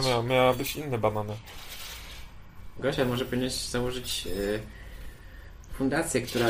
[0.00, 1.36] mia, miała być inne banany.
[2.78, 4.60] Gosia, może powinieneś założyć y,
[5.72, 6.48] fundację, która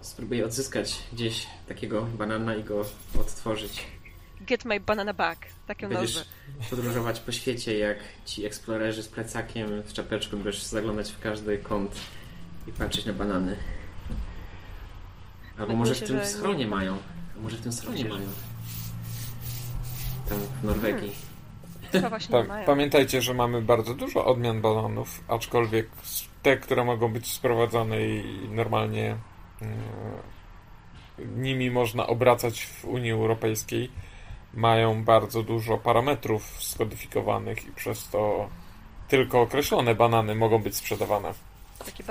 [0.00, 2.84] spróbuje odzyskać gdzieś takiego banana i go
[3.20, 3.86] odtworzyć.
[4.40, 5.46] Get my banana back.
[5.66, 6.30] Tak ją Będziesz nazwę.
[6.70, 11.94] podróżować po świecie jak ci eksplorerzy z plecakiem w czapeczku, będziesz zaglądać w każdy kąt
[12.66, 13.56] i patrzeć na banany.
[15.58, 16.98] Albo może w tym że schronie nie- mają.
[17.38, 18.28] A może w tym schronie mają.
[20.30, 21.12] Tam w Norwegii.
[22.30, 22.66] Pa nie mają.
[22.66, 25.88] pamiętajcie, że mamy bardzo dużo odmian bananów, aczkolwiek
[26.42, 29.16] te, które mogą być sprowadzane i normalnie
[29.62, 29.66] e,
[31.36, 33.90] nimi można obracać w Unii Europejskiej,
[34.54, 38.48] mają bardzo dużo parametrów skodyfikowanych i przez to
[39.08, 41.34] tylko określone banany mogą być sprzedawane.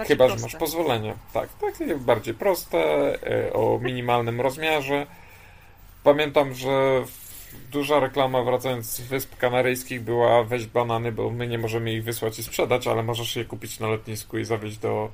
[0.08, 0.41] Chyba, że proste.
[0.41, 1.14] masz pozwolenie.
[1.34, 2.78] Tak, takie bardziej proste,
[3.24, 5.08] e, o minimalnym rozmiarze.
[6.04, 7.04] Pamiętam, że
[7.72, 12.40] duża reklama wracając z Wysp Kanaryjskich była weź banany, bo my nie możemy ich wysłać
[12.40, 15.11] i sprzedać, ale możesz je kupić na lotnisku i zawieźć do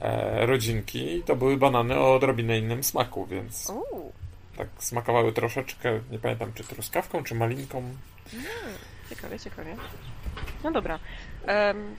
[0.00, 1.16] e, rodzinki.
[1.16, 3.72] I to były banany o odrobinę innym smaku, więc
[4.56, 7.82] tak smakowały troszeczkę, nie pamiętam czy truskawką, czy malinką.
[9.10, 9.76] ciekawie, ciekawie.
[10.64, 10.98] No dobra.
[11.48, 11.96] Um,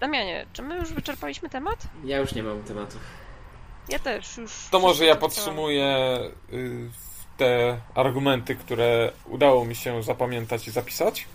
[0.00, 1.78] Damianie, czy my już wyczerpaliśmy temat?
[2.04, 3.00] Ja już nie mam tematów.
[3.88, 4.68] Ja też już.
[4.70, 6.18] To może ja podsumuję
[6.52, 6.90] y,
[7.38, 11.26] te argumenty, które udało mi się zapamiętać i zapisać.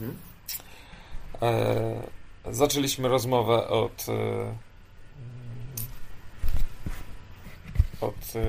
[0.00, 0.16] Mhm.
[1.42, 4.54] E, zaczęliśmy rozmowę od e,
[8.00, 8.46] od e,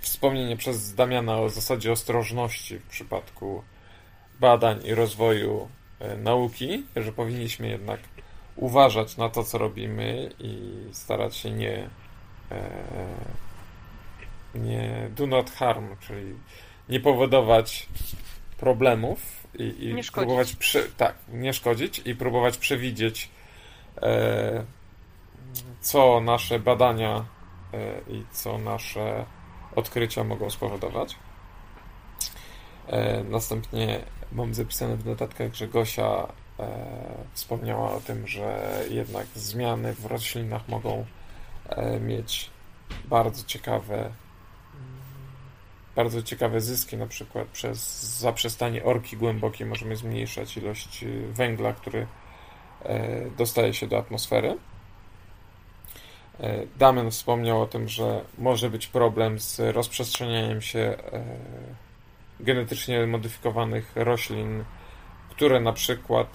[0.00, 3.62] wspomnienie przez Damiana o zasadzie ostrożności w przypadku
[4.40, 5.68] badań i rozwoju
[6.00, 8.00] e, nauki, że powinniśmy jednak
[8.56, 11.88] uważać na to, co robimy i starać się nie
[12.50, 12.60] e,
[14.54, 16.34] nie do not harm, czyli
[16.88, 17.88] nie powodować
[18.56, 23.30] problemów i, i próbować prze, tak, nie szkodzić i próbować przewidzieć
[24.02, 24.64] e,
[25.80, 27.24] co nasze badania
[27.74, 29.24] e, i co nasze
[29.76, 31.16] odkrycia mogą spowodować.
[32.86, 34.00] E, następnie
[34.32, 36.68] mam zapisane w notatkach, że Gosia e,
[37.32, 41.06] wspomniała o tym, że jednak zmiany w roślinach mogą
[41.68, 42.50] e, mieć
[43.04, 44.10] bardzo ciekawe
[45.98, 47.78] bardzo ciekawe zyski, na przykład przez
[48.18, 52.06] zaprzestanie orki głębokiej możemy zmniejszać ilość y, węgla, który
[52.82, 54.56] e, dostaje się do atmosfery.
[56.40, 61.24] E, Damian wspomniał o tym, że może być problem z rozprzestrzenianiem się e,
[62.40, 64.64] genetycznie modyfikowanych roślin,
[65.30, 66.28] które na przykład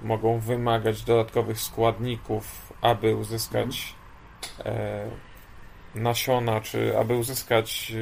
[0.00, 3.94] mogą wymagać dodatkowych składników, aby uzyskać
[4.64, 5.06] e,
[5.94, 7.92] nasiona, czy aby uzyskać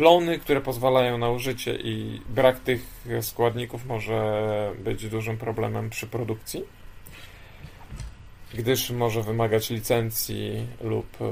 [0.00, 6.64] plony, które pozwalają na użycie i brak tych składników może być dużym problemem przy produkcji,
[8.54, 11.24] gdyż może wymagać licencji lub e,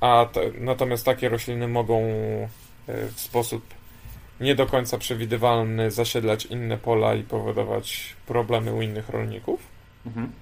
[0.00, 2.48] a te, natomiast takie rośliny mogą e,
[3.14, 3.64] w sposób
[4.40, 9.60] nie do końca przewidywalny zasiedlać inne pola i powodować problemy u innych rolników.
[10.06, 10.32] Mhm.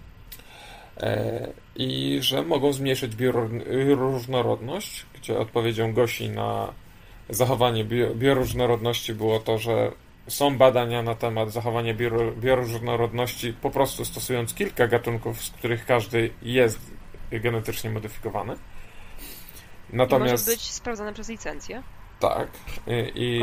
[1.00, 6.72] E, i że mogą zmniejszyć bioróżnorodność, gdzie odpowiedzią Gosi na
[7.30, 9.92] zachowanie bio, bioróżnorodności było to, że
[10.28, 11.94] są badania na temat zachowania
[12.36, 16.80] bioróżnorodności po prostu stosując kilka gatunków, z których każdy jest
[17.30, 18.54] genetycznie modyfikowany.
[19.92, 21.82] I Natomiast może być sprawdzane przez licencję.
[22.20, 22.48] tak
[23.14, 23.40] i,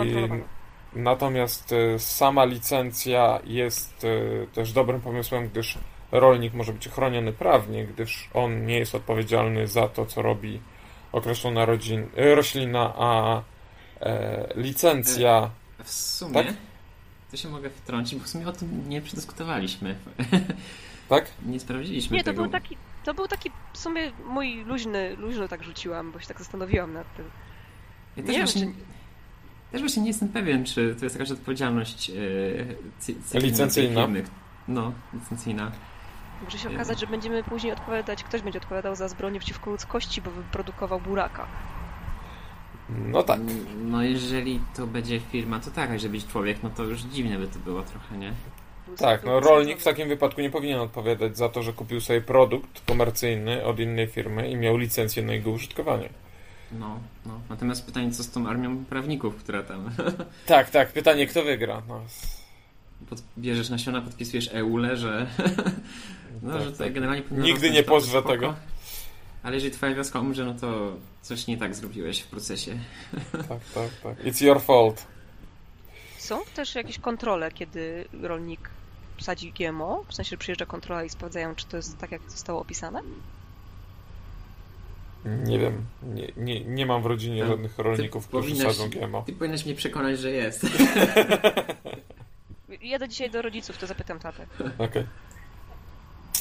[0.94, 5.78] natomiast e, sama licencja jest e, też dobrym pomysłem, gdyż
[6.12, 10.60] rolnik może być chroniony prawnie, gdyż on nie jest odpowiedzialny za to, co robi
[11.12, 13.42] określona rodzin, e, roślina, a
[14.02, 15.50] e, licencja.
[15.84, 16.54] W sumie, Tak?
[17.32, 19.96] to się mogę wtrącić, bo w sumie o tym nie przedyskutowaliśmy.
[21.10, 21.26] Tak?
[21.46, 22.42] nie sprawdziliśmy Nie, to tego.
[22.42, 26.38] był taki, to był taki w sumie mój luźny, luźno tak rzuciłam, bo się tak
[26.40, 27.26] zastanowiłam nad tym.
[28.18, 28.72] Ja Nie też, wiem, właśnie,
[29.72, 32.76] też właśnie nie jestem pewien, czy to jest jakaś odpowiedzialność yy,
[33.34, 34.02] Licencyjna.
[34.02, 34.24] Firmy.
[34.68, 35.72] No, licencyjna.
[36.44, 40.32] Może się okazać, że będziemy później odpowiadać, ktoś będzie odpowiadał za zbrodnię przeciwko ludzkości, bo
[40.32, 41.48] wyprodukował buraka.
[42.90, 43.40] No tak.
[43.82, 47.38] No jeżeli to będzie firma, to tak, a jeżeli być człowiek, no to już dziwne
[47.38, 48.34] by to było trochę, nie?
[48.98, 52.86] Tak, no rolnik w takim wypadku nie powinien odpowiadać za to, że kupił sobie produkt
[52.86, 56.10] komercyjny od innej firmy i miał licencję na jego użytkowanie.
[56.72, 57.40] No, no.
[57.50, 59.90] Natomiast pytanie, co z tą armią prawników, która tam
[60.46, 61.82] Tak, tak, pytanie, kto wygra?
[61.88, 62.02] No,
[63.10, 65.28] pod, bierzesz nasiona, podpisujesz EULE, że
[66.42, 66.94] no, tak, że tak.
[66.94, 68.56] generalnie Nigdy nie pozwę tego.
[69.44, 70.92] Ale jeżeli twoja wioska umrze, no to
[71.22, 72.72] coś nie tak zrobiłeś w procesie.
[73.32, 74.26] Tak, tak, tak.
[74.26, 75.08] It's your fault.
[76.18, 78.70] Są też jakieś kontrole, kiedy rolnik
[79.22, 80.04] sadzi GMO?
[80.08, 83.02] W sensie, że przyjeżdża kontrola i sprawdzają, czy to jest tak, jak zostało opisane?
[85.26, 89.24] Nie wiem, nie, nie, nie mam w rodzinie No, żadnych rolników, którzy sadzą GMO.
[89.26, 90.66] Ty powinnaś mnie przekonać, że jest.
[92.82, 94.46] Jadę dzisiaj do rodziców, to zapytam tatę.
[94.78, 95.04] Okej.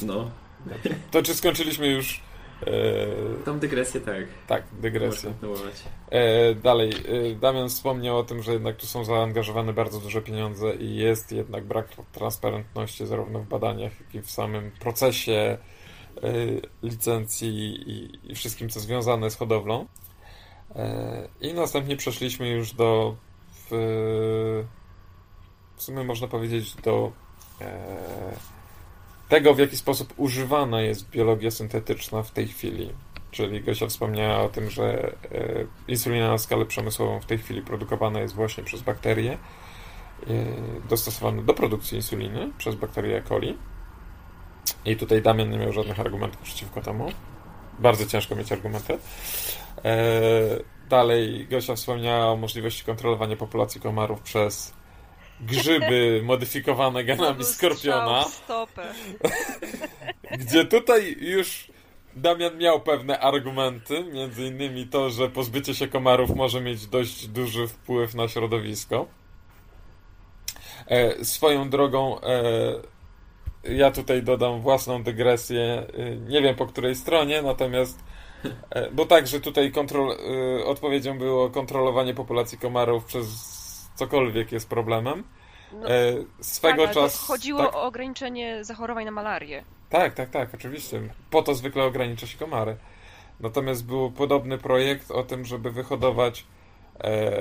[0.01, 0.31] No.
[1.11, 2.21] To czy skończyliśmy już
[2.67, 4.25] e, Tą dygresję tak.
[4.47, 5.33] tak, dygresję.
[6.09, 6.93] E, dalej,
[7.31, 11.31] e, Damian wspomniał o tym, że jednak tu są zaangażowane bardzo duże pieniądze i jest
[11.31, 15.57] jednak brak transparentności zarówno w badaniach, jak i w samym procesie e,
[16.83, 17.49] licencji
[17.91, 19.85] i, i wszystkim, co związane z hodowlą.
[20.75, 23.15] E, I następnie przeszliśmy już do
[23.51, 24.65] w,
[25.75, 27.11] w sumie można powiedzieć do
[27.61, 28.58] e,
[29.29, 32.89] tego, w jaki sposób używana jest biologia syntetyczna w tej chwili.
[33.31, 38.19] Czyli Gosia wspomniała o tym, że e, insulina na skalę przemysłową w tej chwili produkowana
[38.19, 39.37] jest właśnie przez bakterie, e,
[40.89, 43.21] dostosowane do produkcji insuliny przez bakterię E.
[43.21, 43.57] coli.
[44.85, 47.11] I tutaj Damian nie miał żadnych argumentów przeciwko temu.
[47.79, 48.97] Bardzo ciężko mieć argumenty.
[49.85, 49.99] E,
[50.89, 54.78] dalej Gosia wspomniała o możliwości kontrolowania populacji komarów przez
[55.41, 58.23] grzyby modyfikowane genami skorpiona.
[58.23, 58.93] Stopę.
[60.39, 61.71] Gdzie tutaj już
[62.15, 67.67] Damian miał pewne argumenty, między innymi to, że pozbycie się komarów może mieć dość duży
[67.67, 69.07] wpływ na środowisko.
[70.87, 72.99] E, swoją drogą, e,
[73.63, 77.99] ja tutaj dodam własną dygresję, e, nie wiem po której stronie, natomiast,
[78.69, 83.58] e, bo także tutaj kontrol, e, odpowiedzią było kontrolowanie populacji komarów przez
[83.99, 85.23] cokolwiek jest problemem.
[85.73, 87.27] No, E, swego tak, czasu.
[87.27, 87.75] chodziło tak?
[87.75, 89.63] o ograniczenie zachorowań na malarię.
[89.89, 91.01] Tak, tak, tak, oczywiście.
[91.29, 92.77] Po to zwykle ogranicza się komary.
[93.39, 96.45] Natomiast był podobny projekt o tym, żeby wyhodować
[97.03, 97.31] e,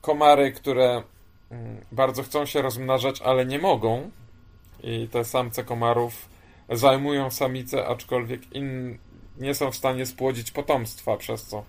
[0.00, 1.02] komary, które
[1.50, 4.10] mm, bardzo chcą się rozmnażać, ale nie mogą.
[4.82, 6.28] I te samce komarów
[6.70, 8.98] zajmują samice, aczkolwiek in,
[9.38, 11.64] nie są w stanie spłodzić potomstwa przez co.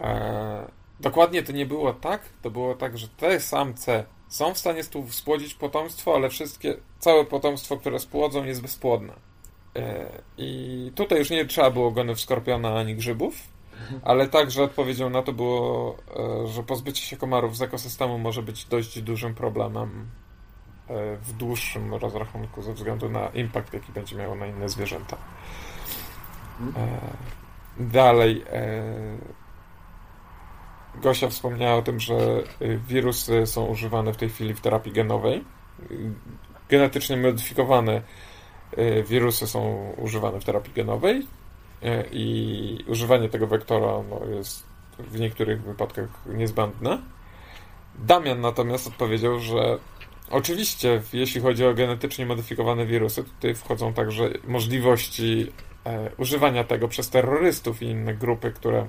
[0.00, 2.22] E, dokładnie to nie było tak.
[2.42, 7.76] To było tak, że te samce są w stanie spłodzić potomstwo, ale wszystkie, całe potomstwo,
[7.76, 9.12] które spłodzą, jest bezpłodne.
[9.76, 13.34] E, I tutaj już nie trzeba było gonów skorpiona ani grzybów,
[14.02, 15.96] ale także odpowiedzią na to było,
[16.44, 20.08] e, że pozbycie się komarów z ekosystemu może być dość dużym problemem
[20.88, 25.16] e, w dłuższym rozrachunku ze względu na impact, jaki będzie miało na inne zwierzęta.
[26.76, 26.98] E,
[27.80, 28.44] Dalej,
[31.02, 32.14] Gosia wspomniała o tym, że
[32.62, 35.44] y, wirusy są używane w tej chwili w terapii genowej.
[35.90, 36.12] Y,
[36.68, 38.02] Genetycznie modyfikowane
[38.78, 41.26] y, wirusy są używane w terapii genowej
[42.12, 44.66] i używanie tego wektora no, jest
[44.98, 46.98] w niektórych wypadkach niezbędne.
[47.98, 49.78] Damian natomiast odpowiedział, że
[50.30, 55.52] oczywiście, jeśli chodzi o genetycznie modyfikowane wirusy, tutaj wchodzą także możliwości
[55.84, 58.86] e, używania tego przez terrorystów i inne grupy, które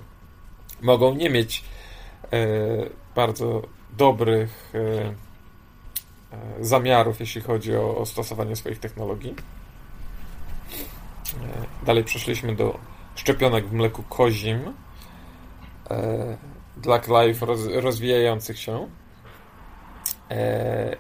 [0.82, 1.64] mogą nie mieć
[3.16, 3.62] bardzo
[3.98, 9.36] dobrych e, e, zamiarów, jeśli chodzi o, o stosowanie swoich technologii.
[11.44, 12.80] E, Dalej przeszliśmy do
[13.16, 14.74] szczepionek w mleku kozim
[15.92, 16.38] e,
[16.78, 18.88] dla krajów roz, rozwijających się,
[20.32, 20.98] e,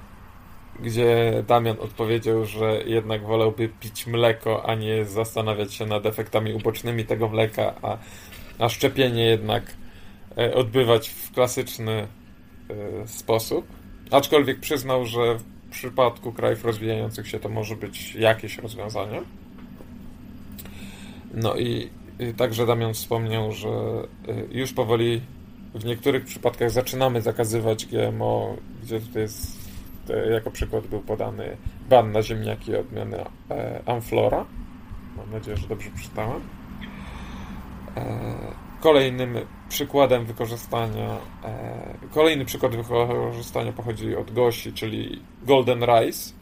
[0.79, 7.05] gdzie Damian odpowiedział, że jednak wolałby pić mleko, a nie zastanawiać się nad efektami ubocznymi
[7.05, 7.97] tego mleka, a,
[8.59, 9.88] a szczepienie jednak e,
[10.53, 13.68] odbywać w klasyczny e, sposób.
[14.11, 19.22] Aczkolwiek przyznał, że w przypadku krajów rozwijających się to może być jakieś rozwiązanie.
[21.34, 21.89] No i,
[22.38, 23.69] także Damian wspomniał, że
[24.30, 25.22] y, już powoli
[25.76, 29.57] w niektórych przypadkach zaczynamy zakazywać GMO, gdzie tutaj jest,
[30.10, 31.57] e, jako przykład był podany
[31.89, 33.18] ban na ziemniaki odmiany
[33.51, 34.45] e, Amflora.
[35.18, 36.41] Mam nadzieję, że dobrze przeczytałem.
[38.80, 39.35] Kolejnym
[39.69, 46.34] przykładem wykorzystania, e, kolejny przykład wykorzystania pochodzi od Gosi, czyli Golden Rice,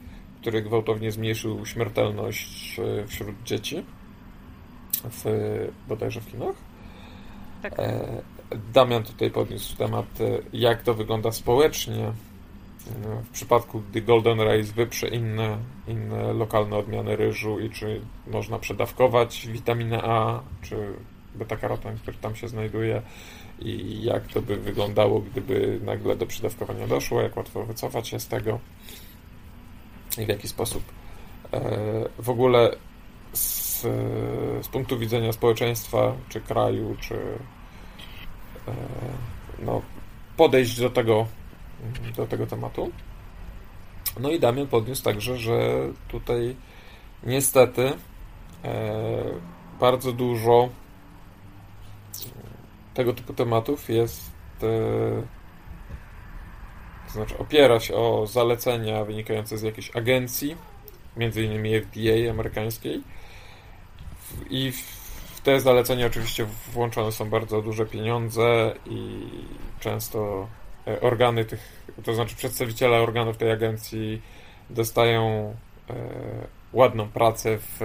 [0.41, 3.85] który gwałtownie zmniejszył śmiertelność e, wśród dzieci
[5.03, 5.25] w,
[5.87, 6.55] bodajże w Chinach.
[7.61, 7.79] Tak.
[7.79, 8.21] E,
[8.73, 10.05] Damian tutaj podniósł temat,
[10.53, 12.11] jak to wygląda społecznie
[13.23, 15.57] w przypadku, gdy Golden Rice wyprze inne,
[15.87, 20.93] inne lokalne odmiany ryżu i czy można przedawkować witaminę A, czy
[21.37, 23.01] beta-karoten, który tam się znajduje
[23.59, 28.27] i jak to by wyglądało, gdyby nagle do przedawkowania doszło, jak łatwo wycofać się z
[28.27, 28.59] tego
[30.17, 30.83] i w jaki sposób
[31.53, 31.69] e,
[32.19, 32.71] w ogóle
[33.33, 33.81] z,
[34.61, 37.15] z punktu widzenia społeczeństwa, czy kraju, czy
[38.67, 38.73] e,
[39.59, 39.81] no,
[40.37, 41.27] podejść do tego,
[42.15, 42.91] do tego tematu.
[44.19, 45.59] No i Damian podniósł także, że
[46.07, 46.55] tutaj
[47.23, 47.93] niestety
[48.63, 49.23] e,
[49.79, 50.69] bardzo dużo
[52.97, 54.31] tego typu tematów jest
[54.63, 55.21] e,
[57.07, 60.55] to znaczy opiera się o zalecenia wynikające z jakiejś agencji,
[61.17, 63.03] między innymi FDA amerykańskiej.
[64.49, 64.71] I
[65.35, 69.27] w te zalecenia oczywiście włączone są bardzo duże pieniądze i
[69.79, 70.47] często
[70.87, 74.21] e, organy tych, to znaczy przedstawiciele organów tej agencji
[74.69, 75.55] dostają
[75.89, 75.93] e,
[76.73, 77.79] ładną pracę w,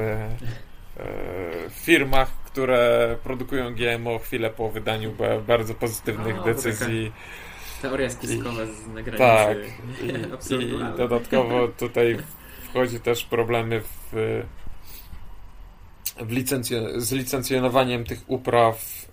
[1.68, 5.15] w firmach, które produkują GMO chwilę po wydaniu
[5.47, 7.12] bardzo pozytywnych o, decyzji.
[7.83, 9.19] Teoria spiskowa z nagranicy.
[9.19, 9.59] Tak.
[10.51, 10.65] I,
[10.95, 12.19] I dodatkowo tutaj
[12.70, 14.12] wchodzi też problemy w,
[16.16, 19.07] w licencj- z licencjonowaniem tych upraw.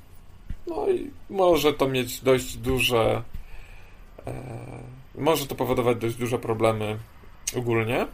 [0.67, 3.23] No i może to mieć dość duże.
[4.27, 4.33] E,
[5.15, 6.97] może to powodować dość duże problemy
[7.57, 8.07] ogólnie.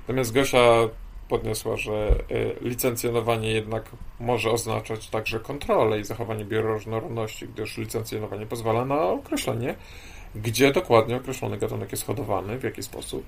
[0.00, 0.88] Natomiast Gosia
[1.28, 2.14] podniosła, że e,
[2.60, 3.90] licencjonowanie jednak
[4.20, 9.74] może oznaczać także kontrolę i zachowanie bioróżnorodności, gdyż licencjonowanie pozwala na określenie,
[10.34, 13.24] gdzie dokładnie określony gatunek jest hodowany, w jaki sposób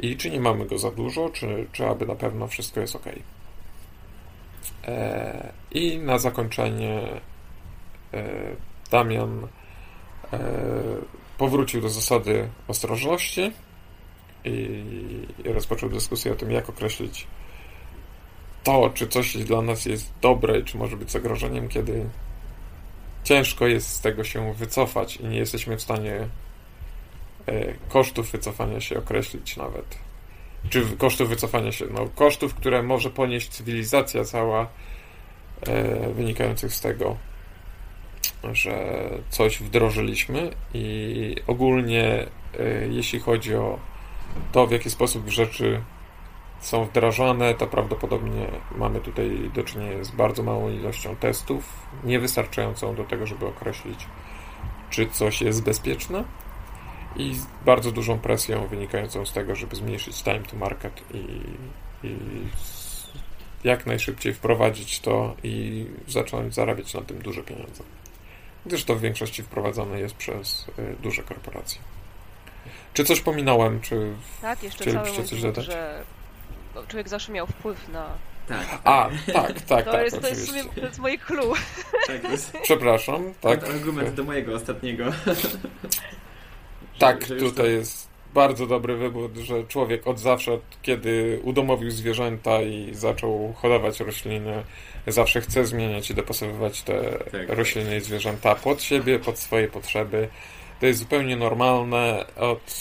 [0.00, 3.06] i czy nie mamy go za dużo, czy, czy aby na pewno wszystko jest ok.
[4.84, 7.00] E, I na zakończenie
[8.14, 8.24] e,
[8.90, 9.48] Damian
[11.38, 13.52] powrócił do zasady ostrożności
[14.44, 14.84] i
[15.44, 17.26] rozpoczął dyskusję o tym, jak określić
[18.64, 22.04] to, czy coś dla nas jest dobre, czy może być zagrożeniem, kiedy
[23.24, 26.28] ciężko jest z tego się wycofać i nie jesteśmy w stanie
[27.46, 29.98] E, kosztów wycofania się określić nawet.
[30.70, 34.68] Czy kosztów wycofania się, no kosztów, które może ponieść cywilizacja cała,
[35.66, 37.16] e, wynikających z tego,
[38.52, 42.26] że coś wdrożyliśmy i ogólnie
[42.58, 43.78] e, jeśli chodzi o
[44.52, 45.82] to, w jaki sposób rzeczy
[46.60, 48.46] są wdrażane, to prawdopodobnie
[48.76, 54.06] mamy tutaj do czynienia z bardzo małą ilością testów, niewystarczającą do tego, żeby określić,
[54.90, 56.24] czy coś jest bezpieczne
[57.16, 61.18] i z bardzo dużą presją wynikającą z tego, żeby zmniejszyć time to market i,
[62.06, 62.16] i
[63.64, 67.82] jak najszybciej wprowadzić to i zacząć zarabiać na tym duże pieniądze.
[68.66, 71.80] Gdyż to w większości wprowadzane jest przez y, duże korporacje.
[72.94, 73.80] Czy coś pominąłem?
[73.80, 75.64] Czy tak, jeszcze chcielibyście coś dodać?
[75.64, 76.04] że
[76.88, 78.08] człowiek zawsze miał wpływ na
[78.48, 78.80] tak.
[78.84, 80.04] A, tak, tak, to tak.
[80.04, 81.54] Jest, to, jest sobie, to jest moje clue.
[82.06, 82.52] Tak, jest.
[82.62, 83.64] Przepraszam, tak.
[83.64, 85.04] Argument do mojego ostatniego.
[86.98, 92.62] Tak, że tutaj jest bardzo dobry wybór, że człowiek od zawsze, od kiedy udomowił zwierzęta
[92.62, 94.64] i zaczął hodować rośliny,
[95.06, 97.48] zawsze chce zmieniać i dopasowywać te tak, tak.
[97.48, 97.98] rośliny tak.
[97.98, 100.28] i zwierzęta pod siebie, pod swoje potrzeby.
[100.84, 102.74] To jest zupełnie normalne od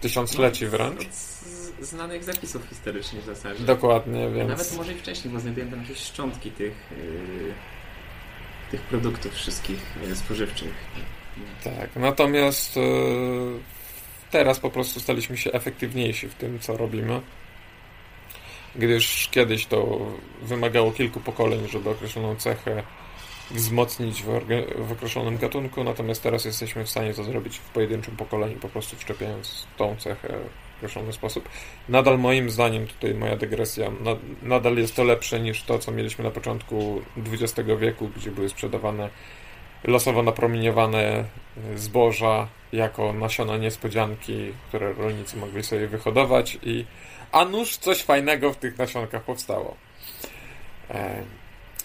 [0.00, 1.00] tysiącleci no, wręcz.
[1.00, 3.64] Od znanych zapisów historycznych w zasadzie.
[3.64, 4.48] Dokładnie, więc...
[4.48, 7.54] Nawet może i wcześniej, bo znajduję tam jakieś szczątki tych, yy,
[8.70, 9.78] tych produktów wszystkich
[10.08, 10.74] yy, spożywczych.
[11.64, 12.80] Tak, natomiast e,
[14.30, 17.20] teraz po prostu staliśmy się efektywniejsi w tym, co robimy.
[18.76, 19.98] Gdyż kiedyś to
[20.42, 22.82] wymagało kilku pokoleń, żeby określoną cechę
[23.52, 24.26] wzmocnić w,
[24.88, 28.96] w, określonym gatunku, natomiast teraz jesteśmy w stanie to zrobić w pojedynczym pokoleniu, po prostu
[28.96, 31.48] wszczepiając tą cechę w określony sposób.
[31.88, 33.90] Nadal moim zdaniem, tutaj moja dygresja,
[34.42, 37.02] nadal jest to lepsze niż to, co mieliśmy na początku
[37.32, 39.08] XX wieku, gdzie były sprzedawane
[39.84, 41.24] losowo napromieniowane
[41.76, 46.84] zboża jako nasiona niespodzianki, które rolnicy mogli sobie wyhodować i
[47.32, 49.76] a nuż coś fajnego w tych nasionkach powstało.
[50.90, 51.22] E,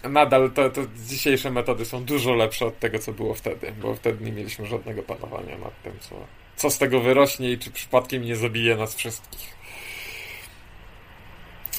[0.04, 4.26] nadal to, to dzisiejsze metody są dużo lepsze od tego, co było wtedy, bo wtedy
[4.26, 6.16] nie mieliśmy żadnego panowania nad tym, co,
[6.56, 9.58] co z tego wyrośnie i czy przypadkiem nie zabije nas wszystkich.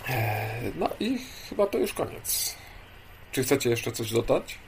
[0.09, 1.19] E, no i
[1.49, 2.57] chyba to już koniec.
[3.32, 4.59] Czy chcecie jeszcze coś dodać?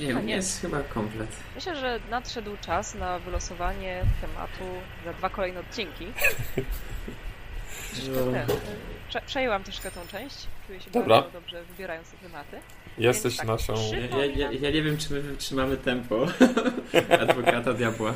[0.00, 1.28] Nie, nie jest chyba komplet.
[1.54, 4.64] Myślę, że nadszedł czas na wylosowanie tematu
[5.04, 6.06] za dwa kolejne odcinki.
[7.94, 8.56] Troszkę ten,
[9.08, 10.46] prze, przejęłam troszkę tą część.
[10.66, 11.16] Czuję się Dobra.
[11.16, 12.60] bardzo dobrze wybierając te tematy.
[12.98, 13.74] Jesteś tak, naszą...
[14.10, 16.26] Ja, ja, ja, nie wiem, czy my wytrzymamy tempo
[17.20, 18.14] adwokata diabła.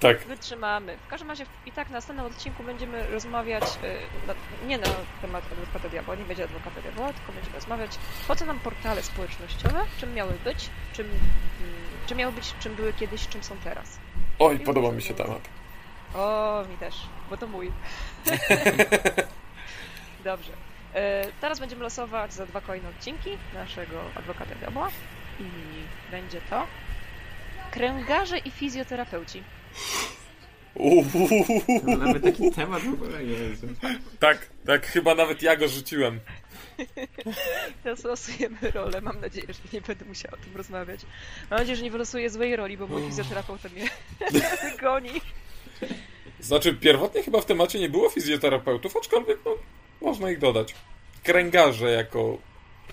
[0.00, 0.26] Tak.
[0.26, 0.96] Wytrzymamy.
[1.06, 4.86] W każdym razie i tak na następnym odcinku będziemy rozmawiać y, nie na
[5.22, 7.90] temat adwokata diabła, nie będzie adwokata diabła, tylko będziemy rozmawiać
[8.28, 11.20] po co nam portale społecznościowe, czym miały być, czym, mm,
[12.06, 13.98] czym miały być, czym były kiedyś, czym są teraz.
[14.38, 15.61] Oj, I podoba mi się temat.
[16.14, 16.94] O, mi też,
[17.30, 17.72] bo to mój.
[20.24, 20.52] Dobrze.
[20.52, 20.56] Y,
[21.40, 24.88] teraz będziemy losować za dwa kolejne odcinki naszego adwokata diabła
[25.40, 25.44] i
[26.10, 26.66] będzie to
[27.70, 29.42] kręgarze i fizjoterapeuci.
[31.98, 33.66] Nawet taki temat w ogóle nie jest.
[34.18, 36.20] Tak, tak, chyba nawet ja go rzuciłem.
[37.82, 39.00] Teraz losujemy rolę.
[39.00, 41.00] Mam nadzieję, że nie będę musiała o tym rozmawiać.
[41.50, 43.88] Mam nadzieję, że nie wylosuję złej roli, bo mój fizjoterapeuta mnie
[44.82, 45.20] goni.
[46.40, 49.54] Znaczy, pierwotnie chyba w temacie nie było fizjoterapeutów, aczkolwiek no,
[50.00, 50.74] można ich dodać.
[51.22, 52.38] Kręgarze jako...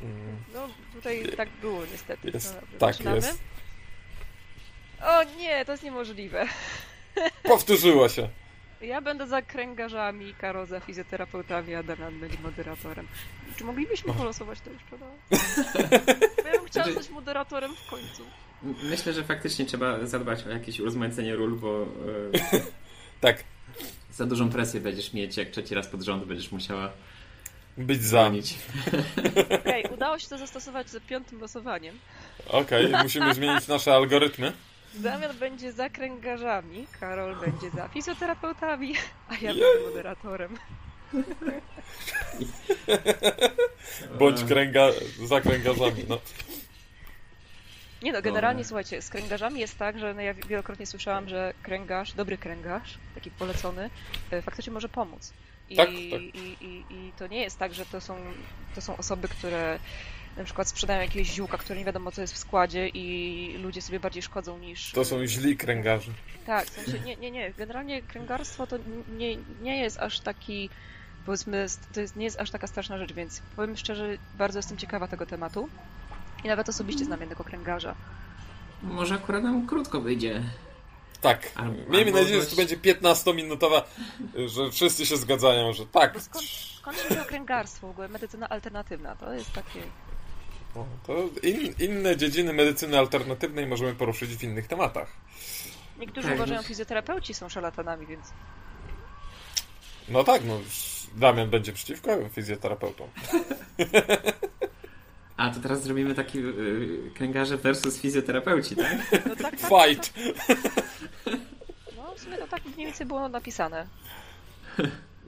[0.01, 2.31] Mm, No, tutaj tak było niestety.
[2.33, 3.15] jest, No, tak zaczynamy?
[3.17, 3.39] jest.
[5.03, 6.45] O nie, to jest niemożliwe.
[7.43, 8.29] Powtórzyło się.
[8.81, 13.07] Ja będę za kręgarzami, Karo za fizjoterapeutami, a Damian będzie moderatorem.
[13.57, 15.39] Czy moglibyśmy polosować to jeszcze raz?
[16.43, 18.23] Bo ja bym chciała Znaczy- być moderatorem w końcu.
[18.83, 21.85] Myślę, że faktycznie trzeba zadbać o jakieś urozmaicenie ról, bo
[22.53, 22.59] e,
[23.21, 23.43] Tak,
[24.13, 26.91] za dużą presję będziesz mieć, jak trzeci raz pod rząd będziesz musiała
[27.77, 28.21] być za.
[28.21, 28.55] bronić.
[29.61, 31.99] Okej, udało się to zastosować z piątym losowaniem.
[32.47, 34.53] Okej, musimy zmienić nasze algorytmy.
[34.93, 38.93] Damian będzie za kręgarzami, Karol będzie za fizjoterapeutami,
[39.27, 40.57] a ja będę moderatorem.
[44.19, 44.87] Bądź kręga...
[45.23, 46.03] za kręgarzami.
[46.09, 46.19] No.
[48.03, 52.13] Nie no, generalnie słuchajcie, z kręgarzami jest tak, że no ja wielokrotnie słyszałam, że kręgarz,
[52.13, 53.89] dobry kręgarz, taki polecony,
[54.31, 55.33] e, faktycznie może pomóc.
[55.69, 56.21] I, Tak, tak.
[56.21, 58.17] I, i, I to nie jest tak, że to są,
[58.75, 59.79] to są osoby, które
[60.37, 63.99] na przykład sprzedają jakiegoś ziółka, które nie wiadomo co jest w składzie i ludzie sobie
[63.99, 64.91] bardziej szkodzą niż...
[64.91, 66.11] To są źli kręgarze.
[66.45, 67.53] Tak, w sensie nie, nie, nie.
[67.57, 68.77] Generalnie kręgarstwo to
[69.17, 70.69] nie, nie jest aż taki,
[71.25, 75.07] powiedzmy, to jest, nie jest aż taka straszna rzecz, więc powiem szczerze, bardzo jestem ciekawa
[75.07, 75.69] tego tematu.
[76.43, 77.95] I nawet osobiście znam jednego kręgarza.
[78.83, 80.43] Może akurat nam krótko wyjdzie.
[81.21, 81.51] Tak.
[81.55, 83.81] Albo- Miejmy albo nadzieję, że to będzie 15-minutowa,
[84.45, 86.13] że wszyscy się zgadzają, że tak.
[86.13, 86.45] Bo skąd,
[86.79, 88.07] skąd się wzięło kręgarstwo w ogóle?
[88.07, 89.79] Medycyna alternatywna, to jest takie...
[90.75, 91.13] O, To
[91.47, 95.11] in, inne dziedziny medycyny alternatywnej możemy poruszyć w innych tematach.
[95.99, 96.67] Niektórzy Tak, uważają, no.
[96.67, 98.25] fizjoterapeuci są szarlatanami, więc...
[100.09, 100.59] No tak, no.
[101.15, 103.07] Damian będzie przeciwko fizjoterapeutom.
[105.39, 108.97] A to teraz zrobimy taki yy, kręgarze versus fizjoterapeuci, tak?
[109.25, 110.13] No tak, tak, Fight!
[111.97, 113.87] No w sumie to tak mniej więcej było napisane.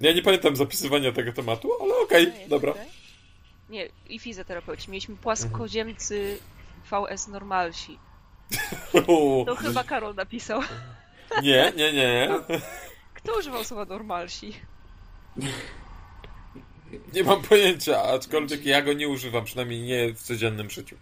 [0.02, 2.72] Ja nie pamiętam zapisywania tego tematu, ale okej, No jest dobra.
[2.72, 2.88] tutaj.
[3.70, 4.92] Nie, i fizjoterapeuci.
[4.92, 6.38] Mieliśmy płaskoziemcy
[6.92, 8.00] VS normalsi.
[9.46, 10.62] To chyba Karol napisał.
[11.44, 12.30] Nie, nie, nie.
[13.14, 14.54] Kto używał słowa normalsi?
[17.14, 20.96] Nie mam pojęcia, aczkolwiek ja go nie używam, przynajmniej nie w codziennym życiu.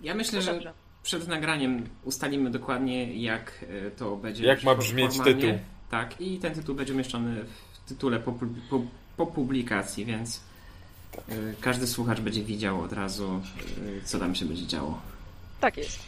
[0.00, 4.44] Ja myślę, że przed nagraniem ustalimy dokładnie, jak e, to będzie.
[4.44, 5.34] Jak ma brzmieć formalnie.
[5.34, 5.58] tytuł.
[5.90, 8.32] Tak, i ten tytuł będzie umieszczony w tytule po,
[8.70, 8.82] po,
[9.16, 10.40] po publikacji, więc
[11.12, 11.24] Tak.
[11.28, 13.40] e, każdy słuchacz będzie widział od razu,
[14.00, 15.00] e, co tam się będzie działo.
[15.60, 15.98] Tak jest.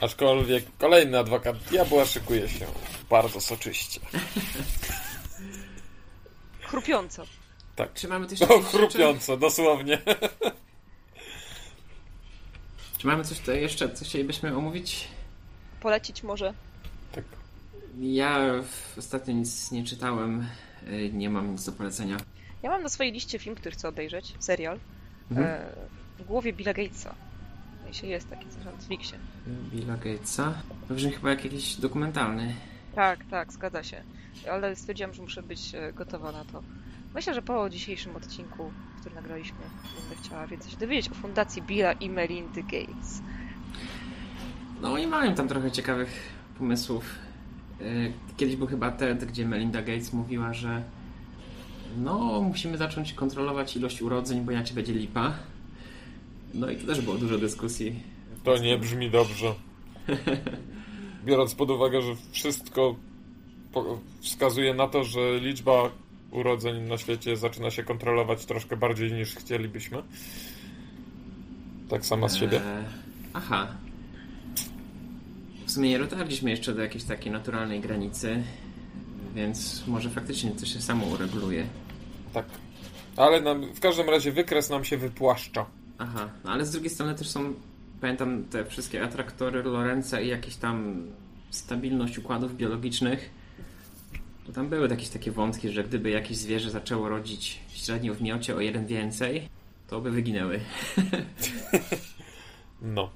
[0.00, 2.66] Aczkolwiek kolejny adwokat diabła szykuje się
[3.10, 4.00] bardzo soczyście.
[6.62, 7.24] Chrupiąco.
[7.94, 8.62] Czy mamy coś rzeczy?
[8.62, 9.98] chrupiąco, dosłownie.
[12.98, 15.08] Czy mamy coś tutaj jeszcze, co chcielibyśmy omówić?
[15.80, 16.54] Polecić może.
[17.12, 17.24] Tak.
[18.00, 18.50] Ja
[18.98, 20.46] ostatnio nic nie czytałem,
[20.86, 22.16] e, nie mam nic do polecenia.
[22.62, 24.34] Ja mam na swojej liście film, który chcę obejrzeć.
[24.38, 24.78] Serial.
[25.30, 25.48] Mhm.
[25.48, 25.66] E,
[26.18, 27.14] w głowie Billa Gatesa.
[27.86, 29.18] Jeśli jest taki coś na Netflixie.
[29.46, 30.62] Billa Gatesa.
[30.88, 32.54] To brzmi chyba jak jakiś dokumentalny.
[32.94, 34.02] Tak, tak, zgadza się.
[34.50, 36.62] Ale stwierdziłam, że muszę być e, gotowa na to.
[37.14, 39.58] Myślę, że po dzisiejszym odcinku, który nagraliśmy,
[40.00, 43.22] będę chciała więcej się dowiedzieć o fundacji Billa i Melindy Gates.
[44.80, 47.04] No i mają tam trochę ciekawych pomysłów.
[47.80, 50.82] Yy, Kiedyś był chyba TED, gdzie Melinda Gates mówiła, że
[51.98, 55.32] no, musimy zacząć kontrolować ilość urodzeń, bo inaczej będzie lipa.
[56.54, 58.02] No i tu też było dużo dyskusji.
[58.44, 59.54] To nie brzmi dobrze.
[61.24, 62.96] Biorąc pod uwagę, że wszystko
[64.20, 65.90] wskazuje na to, że liczba
[66.30, 70.02] urodzeń na świecie zaczyna się kontrolować troszkę bardziej niż chcielibyśmy.
[71.88, 72.56] Tak sama z siebie.
[72.56, 72.84] Eee,
[73.34, 73.68] aha.
[75.66, 78.42] W sumie nie dotarliśmy jeszcze do jakiejś takiej naturalnej granicy,
[79.34, 81.66] więc może faktycznie to się samo ureguluje.
[82.32, 82.44] Tak.
[83.16, 85.66] Ale nam, w każdym razie wykres nam się wypłaszcza.
[85.98, 87.54] Aha, no ale z drugiej strony też są,
[88.00, 91.06] pamiętam te wszystkie atraktory Lorenza i jakieś tam
[91.50, 93.39] stabilność układów biologicznych.
[94.50, 98.56] To tam były jakieś takie wątki, że gdyby jakieś zwierzę zaczęło rodzić średnio w miocie
[98.56, 99.48] o jeden więcej,
[99.88, 100.60] to by wyginęły.
[102.82, 103.10] No.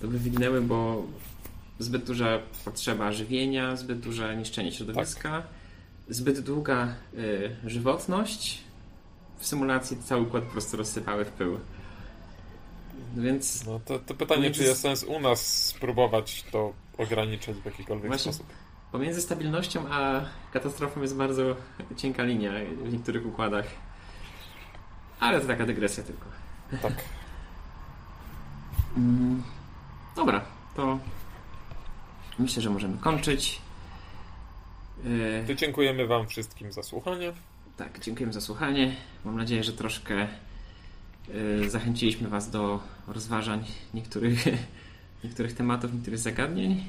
[0.00, 1.06] To by wyginęły, bo
[1.78, 5.42] zbyt duża potrzeba żywienia, zbyt duże niszczenie środowiska,
[6.08, 8.58] zbyt długa y, żywotność.
[9.38, 11.58] W symulacji cały układ po prostu rozsypały w pył.
[13.16, 17.64] No Więc no to, to pytanie, czy jest sens u nas spróbować to ograniczyć w
[17.64, 18.32] jakikolwiek Właśnie.
[18.32, 18.65] sposób.
[18.96, 20.20] Pomiędzy stabilnością a
[20.52, 21.56] katastrofą jest bardzo
[21.96, 22.52] cienka linia
[22.84, 23.66] w niektórych układach.
[25.20, 26.24] Ale to taka dygresja tylko.
[26.82, 26.92] Tak.
[28.96, 29.42] Mm,
[30.16, 30.44] Dobra,
[30.76, 30.98] to
[32.38, 33.60] myślę, że możemy kończyć.
[35.46, 37.32] To dziękujemy Wam wszystkim za słuchanie.
[37.76, 38.96] Tak, dziękujemy za słuchanie.
[39.24, 40.26] Mam nadzieję, że troszkę
[41.28, 43.64] y, zachęciliśmy Was do rozważań
[43.94, 44.44] niektórych,
[45.24, 46.84] niektórych tematów, niektórych zagadnień.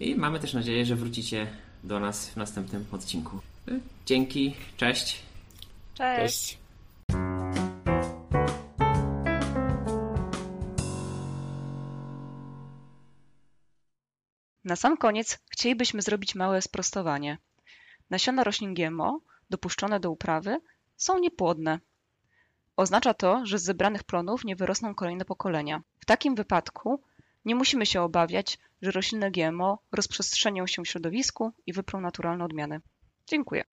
[0.00, 1.46] I mamy też nadzieję, że wrócicie
[1.84, 3.40] do nas w następnym odcinku.
[3.68, 5.22] Y, Dzięki, cześć.
[5.94, 6.58] Cześć!
[6.58, 6.58] Cześć.
[14.64, 17.38] Na sam koniec chcielibyśmy zrobić małe sprostowanie.
[18.10, 19.20] Nasiona roślin GMO,
[19.50, 20.60] dopuszczone do uprawy,
[20.96, 21.80] są niepłodne.
[22.76, 25.82] Oznacza to, że z zebranych plonów nie wyrosną kolejne pokolenia.
[26.00, 27.00] W takim wypadku
[27.44, 32.80] nie musimy się obawiać, że rośliny GMO rozprzestrzenią się w środowisku i wyprą naturalne odmiany.
[33.26, 33.64] Dziękuję.